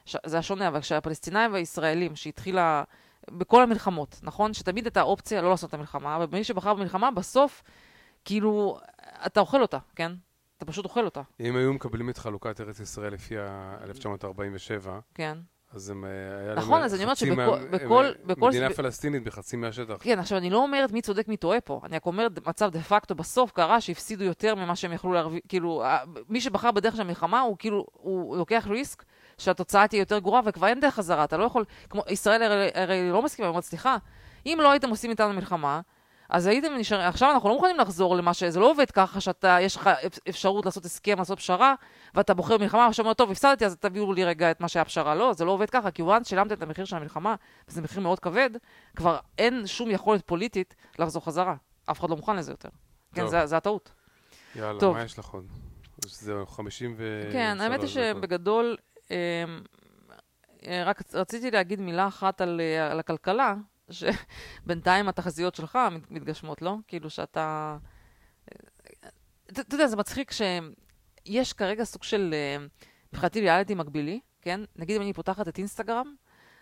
ש... 0.05 0.17
זה 0.25 0.35
היה 0.35 0.43
שונה, 0.43 0.67
אבל 0.67 0.81
כשהפלסטינאים 0.81 1.53
והישראלים, 1.53 2.15
שהתחילה 2.15 2.83
בכל 3.31 3.63
המלחמות, 3.63 4.19
נכון? 4.23 4.53
שתמיד 4.53 4.85
הייתה 4.85 5.01
אופציה 5.01 5.41
לא 5.41 5.49
לעשות 5.49 5.69
את 5.69 5.73
המלחמה, 5.73 6.15
אבל 6.15 6.25
מי 6.31 6.43
שבחר 6.43 6.73
במלחמה, 6.73 7.11
בסוף, 7.11 7.63
כאילו, 8.25 8.79
אתה 9.25 9.39
אוכל 9.39 9.61
אותה, 9.61 9.77
כן? 9.95 10.11
אתה 10.63 10.71
פשוט 10.71 10.85
אוכל 10.85 11.05
אותה. 11.05 11.21
אם 11.39 11.55
היו 11.55 11.73
מקבלים 11.73 12.09
את 12.09 12.17
חלוקת 12.17 12.61
ארץ 12.61 12.79
ישראל 12.79 13.13
לפי 13.13 13.35
1947, 13.83 14.99
כן. 15.13 15.37
אז 15.73 15.89
הם, 15.89 16.05
אה, 16.05 16.09
היה 16.39 16.55
נכון, 16.55 16.81
אז 16.81 16.95
אני 16.95 17.03
אומרת 17.03 17.17
שבכל... 17.17 18.11
מדינה 18.37 18.69
פלסטינית 18.69 19.23
בחצי 19.23 19.57
מהשטח. 19.57 19.95
כן, 19.99 20.19
עכשיו, 20.19 20.37
אני 20.37 20.49
לא 20.49 20.57
אומרת 20.57 20.91
מי 20.91 21.01
צודק, 21.01 21.27
מי 21.27 21.37
טועה 21.37 21.61
פה. 21.61 21.81
אני 21.83 21.95
רק 21.95 22.05
אומרת, 22.05 22.47
מצב 22.47 22.69
דה 22.69 22.81
פקטו 22.81 23.15
בסוף 23.15 23.51
קרה 23.51 23.81
שהפסידו 23.81 24.23
יותר 24.23 24.55
ממה 24.55 24.75
שהם 24.75 24.93
יכלו 24.93 25.13
להרוויח, 25.13 25.41
כאילו, 25.49 25.83
מי 26.29 26.41
שבחר 26.41 26.71
בדרך 26.71 26.95
של 26.95 27.01
המלחמה, 27.01 27.41
הוא 27.41 27.55
כאילו, 27.59 27.85
הוא 27.93 28.37
לוקח 28.37 28.67
ריסק 28.69 29.03
שהתוצאה 29.37 29.87
תהיה 29.87 29.99
יותר 29.99 30.19
גרועה, 30.19 30.41
וכבר 30.45 30.67
אין 30.67 30.79
דרך 30.79 30.93
חזרה, 30.93 31.23
אתה 31.23 31.37
לא 31.37 31.43
יכול... 31.43 31.65
כמו, 31.89 32.01
ישראל 32.09 32.69
הרי 32.73 33.09
לא 33.11 33.21
מסכימה, 33.21 33.47
היא 33.47 33.49
אומרת, 33.49 33.63
סליחה, 33.63 33.97
אם 34.45 34.57
לא 34.61 34.71
הייתם 34.71 34.89
עושים 34.89 35.11
איתנו 35.11 35.33
מלחמה, 35.33 35.81
אז 36.29 36.47
הייתם 36.47 36.73
נשארים, 36.73 37.07
עכשיו 37.07 37.31
אנחנו 37.31 37.49
לא 37.49 37.55
מוכנים 37.55 37.77
לחזור 37.77 38.15
למה 38.15 38.33
ש... 38.33 38.43
זה 38.43 38.59
לא 38.59 38.71
עובד 38.71 38.91
ככה 38.91 39.21
שאתה, 39.21 39.57
יש 39.61 39.75
לך 39.75 39.89
אפשרות 40.29 40.65
לעשות 40.65 40.85
הסכם, 40.85 41.17
לעשות 41.17 41.37
פשרה, 41.39 41.75
ואתה 42.15 42.33
בוחר 42.33 42.57
מלחמה, 42.57 42.85
ועכשיו 42.85 43.05
אומר, 43.05 43.13
טוב, 43.13 43.31
הפסדתי, 43.31 43.65
אז 43.65 43.77
תביאו 43.79 44.13
לי 44.13 44.23
רגע 44.23 44.51
את 44.51 44.61
מה 44.61 44.67
שהיה 44.67 44.85
פשרה. 44.85 45.15
לא, 45.15 45.33
זה 45.33 45.45
לא 45.45 45.51
עובד 45.51 45.69
ככה, 45.69 45.91
כי 45.91 46.01
once 46.01 46.23
שילמת 46.23 46.51
את 46.51 46.61
המחיר 46.61 46.85
של 46.85 46.95
המלחמה, 46.95 47.35
וזה 47.67 47.81
מחיר 47.81 48.01
מאוד 48.01 48.19
כבד, 48.19 48.49
כבר 48.95 49.17
אין 49.37 49.67
שום 49.67 49.91
יכולת 49.91 50.27
פוליטית 50.27 50.75
לחזור 50.99 51.25
חזרה. 51.25 51.55
אף 51.91 51.99
אחד 51.99 52.09
לא 52.09 52.15
מוכן 52.15 52.35
לזה 52.35 52.51
יותר. 52.51 52.69
כן, 53.15 53.27
זה, 53.27 53.45
זה 53.45 53.57
הטעות. 53.57 53.91
יאללה, 54.55 54.79
טוב. 54.79 54.97
מה 54.97 55.03
יש 55.03 55.19
לך 55.19 55.25
עוד? 55.25 55.45
זהו, 56.05 56.45
50 56.45 56.95
ו... 56.97 57.29
כן, 57.31 57.57
האמת 57.59 57.81
היא 57.81 57.89
שבגדול, 57.89 58.77
אה, 59.11 59.15
אה, 60.67 60.83
רק 60.85 61.01
רציתי 61.13 61.51
להגיד 61.51 61.81
מילה 61.81 62.07
אחת 62.07 62.41
על, 62.41 62.61
אה, 62.61 62.91
על 62.91 62.99
הכלכלה, 62.99 63.55
שבינתיים 63.93 65.07
התחזיות 65.07 65.55
שלך 65.55 65.79
מתגשמות, 66.09 66.61
לא? 66.61 66.75
כאילו 66.87 67.09
שאתה... 67.09 67.77
אתה 69.45 69.75
יודע, 69.75 69.87
זה 69.87 69.95
מצחיק 69.95 70.31
שיש 70.31 71.53
כרגע 71.53 71.83
סוג 71.83 72.03
של, 72.03 72.33
אה, 72.33 72.65
מבחינתי 73.13 73.41
ריאליטי 73.41 73.75
מקבילי, 73.75 74.19
כן? 74.41 74.61
נגיד 74.75 74.95
אם 74.95 75.01
אני 75.01 75.13
פותחת 75.13 75.47
את 75.47 75.57
אינסטגרם, 75.57 76.15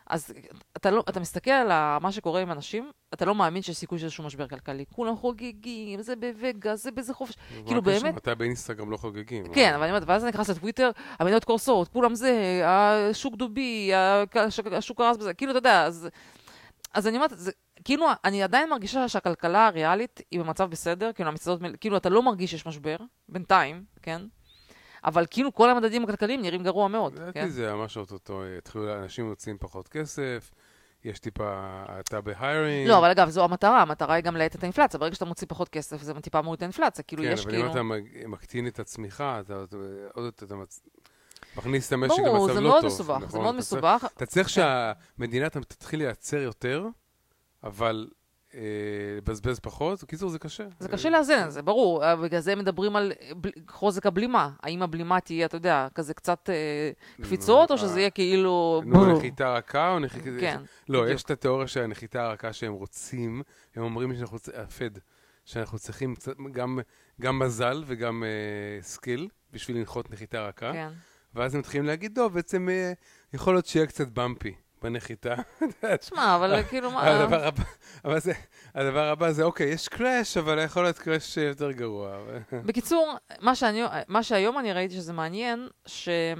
אז 0.08 0.34
אתה, 0.78 0.92
לא, 0.92 1.04
אתה 1.10 1.20
מסתכל 1.20 1.52
על 1.52 1.98
מה 2.02 2.12
שקורה 2.12 2.42
עם 2.42 2.52
אנשים, 2.52 2.92
אתה 3.14 3.26
לא 3.26 3.36
מאמין 3.36 3.62
שיש 3.62 3.78
סיכוי 3.78 3.98
שיש 3.98 4.04
איזשהו 4.04 4.24
משבר 4.24 4.48
כלכלי. 4.48 4.86
כולם 4.96 5.16
חוגגים, 5.16 6.02
זה 6.02 6.16
בווגאס, 6.16 6.84
זה 6.84 6.92
באיזה 6.92 7.14
חופש. 7.14 7.36
כאילו 7.66 7.82
באמת... 7.82 8.16
מתי 8.16 8.36
באינסטגרם 8.36 8.92
לא 8.92 8.98
חוגגים? 8.98 9.54
כן, 9.54 9.74
אבל 9.74 9.84
אני 9.84 9.92
אומרת, 9.92 10.04
ואז 10.08 10.24
אני 10.24 10.30
נכנס 10.30 10.50
לטוויטר, 10.50 10.92
המדינות 11.20 11.46
קורסות, 11.46 11.88
כולם 11.88 12.16
זה, 12.16 12.62
השוק 12.66 13.36
דובי, 13.36 13.92
השוק 14.72 14.98
קרס 14.98 15.18
בזה, 15.18 15.34
כאילו, 15.34 15.52
אתה 15.52 15.58
יודע, 15.58 15.86
אז... 15.86 16.10
אז 16.94 17.08
אני 17.08 17.18
אומרת, 17.18 17.32
זה, 17.36 17.52
כאילו, 17.84 18.06
אני 18.26 18.44
עדיין 18.44 18.70
מרגישה 18.70 19.10
שהכלכלה 19.10 19.68
הריאלית 19.68 20.22
היא 20.32 20.39
במצב 20.39 20.70
בסדר, 20.70 21.12
כאילו, 21.14 21.30
המסעדות, 21.30 21.62
כאילו, 21.80 21.98
אתה 21.98 22.10
לא 22.10 22.24
מרגיש 22.24 22.52
שיש 22.52 22.66
משבר, 22.66 22.98
בינתיים, 23.30 23.84
כן? 24.02 24.22
אבל 25.04 25.26
כאילו 25.30 25.54
כל 25.54 25.70
המדדים 25.70 26.04
הכלכליים 26.04 26.42
נראים 26.42 26.64
גרוע 26.64 26.88
מאוד, 26.88 27.16
כן? 27.16 27.22
לדעתי 27.22 27.52
זה 27.52 27.74
ממש 27.74 27.98
אוטוטו, 27.98 28.44
התחילו, 28.58 28.96
אנשים 28.96 29.30
מוצאים 29.30 29.58
פחות 29.60 29.88
כסף, 29.88 30.52
יש 31.04 31.20
טיפה 31.20 31.52
האטה 31.88 32.22
בהיירינג. 32.22 32.89
לא, 32.89 32.98
אבל 32.98 33.10
אגב, 33.10 33.30
זו 33.30 33.44
המטרה, 33.44 33.82
המטרה 33.82 34.16
היא 34.16 34.24
גם 34.24 34.36
להאט 34.36 34.56
את 34.56 34.64
האינפלציה. 34.64 35.00
ברגע 35.00 35.16
שאתה 35.16 35.26
מוציא 35.26 35.48
פחות 35.50 35.70
כסף, 35.70 36.02
זה 36.02 36.14
טיפה 36.14 36.42
מוריד 36.42 36.58
את 36.58 36.62
האינפלציה, 36.62 37.04
כאילו, 37.04 37.24
כן, 37.24 37.32
יש 37.32 37.46
כאילו... 37.46 37.74
כן, 37.74 37.78
אבל 37.78 37.98
אם 37.98 38.20
אתה 38.20 38.28
מקטין 38.28 38.68
את 38.68 38.80
הצמיחה, 38.80 39.39
אתה 39.39 39.54
עוד 40.14 40.26
יותר 40.26 40.46
מכניס 41.58 41.88
את 41.88 41.93
המשק 41.93 42.14
למצב 42.20 42.26
לא 42.26 42.28
טוב. 42.28 42.36
ברור, 42.36 42.54
זה 42.54 42.62
מאוד 42.62 42.86
מסובך, 42.86 43.20
זה 43.20 43.26
נכון? 43.26 43.41
מאוד 43.41 43.56
מסובך. 43.56 44.06
אתה 44.18 44.26
צריך 44.26 44.47
כן. 44.47 44.54
שהמדינה 44.54 45.49
תתחיל 45.49 45.99
לייצר 45.99 46.38
יותר, 46.38 46.88
אבל 47.64 48.08
לבזבז 48.54 49.60
פחות, 49.60 50.04
בקיצור 50.04 50.30
זה 50.30 50.39
קשה. 50.39 50.64
זה 50.80 50.89
קשה 50.89 51.10
לאזן, 51.10 51.49
זה 51.49 51.62
ברור, 51.62 52.04
אה, 52.04 52.16
בגלל 52.16 52.39
זה 52.39 52.56
מדברים 52.56 52.95
על 52.95 53.12
חוזק 53.70 54.06
הבלימה. 54.06 54.49
האם 54.64 54.82
הבלימה 54.82 55.20
תהיה, 55.20 55.45
אתה 55.45 55.58
יודע, 55.58 55.88
כזה 55.95 56.14
קצת 56.14 56.49
אה, 56.49 56.91
קפיצות, 57.24 57.72
או 57.72 57.78
שזה 57.78 57.99
יהיה 57.99 58.10
כאילו... 58.10 58.82
נו, 58.86 59.18
נחיתה 59.18 59.54
רכה 59.54 59.91
או 59.91 59.99
נחיתה... 59.99 60.30
כן. 60.39 60.62
לא, 60.89 61.10
יש 61.10 61.24
את 61.24 61.32
התיאוריה 61.32 61.68
של 61.68 61.84
הנחיתה 61.84 62.24
הרכה 62.24 62.54
שהם 62.54 62.74
רוצים, 62.74 63.41
הם 63.76 63.84
אומרים 63.84 64.16
שאנחנו 64.16 64.39
צריכים, 64.39 64.62
הפד, 64.64 64.89
שאנחנו 65.45 65.80
צריכים 65.80 66.16
גם 67.22 67.39
מזל 67.39 67.84
וגם 67.88 68.24
skill 68.82 69.28
בשביל 69.52 69.78
לנחות 69.78 70.12
נחיתה 70.12 70.47
רכה. 70.47 70.74
כן. 70.74 70.89
ואז 71.36 71.54
הם 71.54 71.60
מתחילים 71.60 71.86
להגיד, 71.88 72.16
טוב, 72.16 72.34
בעצם 72.34 72.70
יכול 73.34 73.54
להיות 73.54 73.66
שיהיה 73.66 73.86
קצת 73.86 74.08
bumpy. 74.08 74.54
בנחיתה. 74.82 75.34
תשמע, 76.00 76.36
אבל 76.36 76.64
כאילו 76.64 76.92
מה... 76.92 77.02
הדבר 78.76 79.08
הבא 79.08 79.32
זה, 79.32 79.44
אוקיי, 79.44 79.68
יש 79.68 79.88
קראש, 79.88 80.38
אבל 80.38 80.64
יכול 80.64 80.84
להיות 80.84 81.00
קראש 81.00 81.38
יותר 81.38 81.72
גרוע. 81.72 82.18
בקיצור, 82.66 83.16
מה 84.10 84.24
שהיום 84.24 84.60
אני 84.60 84.74
ראיתי 84.74 84.94
שזה 84.94 85.14
מעניין, 85.14 85.68
שיש 85.86 86.36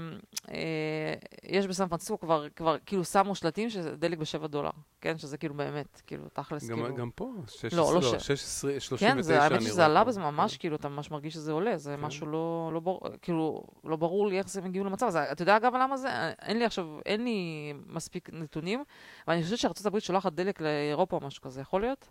אה, 1.54 1.68
בסן 1.68 1.88
פרנסיסקו 1.88 2.20
כבר, 2.20 2.48
כבר 2.56 2.76
כאילו 2.86 3.04
שמו 3.04 3.34
שלטים 3.34 3.70
שזה 3.70 3.96
דלק 3.96 4.18
בשבע 4.18 4.46
דולר, 4.46 4.70
כן? 5.00 5.18
שזה 5.18 5.36
כאילו 5.36 5.54
באמת, 5.54 6.02
כאילו, 6.06 6.24
תכלס, 6.32 6.66
כאילו... 6.68 6.94
גם 6.94 7.10
פה? 7.14 7.32
16, 7.48 7.80
לא, 7.80 7.94
לא, 7.94 8.18
16, 8.18 8.80
39, 8.80 9.14
כן, 9.14 9.22
זה, 9.22 9.42
האמת 9.42 9.62
שזה 9.62 9.84
עלה 9.84 10.04
בזה 10.04 10.20
ממש, 10.20 10.56
כאילו, 10.56 10.76
אתה 10.76 10.88
ממש 10.88 11.10
מרגיש 11.10 11.34
שזה 11.34 11.52
עולה, 11.52 11.76
זה 11.76 11.94
כן. 11.96 12.06
משהו 12.06 12.26
לא, 12.26 12.70
לא 12.74 12.80
ברור, 12.80 13.00
כאילו, 13.22 13.64
לא 13.84 13.96
ברור 13.96 14.28
לי 14.28 14.38
איך 14.38 14.48
זה 14.48 14.62
מגיעו 14.62 14.84
למצב 14.84 15.06
הזה. 15.06 15.32
אתה 15.32 15.42
יודע, 15.42 15.56
אגב, 15.56 15.74
למה 15.74 15.96
זה? 15.96 16.08
אין 16.42 16.58
לי 16.58 16.64
עכשיו, 16.64 16.86
אין 17.06 17.24
לי 17.24 17.72
מספיק 17.86 18.28
נתונים, 18.32 18.84
ואני 19.28 19.42
חושבת 19.42 19.58
שארה"ב 19.58 19.98
שולחת 19.98 20.32
דלק 20.32 20.60
לאירופה 20.60 21.16
או 21.16 21.26
משהו 21.26 21.42
כזה, 21.42 21.60
יכול 21.60 21.80
להיות? 21.80 22.08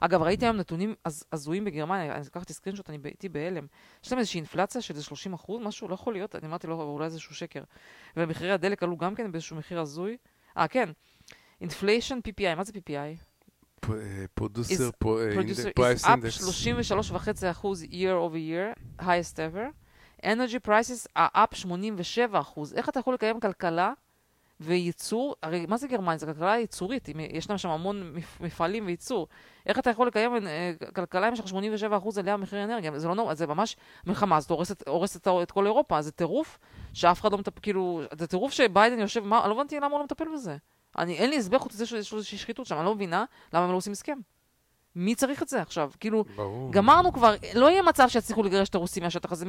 אגב, 0.00 0.22
ראיתי 0.22 0.44
היום 0.46 0.56
נתונים 0.56 0.94
הזויים 1.32 1.64
בגרמניה, 1.64 2.14
אני 2.14 2.24
לקחתי 2.26 2.52
screenshot, 2.52 2.90
אני 2.90 2.98
הייתי 3.04 3.28
בהלם. 3.28 3.66
יש 4.04 4.12
להם 4.12 4.18
איזושהי 4.18 4.38
אינפלציה 4.38 4.80
של 4.80 4.94
איזה 4.94 5.04
30 5.04 5.32
אחוז, 5.32 5.62
משהו 5.62 5.88
לא 5.88 5.94
יכול 5.94 6.12
להיות, 6.12 6.36
אני 6.36 6.46
אמרתי 6.46 6.66
לו, 6.66 6.82
אולי 6.82 7.04
איזשהו 7.04 7.34
שקר. 7.34 7.62
ומחירי 8.16 8.52
הדלק 8.52 8.82
עלו 8.82 8.96
גם 8.96 9.14
כן 9.14 9.32
באיזשהו 9.32 9.56
מחיר 9.56 9.80
הזוי. 9.80 10.16
אה, 10.56 10.68
כן, 10.68 10.88
inflation 11.60 12.18
PPI, 12.28 12.54
מה 12.56 12.64
זה 12.64 12.72
PPI? 12.72 13.30
Producer 14.34 14.90
Price 15.74 16.06
Index. 16.06 16.38
is 16.38 17.00
up 17.00 17.12
33.5 17.42 17.50
אחוז 17.50 17.82
year 17.82 18.14
over 18.14 18.36
year, 18.36 19.02
highest 19.02 19.36
ever. 19.36 19.70
energy 20.22 20.58
prices 20.58 21.06
are 21.18 21.36
up 21.36 21.54
87 21.54 22.40
אחוז. 22.40 22.74
איך 22.74 22.88
אתה 22.88 23.00
יכול 23.00 23.14
לקיים 23.14 23.40
כלכלה 23.40 23.92
וייצור, 24.60 25.36
הרי 25.42 25.66
מה 25.66 25.76
זה 25.76 25.88
גרמניה? 25.88 26.18
זו 26.18 26.26
כלכלה 26.26 26.56
ייצורית, 26.56 27.08
יש 27.30 27.48
להם 27.48 27.58
שם 27.58 27.68
המון 27.68 28.14
מפעלים 28.40 28.86
וייצור. 28.86 29.28
איך 29.66 29.78
אתה 29.78 29.90
יכול 29.90 30.06
לקיים 30.06 30.46
אה, 30.46 30.72
כלכלה 30.94 31.28
עם 31.28 31.34
87% 31.90 32.20
עלייה 32.20 32.36
במחירי 32.36 32.64
אנרגיה? 32.64 32.98
זה 32.98 33.08
לא 33.08 33.14
נורא, 33.14 33.34
זה 33.34 33.46
ממש 33.46 33.76
מלחמה, 34.06 34.36
אז 34.36 34.50
הורסת, 34.50 34.88
הורסת 34.88 35.28
את 35.42 35.50
כל 35.50 35.66
אירופה, 35.66 36.02
זה 36.02 36.12
טירוף 36.12 36.58
שאף 36.92 37.20
אחד 37.20 37.32
לא 37.32 37.38
מטפל, 37.38 37.60
כאילו, 37.62 38.02
זה 38.18 38.26
טירוף 38.26 38.52
שביידן 38.52 38.98
יושב, 38.98 39.24
מה, 39.24 39.48
לא 39.48 39.54
הבנתי 39.54 39.76
למה 39.76 39.86
הוא 39.86 39.98
לא 39.98 40.04
מטפל 40.04 40.24
בזה. 40.34 40.56
אני, 40.98 41.14
אין 41.14 41.30
לי 41.30 41.36
הסבר 41.36 41.58
חוץ 41.58 41.74
מזה 41.74 41.86
שיש 41.86 42.14
איזושהי 42.14 42.38
שחיתות 42.38 42.66
שם, 42.66 42.76
אני 42.76 42.84
לא 42.84 42.94
מבינה 42.94 43.24
למה 43.52 43.64
הם 43.64 43.70
לא 43.70 43.76
עושים 43.76 43.92
הסכם. 43.92 44.18
מי 44.96 45.14
צריך 45.14 45.42
את 45.42 45.48
זה 45.48 45.62
עכשיו? 45.62 45.90
כאילו, 46.00 46.24
ברור. 46.36 46.72
גמרנו 46.72 47.12
כבר, 47.12 47.34
לא 47.54 47.70
יהיה 47.70 47.82
מצב 47.82 48.08
שיצליחו 48.08 48.42
לגרש 48.42 48.68
את 48.68 48.74
הרוסים 48.74 49.02
מהשטח 49.02 49.32
הזה. 49.32 49.44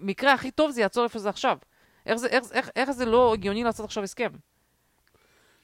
מקרה 0.00 0.32
הכי 0.32 0.50
טוב 0.50 0.70
זה 0.70 0.80
יעצור 0.80 1.04
איפה 1.04 1.18
זה 1.18 1.28
עכשיו. 1.28 1.58
איך 2.06 2.16
זה, 2.16 2.26
איך, 2.26 2.44
איך, 2.52 2.70
איך 2.76 2.90
זה 2.90 3.04
לא 3.04 3.34
הגיוני 3.34 3.64
לעשות 3.64 3.86
עכשיו 3.86 4.02
הסכם? 4.02 4.30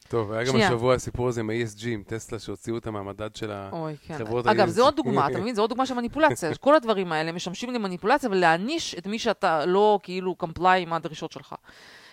טוב, 0.09 0.33
היה 0.33 0.45
גם 0.45 0.57
השבוע 0.57 0.95
הסיפור 0.95 1.29
הזה 1.29 1.41
עם 1.41 1.51
ה-ESG, 1.51 1.89
עם 1.89 2.03
טסלה, 2.07 2.39
שהוציאו 2.39 2.77
אותה 2.77 2.91
מהמדד 2.91 3.37
של 3.37 3.51
החברות 3.53 4.47
ה-ESG. 4.47 4.53
אגב, 4.53 4.69
זו 4.69 4.85
עוד 4.85 4.97
דוגמה, 4.97 5.27
אתה 5.29 5.39
מבין? 5.39 5.55
זו 5.55 5.63
עוד 5.63 5.71
דוגמה 5.71 5.87
של 5.87 5.95
מניפולציה. 5.95 6.55
כל 6.55 6.75
הדברים 6.75 7.13
האלה 7.13 7.33
משמשים 7.33 7.71
למניפולציה 7.71 8.31
ולהעניש 8.31 8.95
את 8.95 9.07
מי 9.07 9.19
שאתה 9.19 9.67
לא 9.67 9.99
כאילו 10.03 10.35
קומפליי 10.35 10.83
עם 10.83 10.93
הדרישות 10.93 11.33
שלך. 11.33 11.55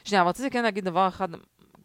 שנייה, 0.04 0.22
אבל 0.22 0.30
רציתי 0.30 0.50
כן 0.50 0.64
להגיד 0.64 0.86
דבר 0.86 1.08
אחד, 1.08 1.28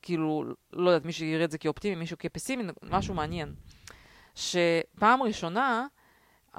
כאילו, 0.03 0.45
לא 0.73 0.91
יודעת, 0.91 1.05
מי 1.05 1.13
שיראה 1.13 1.45
את 1.45 1.51
זה 1.51 1.59
כאופטימי, 1.59 1.95
מישהו 1.95 2.17
כפסימי, 2.19 2.65
משהו 2.83 3.15
מעניין. 3.15 3.55
שפעם 4.35 5.23
ראשונה, 5.23 5.87
um, 6.55 6.59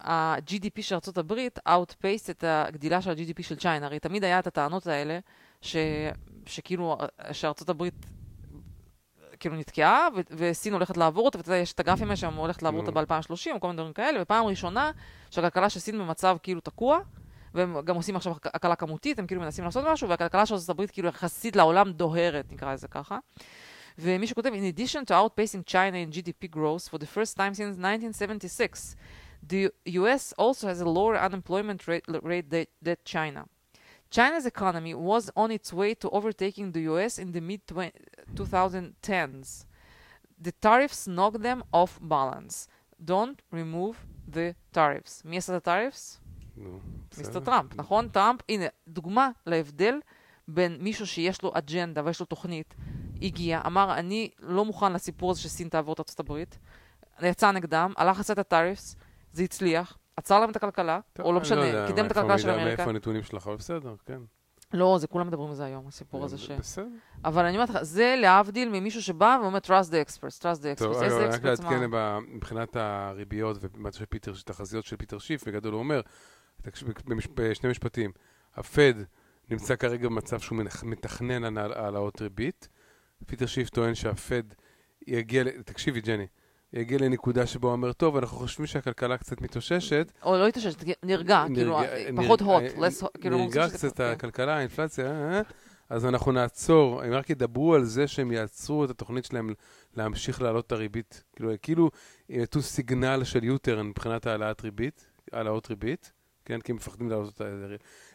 ה-GDP 0.00 0.82
של 0.82 0.94
ארה"ב 0.94 1.32
outpaced 1.68 2.30
את 2.30 2.44
הגדילה 2.46 3.02
של 3.02 3.10
ה-GDP 3.10 3.42
של 3.42 3.56
צ'יינה. 3.56 3.86
הרי 3.86 3.98
תמיד 3.98 4.24
היה 4.24 4.38
את 4.38 4.46
הטענות 4.46 4.86
האלה, 4.86 5.18
ש, 5.62 5.76
שכאילו, 6.46 6.98
שארצות 7.32 7.68
הברית 7.68 8.06
כאילו 9.40 9.56
נתקעה, 9.56 10.08
ו- 10.16 10.20
וסין 10.30 10.72
הולכת 10.72 10.96
לעבור 10.96 11.24
אותה, 11.24 11.38
ואתה 11.38 11.48
יודע, 11.48 11.58
יש 11.58 11.72
את 11.72 11.80
הגרפים 11.80 12.04
האלה 12.04 12.16
שהם 12.16 12.34
הולכת 12.34 12.62
לעבור 12.62 12.80
אותה 12.80 12.90
ב-2030, 12.90 13.54
או 13.54 13.60
כל 13.60 13.66
מיני 13.66 13.76
דברים 13.76 13.92
כאלה, 13.92 14.22
ופעם 14.22 14.46
ראשונה 14.46 14.90
שהכלכלה 15.30 15.70
של 15.70 15.80
סין 15.80 15.98
במצב 15.98 16.36
כאילו 16.42 16.60
תקוע, 16.60 16.98
והם 17.54 17.80
גם 17.84 17.96
עושים 17.96 18.16
עכשיו 18.16 18.34
הקלה 18.44 18.76
כמותית, 18.76 19.18
הם 19.18 19.26
כאילו 19.26 19.40
מנסים 19.40 19.64
לעשות 19.64 19.84
משהו, 19.86 20.08
והכלכלה 20.08 20.46
של 20.46 20.54
ארצות 20.54 20.68
הברית 20.68 20.90
כאילו 20.90 21.08
יחסית 21.08 21.56
לעולם 21.56 21.92
דוהרת, 21.92 22.52
נקרא 22.52 22.72
לזה 22.72 22.88
ככה. 22.88 23.18
ומי 23.98 24.26
שכותב, 24.26 24.50
in 24.50 24.78
addition 24.78 25.04
to 25.08 25.10
outpacing 25.10 25.70
China 25.70 25.96
in 25.96 26.16
GDP 26.16 26.56
growth 26.56 26.88
for 26.90 26.98
the 26.98 27.06
first 27.06 27.36
time 27.36 27.54
since 27.54 27.78
1976, 27.78 28.94
the 29.42 29.70
US 29.84 30.32
also 30.38 30.68
has 30.68 30.80
a 30.80 30.88
lower 30.88 31.18
unemployment 31.18 31.86
rate, 31.88 32.04
rate 32.22 32.68
than 32.82 32.96
China. 33.04 33.46
China's 34.10 34.46
economy 34.46 34.94
was 34.94 35.30
on 35.36 35.50
its 35.50 35.72
way 35.72 35.94
to 35.94 36.08
overtaking 36.10 36.72
the 36.72 36.82
US 36.82 37.18
in 37.18 37.32
the 37.32 37.40
mid 37.40 37.66
2010s. 37.66 39.66
The 40.38 40.52
tariffs 40.52 41.06
knocked 41.06 41.42
them 41.42 41.64
off 41.72 41.98
balance. 42.00 42.68
Don't 43.04 43.42
remove 43.50 44.06
the 44.28 44.54
tariffs. 44.72 45.22
מי 45.24 45.36
עשה 45.36 45.56
את 45.56 45.62
הטריפס? 45.62 46.20
מיסטר 47.18 47.40
טראמפ, 47.40 47.76
נכון? 47.76 48.08
טראמפ, 48.08 48.40
הנה, 48.48 48.64
דוגמה 48.88 49.30
להבדל 49.46 50.00
בין 50.48 50.76
מישהו 50.80 51.06
שיש 51.06 51.42
לו 51.42 51.52
אג'נדה 51.54 52.02
ויש 52.04 52.20
לו 52.20 52.26
תוכנית, 52.26 52.74
הגיע, 53.22 53.60
אמר, 53.66 53.98
אני 53.98 54.30
לא 54.38 54.64
מוכן 54.64 54.92
לסיפור 54.92 55.30
הזה 55.30 55.40
שסין 55.40 55.68
תעבור 55.68 55.94
את 55.94 56.00
ארצות 56.00 56.20
הברית, 56.20 56.58
יצא 57.22 57.50
נגדם, 57.50 57.92
הלך 57.96 58.20
לצאת 58.20 58.38
את 58.38 58.38
הטריפס, 58.38 58.96
זה 59.36 59.42
הצליח, 59.42 59.98
עצר 60.16 60.40
להם 60.40 60.50
את 60.50 60.56
הכלכלה, 60.56 61.00
או 61.18 61.32
לא 61.32 61.40
משנה, 61.40 61.86
קידם 61.86 62.06
את 62.06 62.10
הכלכלה 62.10 62.38
של 62.38 62.50
אמריקה. 62.50 62.66
מאיפה 62.66 62.90
הנתונים 62.90 63.22
שלך, 63.22 63.46
אבל 63.46 63.56
בסדר, 63.56 63.94
כן. 64.06 64.18
לא, 64.72 64.96
זה 64.98 65.06
כולם 65.06 65.26
מדברים 65.26 65.48
על 65.48 65.54
זה 65.54 65.64
היום, 65.64 65.86
הסיפור 65.86 66.24
הזה 66.24 66.38
ש... 66.38 66.50
בסדר. 66.50 66.86
אבל 67.24 67.44
אני 67.44 67.56
אומרת 67.56 67.70
לך, 67.70 67.82
זה 67.82 68.14
להבדיל 68.18 68.68
ממישהו 68.68 69.02
שבא 69.02 69.38
ואומר, 69.42 69.58
trust 69.58 69.90
the 69.90 70.08
experts, 70.08 70.40
trust 70.40 70.62
the 70.62 70.76
experts. 70.76 70.78
טוב, 70.78 70.96
רק 70.96 71.44
לעדכן 71.44 71.90
מבחינת 72.28 72.76
הריביות 72.76 73.56
ותחזיות 73.60 74.84
של 74.84 74.96
פיטר 74.96 75.18
שיף, 75.18 75.48
בגדול 75.48 75.72
הוא 75.72 75.78
אומר, 75.78 76.00
בשני 77.34 77.70
משפטים, 77.70 78.12
הפד 78.54 78.94
נמצא 79.50 79.76
כרגע 79.76 80.08
במצב 80.08 80.40
שהוא 80.40 80.58
מתכנן 80.82 81.56
העלאות 81.56 82.22
ריבית, 82.22 82.68
פיטר 83.26 83.46
שיף 83.46 83.70
טוען 83.70 83.94
שהפד 83.94 84.42
יגיע, 85.06 85.44
תקשיבי 85.64 86.00
ג'ני, 86.00 86.26
יגיע 86.76 86.98
לנקודה 86.98 87.46
שבו 87.46 87.72
אומר, 87.72 87.92
טוב, 87.92 88.16
אנחנו 88.16 88.38
חושבים 88.38 88.66
שהכלכלה 88.66 89.18
קצת 89.18 89.40
מתאוששת. 89.40 90.12
או 90.22 90.36
לא 90.36 90.48
התאוששת, 90.48 90.84
נרגע, 91.02 91.44
כאילו, 91.54 91.78
פחות 92.16 92.40
הוט, 92.40 92.62
כאילו, 93.20 93.38
נרגע 93.38 93.68
קצת 93.68 94.00
הכלכלה, 94.00 94.56
האינפלציה, 94.56 95.06
אה, 95.06 95.36
אה, 95.36 95.42
אז 95.88 96.06
אנחנו 96.06 96.32
נעצור, 96.32 97.02
הם 97.02 97.12
רק 97.12 97.30
ידברו 97.30 97.74
על 97.74 97.84
זה 97.84 98.06
שהם 98.08 98.32
יעצרו 98.32 98.84
את 98.84 98.90
התוכנית 98.90 99.24
שלהם 99.24 99.54
להמשיך 99.96 100.42
להעלות 100.42 100.66
את 100.66 100.72
הריבית. 100.72 101.24
כאילו, 101.36 101.52
כאילו, 101.62 101.90
יתנו 102.28 102.62
סיגנל 102.62 103.24
של 103.24 103.44
יוטרן 103.44 103.86
מבחינת 103.86 104.26
העלאת 104.26 104.60
ריבית, 104.60 105.06
העלאות 105.32 105.70
ריבית, 105.70 106.12
כן? 106.44 106.60
כי 106.60 106.72
הם 106.72 106.76
מפחדים 106.76 107.08
להעלות 107.10 107.28
אותה. 107.28 107.44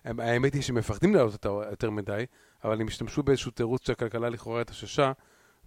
האמת 0.05 0.53
היא 0.53 0.61
שמפחדים 0.61 1.15
להעלות 1.15 1.33
אותה 1.33 1.49
יותר 1.69 1.89
מדי, 1.89 2.25
אבל 2.63 2.81
הם 2.81 2.87
השתמשו 2.87 3.23
באיזשהו 3.23 3.51
תירוץ 3.51 3.87
שהכלכלה 3.87 4.29
לכאורה 4.29 4.61
התאוששה, 4.61 5.11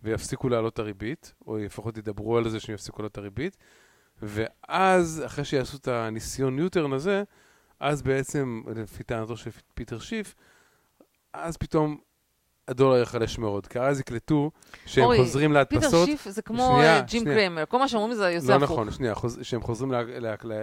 ויפסיקו 0.05 0.49
להעלות 0.49 0.73
את 0.73 0.79
הריבית, 0.79 1.35
או 1.47 1.57
לפחות 1.57 1.99
ידברו 1.99 2.37
על 2.37 2.49
זה 2.49 2.61
שהם 2.61 2.75
יפסיקו 2.75 3.03
להעלות 3.03 3.13
את 3.13 3.19
הריבית, 3.19 3.57
ואז, 4.23 5.23
אחרי 5.27 5.45
שיעשו 5.45 5.77
את 5.77 5.89
הניסיון 5.89 6.57
U-turn 6.57 6.93
הזה, 6.93 7.23
אז 7.81 8.03
בעצם, 8.03 8.63
לפי 8.77 9.03
טענתו 9.03 9.37
של 9.37 9.51
פיטר 9.75 9.99
שיף, 9.99 10.35
אז 11.33 11.57
פתאום 11.57 11.99
הדולר 12.69 13.03
יחלש 13.03 13.39
מאוד, 13.39 13.67
כי 13.67 13.81
אז 13.81 14.01
יקלטו 14.01 14.51
שהם 14.87 15.05
אורי, 15.05 15.19
חוזרים 15.19 15.53
להדפסות. 15.53 15.91
פיטר 15.91 16.07
שיף 16.07 16.29
זה 16.29 16.43
כמו 16.43 16.73
שנייה, 16.75 17.01
ג'ים 17.01 17.21
שנייה. 17.21 17.37
קריימר, 17.37 17.65
כל 17.67 17.79
מה 17.79 17.89
שאומרים 17.89 18.15
זה 18.15 18.31
יוצא 18.31 18.49
לא 18.49 18.57
הפוך. 18.57 18.71
לא 18.71 18.77
נכון, 18.77 18.91
שנייה, 18.91 19.15
חוז... 19.15 19.39
שהם 19.43 19.63
חוזרים 19.63 19.93
לה, 19.93 20.03
לה, 20.03 20.35
לה, 20.43 20.57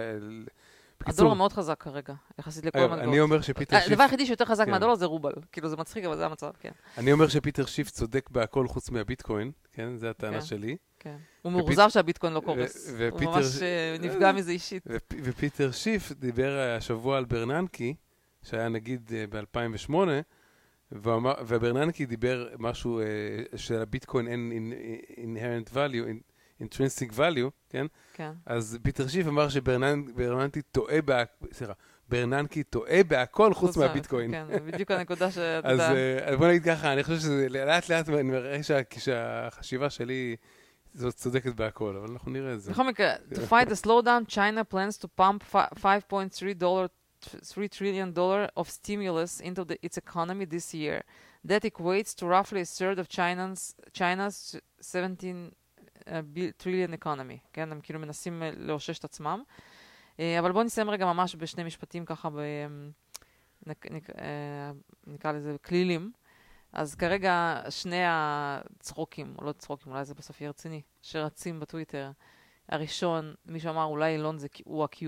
הדולר 1.06 1.34
מאוד 1.34 1.52
חזק 1.52 1.80
כרגע, 1.80 2.14
יחסית 2.38 2.64
לכל 2.64 2.78
מטבעות. 2.78 3.00
אני 3.00 3.20
אומר 3.20 3.40
שפיטר 3.40 3.80
שיף... 3.80 3.88
הדבר 3.88 4.02
היחידי 4.02 4.26
שיותר 4.26 4.44
חזק 4.44 4.64
כן. 4.64 4.70
מהדולר 4.70 4.94
זה 4.94 5.06
רובל. 5.06 5.32
כאילו, 5.52 5.68
זה 5.68 5.76
מצחיק, 5.76 6.04
אבל 6.04 6.16
זה 6.16 6.26
המצב, 6.26 6.50
כן. 6.60 6.70
אני 6.98 7.12
אומר 7.12 7.28
שפיטר 7.28 7.66
שיף 7.66 7.90
צודק 7.90 8.30
בהכל 8.30 8.68
חוץ 8.68 8.90
מהביטקוין, 8.90 9.50
כן? 9.72 9.96
זו 9.96 10.06
הטענה 10.06 10.40
כן, 10.40 10.46
שלי. 10.46 10.76
כן. 10.98 11.16
הוא 11.42 11.52
מאוכזב 11.52 11.88
שהביטקוין 11.88 12.32
לא 12.32 12.40
קורס. 12.40 12.94
הוא 13.10 13.20
ממש 13.20 13.62
אה, 13.62 13.96
נפגע 14.00 14.32
מזה 14.32 14.50
אישית. 14.50 14.86
ופיטר 15.22 15.70
שיף 15.70 16.12
דיבר 16.12 16.74
השבוע 16.76 17.18
על 17.18 17.24
ברננקי, 17.24 17.94
שהיה 18.42 18.68
נגיד 18.68 19.12
אה, 19.14 19.24
ב-2008, 19.30 19.94
וברננקי 21.46 22.06
דיבר 22.06 22.48
משהו 22.58 23.00
אה, 23.00 23.04
שלביטקוין 23.56 24.28
אין 24.28 24.72
inherent 25.10 25.74
value, 25.74 26.31
intrinsic 26.62 27.12
value, 27.16 27.50
כן? 27.70 27.86
כן. 28.12 28.32
אז 28.46 28.78
פיטר 28.82 29.08
שיף 29.08 29.26
אמר 29.26 29.48
שברננקי 29.48 30.62
טועה, 30.62 30.98
סליחה, 31.52 31.72
ברננקי 32.08 32.62
טועה 32.62 33.04
בהכל 33.08 33.54
חוץ 33.54 33.76
מהביטקוין. 33.76 34.30
כן, 34.30 34.46
זה 34.50 34.60
בדיוק 34.60 34.90
הנקודה 34.90 35.30
שאתה 35.30 35.68
יודע. 35.68 35.92
אז 36.24 36.38
בוא 36.38 36.48
נגיד 36.48 36.64
ככה, 36.64 36.92
אני 36.92 37.02
חושב 37.04 37.18
שזה 37.18 37.48
לאט 37.48 37.88
לאט, 37.88 38.08
אני 38.08 38.22
מראה 38.22 38.60
שהחשיבה 38.98 39.90
שלי... 39.90 40.36
זאת 40.94 41.14
צודקת 41.14 41.54
בהכל, 41.54 41.96
אבל 41.96 42.10
אנחנו 42.10 42.30
נראה 42.30 42.54
את 42.54 42.62
זה. 42.62 42.72
בכל 42.72 42.86
מקרה, 42.86 43.14
to 43.30 43.36
fight 43.36 43.68
the 43.68 43.86
slowdown, 43.86 44.28
China 44.28 44.74
plans 44.74 44.98
to 44.98 45.08
pump 45.20 45.42
5.3 45.52 46.54
dollar 46.58 46.88
3 47.44 47.68
trillion 47.68 48.12
dollar 48.12 48.48
of 48.56 48.68
stimulus 48.68 49.40
into 49.40 49.64
the, 49.64 49.76
its 49.82 49.96
economy 49.96 50.44
this 50.44 50.74
year. 50.74 51.02
That 51.44 51.62
equates 51.64 52.14
to 52.16 52.26
roughly 52.26 52.60
a 52.60 52.64
third 52.64 52.98
of 52.98 53.08
China's, 53.08 53.74
China's 53.92 54.56
17 54.80 55.52
טריליאן 56.56 56.92
אקונומי, 56.92 57.38
כן? 57.52 57.72
הם 57.72 57.80
כאילו 57.80 58.00
מנסים 58.00 58.42
לאושש 58.56 58.98
את 58.98 59.04
עצמם. 59.04 59.42
אבל 60.18 60.52
בואו 60.52 60.64
נסיים 60.64 60.90
רגע 60.90 61.06
ממש 61.06 61.36
בשני 61.36 61.64
משפטים 61.64 62.04
ככה, 62.04 62.30
ב... 62.30 62.40
נק, 63.66 63.86
נק, 63.90 64.08
נקרא 65.06 65.32
לזה 65.32 65.56
כלילים. 65.64 66.12
אז 66.72 66.94
כרגע 66.94 67.62
שני 67.70 68.02
הצחוקים, 68.06 69.34
או 69.38 69.44
לא 69.44 69.52
צחוקים, 69.52 69.92
אולי 69.92 70.04
זה 70.04 70.14
בסוף 70.14 70.40
יהיה 70.40 70.50
רציני, 70.50 70.82
שרצים 71.02 71.60
בטוויטר. 71.60 72.10
הראשון, 72.68 73.34
מישהו 73.46 73.70
אמר 73.70 73.84
אולי 73.84 74.12
אילון 74.12 74.38
זה 74.38 74.46
הוא 74.64 74.84
ה-Q, 74.84 75.06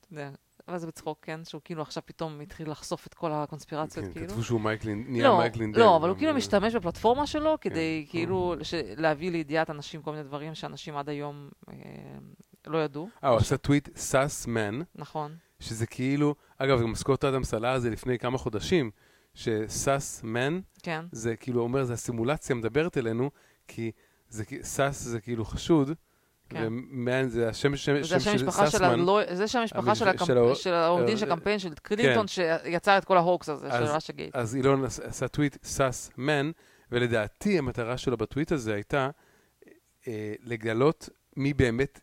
אתה 0.00 0.12
יודע, 0.12 0.30
אבל 0.68 0.78
זה 0.78 0.86
בצחוק, 0.86 1.18
כן? 1.22 1.44
שהוא 1.44 1.60
כאילו 1.64 1.82
עכשיו 1.82 2.02
פתאום 2.06 2.40
התחיל 2.40 2.70
לחשוף 2.70 3.06
את 3.06 3.14
כל 3.14 3.32
הקונספירציות, 3.32 4.06
כן, 4.06 4.12
כאילו. 4.12 4.28
כתבו 4.28 4.42
שהוא 4.42 4.60
מייקלין, 4.60 5.04
נהיה 5.08 5.24
לא, 5.24 5.38
מייקלין 5.38 5.72
לא, 5.74 5.96
אבל 5.96 6.08
הוא 6.08 6.18
כאילו 6.18 6.34
משתמש 6.34 6.74
בפלטפורמה 6.74 7.26
שלו 7.26 7.54
כדי 7.60 8.04
כן. 8.06 8.10
כאילו 8.10 8.54
להביא 8.96 9.30
לידיעת 9.30 9.70
אנשים 9.70 10.02
כל 10.02 10.10
מיני 10.10 10.22
דברים 10.22 10.54
שאנשים 10.54 10.96
עד 10.96 11.08
היום 11.08 11.48
אה, 11.68 11.74
לא 12.66 12.84
ידעו. 12.84 13.08
אה, 13.24 13.28
הוא 13.28 13.38
עשה 13.38 13.56
טוויט 13.56 13.88
סאסמן. 13.96 14.80
נכון. 14.94 15.36
שזה 15.60 15.86
כאילו, 15.86 16.34
אגב, 16.58 16.80
גם 16.80 16.94
סקוט 16.94 17.24
אדמס 17.24 17.44
העלה 17.44 17.68
את 17.68 17.80
זה 17.80 17.90
לפני 17.90 18.18
כמה 18.18 18.38
חודשים, 18.38 18.90
שסאסמן, 19.34 20.60
כן. 20.82 21.04
זה 21.12 21.36
כאילו 21.36 21.62
אומר, 21.62 21.84
זה 21.84 21.92
הסימולציה 21.92 22.56
מדברת 22.56 22.98
אלינו, 22.98 23.30
כי 23.68 23.92
sus 24.62 25.02
זה 25.02 25.20
כאילו 25.20 25.44
חשוד, 25.44 25.90
כן. 26.52 27.28
זה 27.28 27.48
השם 27.48 27.76
שם 27.76 28.02
זה 28.02 28.16
השם 28.16 28.38
של 28.38 28.46
סאסמן. 28.66 28.88
זה 29.32 29.48
שם 29.48 29.58
המשפחה 29.58 29.94
של 29.94 30.08
הקמפ- 30.08 30.24
של 30.54 30.72
אה, 30.72 30.86
הקמפיין 31.22 31.58
של 31.58 31.74
קלינטון, 31.82 32.26
שיצר 32.28 32.98
את 32.98 33.04
כל 33.04 33.16
ההוקס 33.16 33.48
הזה, 33.48 33.68
של 33.70 33.94
Russiagate. 33.94 34.36
אז 34.36 34.56
אילון 34.56 34.84
עש- 34.84 35.00
עשה 35.00 35.28
טוויט 35.28 35.56
סאסמן, 35.64 36.50
ולדעתי 36.92 37.58
המטרה 37.58 37.96
שלו 37.98 38.16
בטוויט 38.16 38.52
הזה 38.52 38.74
הייתה 38.74 39.10
אה, 40.08 40.32
לגלות 40.44 41.08
מי 41.36 41.54
באמת, 41.54 42.00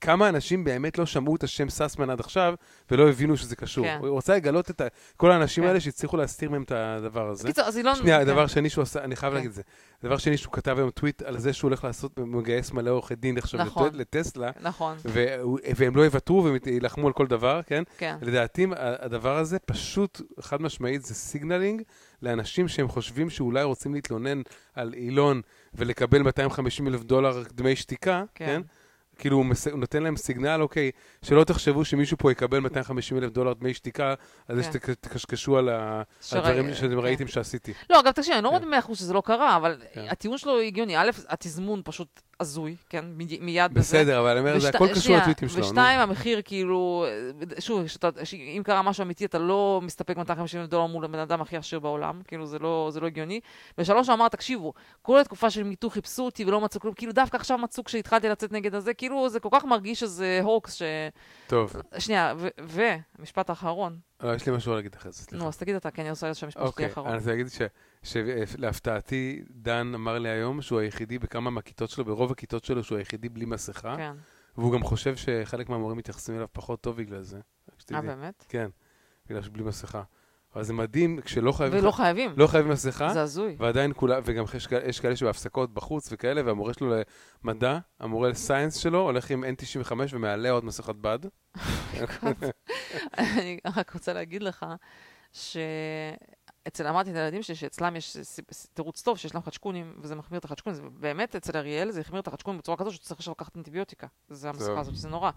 כמה 0.00 0.28
אנשים 0.28 0.64
באמת 0.64 0.98
לא 0.98 1.06
שמעו 1.06 1.36
את 1.36 1.42
השם 1.44 1.68
סאסמן 1.68 2.10
עד 2.10 2.20
עכשיו, 2.20 2.54
ולא 2.90 3.08
הבינו 3.08 3.36
שזה 3.36 3.56
קשור. 3.56 3.84
כן. 3.84 3.98
הוא 4.00 4.08
רוצה 4.08 4.36
לגלות 4.36 4.70
את 4.70 4.80
ה- 4.80 4.86
כל 5.16 5.30
האנשים 5.30 5.62
כן. 5.64 5.68
האלה 5.68 5.80
שהצליחו 5.80 6.16
להסתיר 6.16 6.50
מהם 6.50 6.62
את 6.62 6.72
הדבר 6.72 7.28
הזה. 7.28 7.48
קיצור, 7.48 7.64
אז 7.64 7.78
אילון... 7.78 7.94
שנייה, 7.94 8.18
כן. 8.18 8.24
דבר 8.26 8.46
שני 8.46 8.70
שהוא 8.70 8.82
עשה, 8.82 9.04
אני 9.04 9.16
חייב 9.16 9.30
כן. 9.30 9.34
להגיד 9.36 9.48
את 9.50 9.54
זה. 9.54 9.62
דבר 10.02 10.16
שני 10.16 10.36
שהוא 10.36 10.52
כתב 10.52 10.74
היום 10.78 10.90
טוויט 10.90 11.22
על 11.22 11.38
זה 11.38 11.52
שהוא 11.52 11.68
הולך 11.68 11.84
לעשות, 11.84 12.18
מגייס 12.18 12.72
מלא 12.72 12.90
עורכי 12.90 13.14
דין 13.14 13.38
עכשיו 13.38 13.60
נכון. 13.60 13.88
לט- 13.88 13.94
לטסלה, 13.94 14.50
נכון, 14.60 14.96
והוא- 15.04 15.58
והם 15.76 15.96
לא 15.96 16.02
יוותרו 16.02 16.44
והם 16.44 16.56
יילחמו 16.66 17.06
על 17.06 17.12
כל 17.12 17.26
דבר, 17.26 17.60
כן? 17.66 17.82
כן. 17.98 18.16
לדעתי 18.22 18.66
הדבר 18.76 19.36
הזה 19.38 19.58
פשוט, 19.58 20.20
חד 20.40 20.62
משמעית, 20.62 21.02
זה 21.02 21.14
signaling 21.14 21.82
לאנשים 22.22 22.68
שהם 22.68 22.88
חושבים 22.88 23.30
שאולי 23.30 23.62
רוצים 23.64 23.94
להתלונן 23.94 24.42
על 24.74 24.94
אילון 24.94 25.40
ולקבל 25.74 26.22
250 26.22 26.88
אלף 26.88 27.02
דולר 27.04 27.42
דמי 27.52 27.76
שתיקה, 27.76 28.24
כן. 28.34 28.46
כן? 28.46 28.62
כאילו 29.18 29.36
הוא, 29.36 29.46
מס... 29.46 29.68
הוא 29.68 29.78
נותן 29.78 30.02
להם 30.02 30.16
סיגנל, 30.16 30.62
אוקיי, 30.62 30.90
שלא 31.22 31.44
תחשבו 31.44 31.84
שמישהו 31.84 32.16
פה 32.18 32.32
יקבל 32.32 32.58
250 32.58 33.18
אלף 33.18 33.30
דולר 33.30 33.52
דמי 33.52 33.74
שתיקה, 33.74 34.14
על 34.48 34.56
זה 34.56 34.62
כן. 34.62 34.92
שתקשקשו 34.92 35.58
על 35.58 35.68
הדברים 35.68 36.74
שאתם 36.74 36.88
כן. 36.88 36.98
ראיתם 36.98 37.26
שעשיתי. 37.26 37.72
לא, 37.90 38.00
אגב, 38.00 38.10
תקשיב, 38.10 38.34
אני 38.34 38.44
לא 38.44 38.48
כן. 38.48 38.54
אומרת 38.54 38.68
מאה 38.70 38.78
אחוז 38.78 38.98
שזה 38.98 39.14
לא 39.14 39.22
קרה, 39.24 39.56
אבל 39.56 39.82
כן. 39.92 40.06
הטיעון 40.10 40.38
שלו 40.38 40.60
הגיוני. 40.60 40.96
א', 40.96 41.10
התזמון 41.28 41.82
פשוט 41.84 42.20
הזוי, 42.40 42.76
כן? 42.88 43.04
מיד- 43.16 43.40
מיד 43.40 43.70
בזה. 43.74 43.80
בסדר, 43.80 44.20
אבל 44.20 44.30
אני 44.30 44.40
אומר, 44.40 44.58
זה 44.58 44.68
הכל 44.68 44.88
קשור 44.94 45.16
לטוויטים 45.16 45.48
שלו. 45.48 45.60
ושתיים, 45.66 46.00
המחיר 46.00 46.40
כאילו, 46.44 47.06
שוב, 47.58 47.86
שאתה- 47.86 48.24
ש- 48.24 48.34
אם 48.34 48.62
קרה 48.64 48.82
משהו 48.82 49.02
אמיתי, 49.04 49.24
אתה 49.24 49.38
לא 49.38 49.80
מסתפק 49.82 50.16
250 50.16 50.60
אלף 50.60 50.70
דולר 50.70 50.86
מול 50.86 51.04
הבן 51.04 51.18
אדם 51.18 51.40
הכי 51.40 51.56
עשיר 51.56 51.78
בעולם, 51.78 52.20
כאילו 52.28 52.46
זה 52.46 52.58
לא, 52.58 52.88
זה 52.92 53.00
לא 53.00 53.06
הגיוני. 53.06 53.40
ושלוש, 53.78 54.06
הוא 54.08 54.14
אמר, 54.14 54.28
תקשיבו, 54.28 54.72
כל 55.02 55.20
התקופה 55.20 55.50
של 55.50 55.62
מיטו 55.62 55.90
חיפשו 55.90 56.22
אותי 56.24 56.44
ולא 56.44 56.60
מצאו 56.60 56.80
כלום, 56.80 56.94
כאילו 56.94 57.12
דווקא 57.12 57.36
עכשיו 57.36 57.58
מצאו 57.58 57.84
כשהתחלתי 57.84 58.28
לצאת 58.28 58.52
נגד 58.52 58.74
הזה, 58.74 58.94
כאילו 58.94 59.28
זה 59.28 59.40
כל 59.40 59.48
כך 59.52 59.64
מרגיש 59.64 60.00
שזה 60.00 60.40
הוקס 60.42 60.74
ש... 60.74 60.82
טוב, 61.46 61.72
שנייה, 61.98 62.34
ו- 62.38 62.48
ומשפט 63.18 63.50
האחרון, 63.50 63.96
אה, 64.24 64.34
יש 64.34 64.46
לי 64.46 64.56
משהו 64.56 64.74
להגיד 64.74 64.94
אחרי 64.94 65.12
זה, 65.12 65.18
סליחה. 65.18 65.44
נו, 65.44 65.48
אז 65.48 65.56
תגיד 65.56 65.74
אתה, 65.74 65.90
כי 65.90 66.00
אני 66.00 66.10
רוצה 66.10 66.34
שהמשפט 66.34 66.60
שלי 66.60 66.68
אוקיי, 66.68 66.86
האחרון. 66.86 67.08
אני 67.08 67.16
רוצה 67.16 67.30
להגיד 67.30 67.46
שלהפתעתי, 68.02 69.42
דן 69.50 69.92
אמר 69.94 70.18
לי 70.18 70.28
היום 70.28 70.62
שהוא 70.62 70.80
היחידי 70.80 71.18
בכמה 71.18 71.50
מהכיתות 71.50 71.90
שלו, 71.90 72.04
ברוב 72.04 72.32
הכיתות 72.32 72.64
שלו, 72.64 72.84
שהוא 72.84 72.98
היחידי 72.98 73.28
בלי 73.28 73.44
מסכה, 73.44 73.96
כן. 73.96 74.12
והוא 74.56 74.72
גם 74.72 74.82
חושב 74.82 75.16
שחלק 75.16 75.68
מהמורים 75.68 75.98
מתייחסים 75.98 76.36
אליו 76.36 76.48
פחות 76.52 76.80
טוב 76.80 76.96
בגלל 76.96 77.22
זה. 77.22 77.40
אה, 77.94 78.02
באמת? 78.02 78.44
כן, 78.48 78.68
בגלל 79.26 79.42
שבלי 79.42 79.62
מסכה. 79.62 80.02
אבל 80.56 80.64
זה 80.64 80.72
מדהים, 80.72 81.20
כשלא 81.24 81.52
חייבים, 81.52 81.80
ולא 81.80 81.90
חייבים. 81.90 82.34
לא 82.36 82.46
חייבים 82.46 82.72
מסכה, 82.72 83.08
זה 83.12 83.22
הזוי. 83.22 83.56
ועדיין 83.58 83.92
כולם, 83.96 84.22
וגם 84.24 84.44
יש 84.86 85.00
כאלה- 85.00 85.16
שבהפסקות 85.16 85.74
בחוץ 85.74 86.08
וכאלה, 86.12 86.42
והמורה 86.44 86.72
שלו 86.72 86.94
למדע, 87.44 87.78
המורה 88.00 88.28
לסיינס 88.28 88.76
שלו, 88.76 89.00
הולך 89.00 89.30
עם 89.30 89.44
N95 89.44 89.92
ומעליה 90.12 90.52
עוד 90.52 90.64
מסכת 90.64 90.94
בד. 90.94 91.18
אני 93.18 93.58
רק 93.76 93.90
רוצה 93.94 94.12
להגיד 94.12 94.42
לך 94.42 94.66
שאצל, 95.32 96.86
אמרתי 96.88 97.12
לילדים 97.12 97.42
שלי 97.42 97.54
שאצלם 97.54 97.96
יש 97.96 98.16
תירוץ 98.74 99.02
טוב 99.02 99.18
שיש 99.18 99.34
להם 99.34 99.42
חדשקונים, 99.42 99.94
וזה 100.00 100.14
מחמיר 100.14 100.38
את 100.38 100.44
החדשקונים. 100.44 100.90
באמת, 101.00 101.36
אצל 101.36 101.56
אריאל 101.56 101.90
זה 101.90 102.00
החמיר 102.00 102.20
את 102.20 102.26
החדשקונים 102.26 102.58
בצורה 102.58 102.76
כזו 102.78 102.92
שאתה 102.92 103.04
צריך 103.04 103.20
עכשיו 103.20 103.32
לקחת 103.32 103.56
אנטיביוטיקה. 103.56 104.06
זה. 104.28 104.48
המסכה 104.48 104.80
הזאת, 104.80 104.96
זה 104.96 105.08
נורא. 105.08 105.30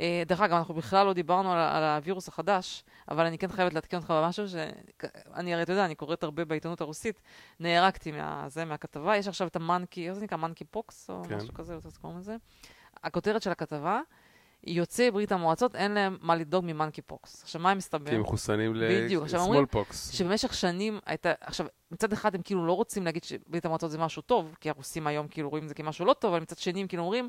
אה, 0.00 0.22
דרך 0.26 0.40
אגב, 0.40 0.56
אנחנו 0.56 0.74
בכלל 0.74 1.06
לא 1.06 1.12
דיברנו 1.12 1.52
על, 1.52 1.58
על 1.58 1.82
הווירוס 1.82 2.28
החדש, 2.28 2.84
אבל 3.10 3.26
אני 3.26 3.38
כן 3.38 3.48
חייבת 3.48 3.74
לעדכן 3.74 3.96
אותך 3.96 4.10
במשהו 4.10 4.48
שאני 4.48 5.54
הרי, 5.54 5.62
אתה 5.62 5.72
יודע, 5.72 5.84
אני 5.84 5.94
קוראת 5.94 6.22
הרבה 6.22 6.44
בעיתונות 6.44 6.80
הרוסית, 6.80 7.20
נהרגתי 7.60 8.12
מהזה, 8.12 8.64
מהכתבה, 8.64 9.16
יש 9.16 9.28
עכשיו 9.28 9.48
את 9.48 9.56
המאנקי, 9.56 10.08
איך 10.08 10.14
זה 10.14 10.24
נקרא? 10.24 10.38
מאנקי 10.38 10.64
פוקס, 10.64 11.10
או 11.10 11.22
כן. 11.28 11.36
משהו 11.36 11.54
כזה, 11.54 11.74
לא 11.74 11.80
קוראים 12.00 12.18
לזה. 12.18 12.36
הכותרת 13.04 13.42
של 13.42 13.50
הכתבה, 13.50 14.00
יוצאי 14.64 15.10
ברית 15.10 15.32
המועצות, 15.32 15.76
אין 15.76 15.92
להם 15.92 16.18
מה 16.20 16.36
לדאוג 16.36 16.64
ממאנקי 16.68 17.02
פוקס. 17.02 17.42
עכשיו, 17.42 17.60
מה 17.60 17.70
הם 17.70 17.78
מסתבר? 17.78 18.10
כי 18.10 18.14
הם 18.14 18.20
מחוסנים 18.20 18.74
אומרים 19.40 19.64
ל-smallpox. 19.64 19.94
שבמשך 20.12 20.54
שנים 20.54 20.98
הייתה, 21.06 21.32
עכשיו, 21.40 21.66
מצד 21.90 22.12
אחד 22.12 22.34
הם 22.34 22.42
כאילו 22.42 22.66
לא 22.66 22.72
רוצים 22.72 23.04
להגיד 23.04 23.24
שברית 23.24 23.64
המועצות 23.64 23.90
זה 23.90 23.98
משהו 23.98 24.22
טוב, 24.22 24.56
כי 24.60 24.70
הרוסים 24.70 25.06
היום 25.06 25.28
כאילו 25.28 25.50
רואים 25.50 25.64
את 25.64 25.68
זה 25.68 25.74
כמשהו 25.74 26.04
לא 26.04 26.12
טוב, 26.12 26.32
אבל 26.32 26.42
מצד 26.42 26.58
שני 26.58 26.80
הם 26.80 26.86
כאילו 26.86 27.02
אומרים 27.02 27.28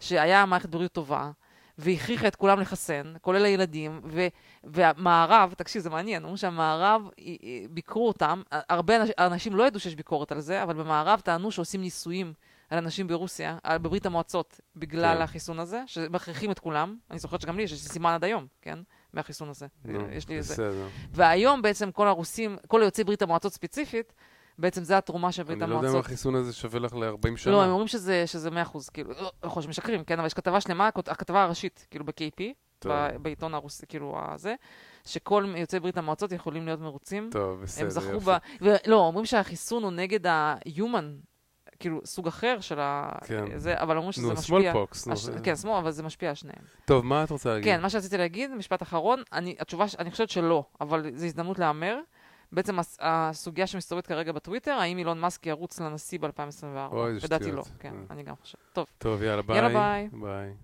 שהיה 0.00 0.46
מערכת 0.46 0.68
בריאות 0.68 0.92
טובה, 0.92 1.30
והכריחה 1.78 2.28
את 2.28 2.36
כולם 2.36 2.60
לחסן, 2.60 3.14
כולל 3.20 3.44
הילדים, 3.44 4.00
ו, 4.04 4.26
והמערב, 4.64 5.54
תקשיב, 5.56 5.82
זה 5.82 5.90
מעניין, 5.90 6.22
אומרים 6.22 6.36
שהמערב, 6.36 7.02
ביקרו 7.70 8.08
אותם, 8.08 8.42
הרבה 8.50 8.96
אנש, 8.96 9.10
אנשים 9.18 9.56
לא 9.56 9.66
ידעו 9.66 9.80
שיש 9.80 9.94
ביקורת 9.94 10.32
על 10.32 10.40
זה, 10.40 10.62
אבל 10.62 10.74
במערב 10.74 11.20
טענו 11.20 11.50
שעושים 11.50 11.80
ניסויים 11.80 12.32
על 12.70 12.78
אנשים 12.78 13.06
ברוסיה, 13.06 13.58
על, 13.62 13.78
בברית 13.78 14.06
המועצות, 14.06 14.60
בגלל 14.76 15.16
כן. 15.16 15.22
החיסון 15.22 15.58
הזה, 15.58 15.82
שמכריחים 15.86 16.50
את 16.50 16.58
כולם. 16.58 16.96
אני 17.10 17.18
זוכרת 17.18 17.40
שגם 17.40 17.56
לי 17.56 17.62
יש 17.62 17.88
סימן 17.88 18.10
עד 18.10 18.24
היום, 18.24 18.46
כן? 18.62 18.78
מהחיסון 19.12 19.48
הזה. 19.48 19.66
נו, 19.84 20.10
יש 20.12 20.28
לי. 20.28 20.38
בסדר. 20.38 20.88
והיום 21.12 21.62
בעצם 21.62 21.92
כל 21.92 22.08
הרוסים, 22.08 22.56
כל 22.68 22.80
יוצאי 22.84 23.04
ברית 23.04 23.22
המועצות 23.22 23.52
ספציפית, 23.52 24.12
בעצם 24.58 24.84
זה 24.84 24.98
התרומה 24.98 25.32
של 25.32 25.42
ברית 25.42 25.62
אני 25.62 25.70
לא 25.70 25.76
יודע 25.76 25.86
אם 25.86 25.90
המועצות. 25.90 26.06
החיסון 26.06 26.34
הזה 26.34 26.52
שווה 26.52 26.80
לך 26.80 26.94
ל-40 26.94 27.36
שנה. 27.36 27.52
לא, 27.52 27.62
הם 27.64 27.70
אומרים 27.70 27.88
שזה, 27.88 28.26
שזה 28.26 28.50
100%, 28.50 28.52
כאילו, 28.92 29.10
לא, 29.10 29.32
יכול 29.44 29.60
להיות 29.60 29.62
שמשקרים, 29.62 30.04
כן, 30.04 30.18
אבל 30.18 30.26
יש 30.26 30.34
כתבה 30.34 30.60
שלמה, 30.60 30.88
הכת- 30.88 31.08
הכתבה 31.08 31.42
הראשית, 31.42 31.86
כאילו 31.90 32.04
ב-KP. 32.04 32.42
ב- 32.86 33.16
בעיתון 33.22 33.54
הרוסי, 33.54 33.86
כאילו, 33.86 34.16
הזה, 34.28 34.54
שכל 35.06 35.46
יוצאי 35.56 35.80
ברית 35.80 35.96
המועצות 35.96 36.32
יכולים 36.32 36.66
להיות 36.66 36.80
מרוצים. 36.80 37.28
טוב, 37.32 37.60
בסדר, 37.62 37.84
הם 37.84 37.90
זכו 37.90 38.12
יופי. 38.12 38.30
ב... 38.30 38.36
ולא, 38.60 38.96
אומרים 38.96 39.26
שהחיסון 39.26 39.82
הוא 39.82 39.92
נגד 39.92 40.26
ה-human, 40.26 41.04
כאילו, 41.78 42.00
סוג 42.04 42.26
אחר 42.28 42.56
של 42.60 42.80
ה... 42.80 43.12
כן. 43.24 43.58
זה, 43.58 43.74
אבל 43.80 43.96
אומרים 43.96 44.12
שזה 44.12 44.26
נו, 44.26 44.32
משפיע. 44.32 44.72
נו, 44.72 44.86
הש... 45.12 45.18
זה- 45.22 45.38
כן, 45.42 45.56
שמאל, 45.56 45.76
אבל 45.76 45.90
זה 45.90 46.02
משפיע 46.02 46.28
על 46.28 46.34
שניהם. 46.34 46.62
טוב, 46.84 47.04
מה 47.04 47.24
את 47.24 47.30
רוצה 47.30 47.50
להגיד? 47.54 47.64
כן, 47.64 47.80
מה 47.82 47.90
שרציתי 47.90 48.16
להגיד, 48.16 48.50
משפט 48.50 48.82
אחרון, 48.82 49.22
אני, 49.32 49.56
התשובה, 49.60 49.84
אני 49.98 50.10
חושבת 50.10 50.30
שלא, 50.30 50.64
אבל 50.80 51.10
זו 51.14 51.26
הזדמנות 51.26 51.58
להמר. 51.58 51.98
בעצם 52.52 52.78
הס- 52.78 52.98
הסוגיה 53.00 53.66
שמסתובבת 53.66 54.06
כרגע 54.06 54.32
בטוויטר, 54.32 54.70
האם 54.70 54.98
אילון 54.98 55.20
מאסק 55.20 55.46
ירוץ 55.46 55.80
לנשיא 55.80 56.18
ב-2024? 56.18 56.92
אוי, 56.92 57.12
לדעתי 57.24 57.44
שטויות. 57.44 57.66
לא, 57.66 57.72
כן, 57.78 57.94
אה. 57.94 58.14
אני 58.14 58.22
גם 58.22 58.34
חושבת. 58.40 58.60
טוב, 58.72 58.86
טוב, 58.98 59.22
יאללה, 59.22 59.42
ביי. 59.42 59.56
יאללה, 59.56 59.68
ביי. 59.68 60.08
ביי. 60.12 60.54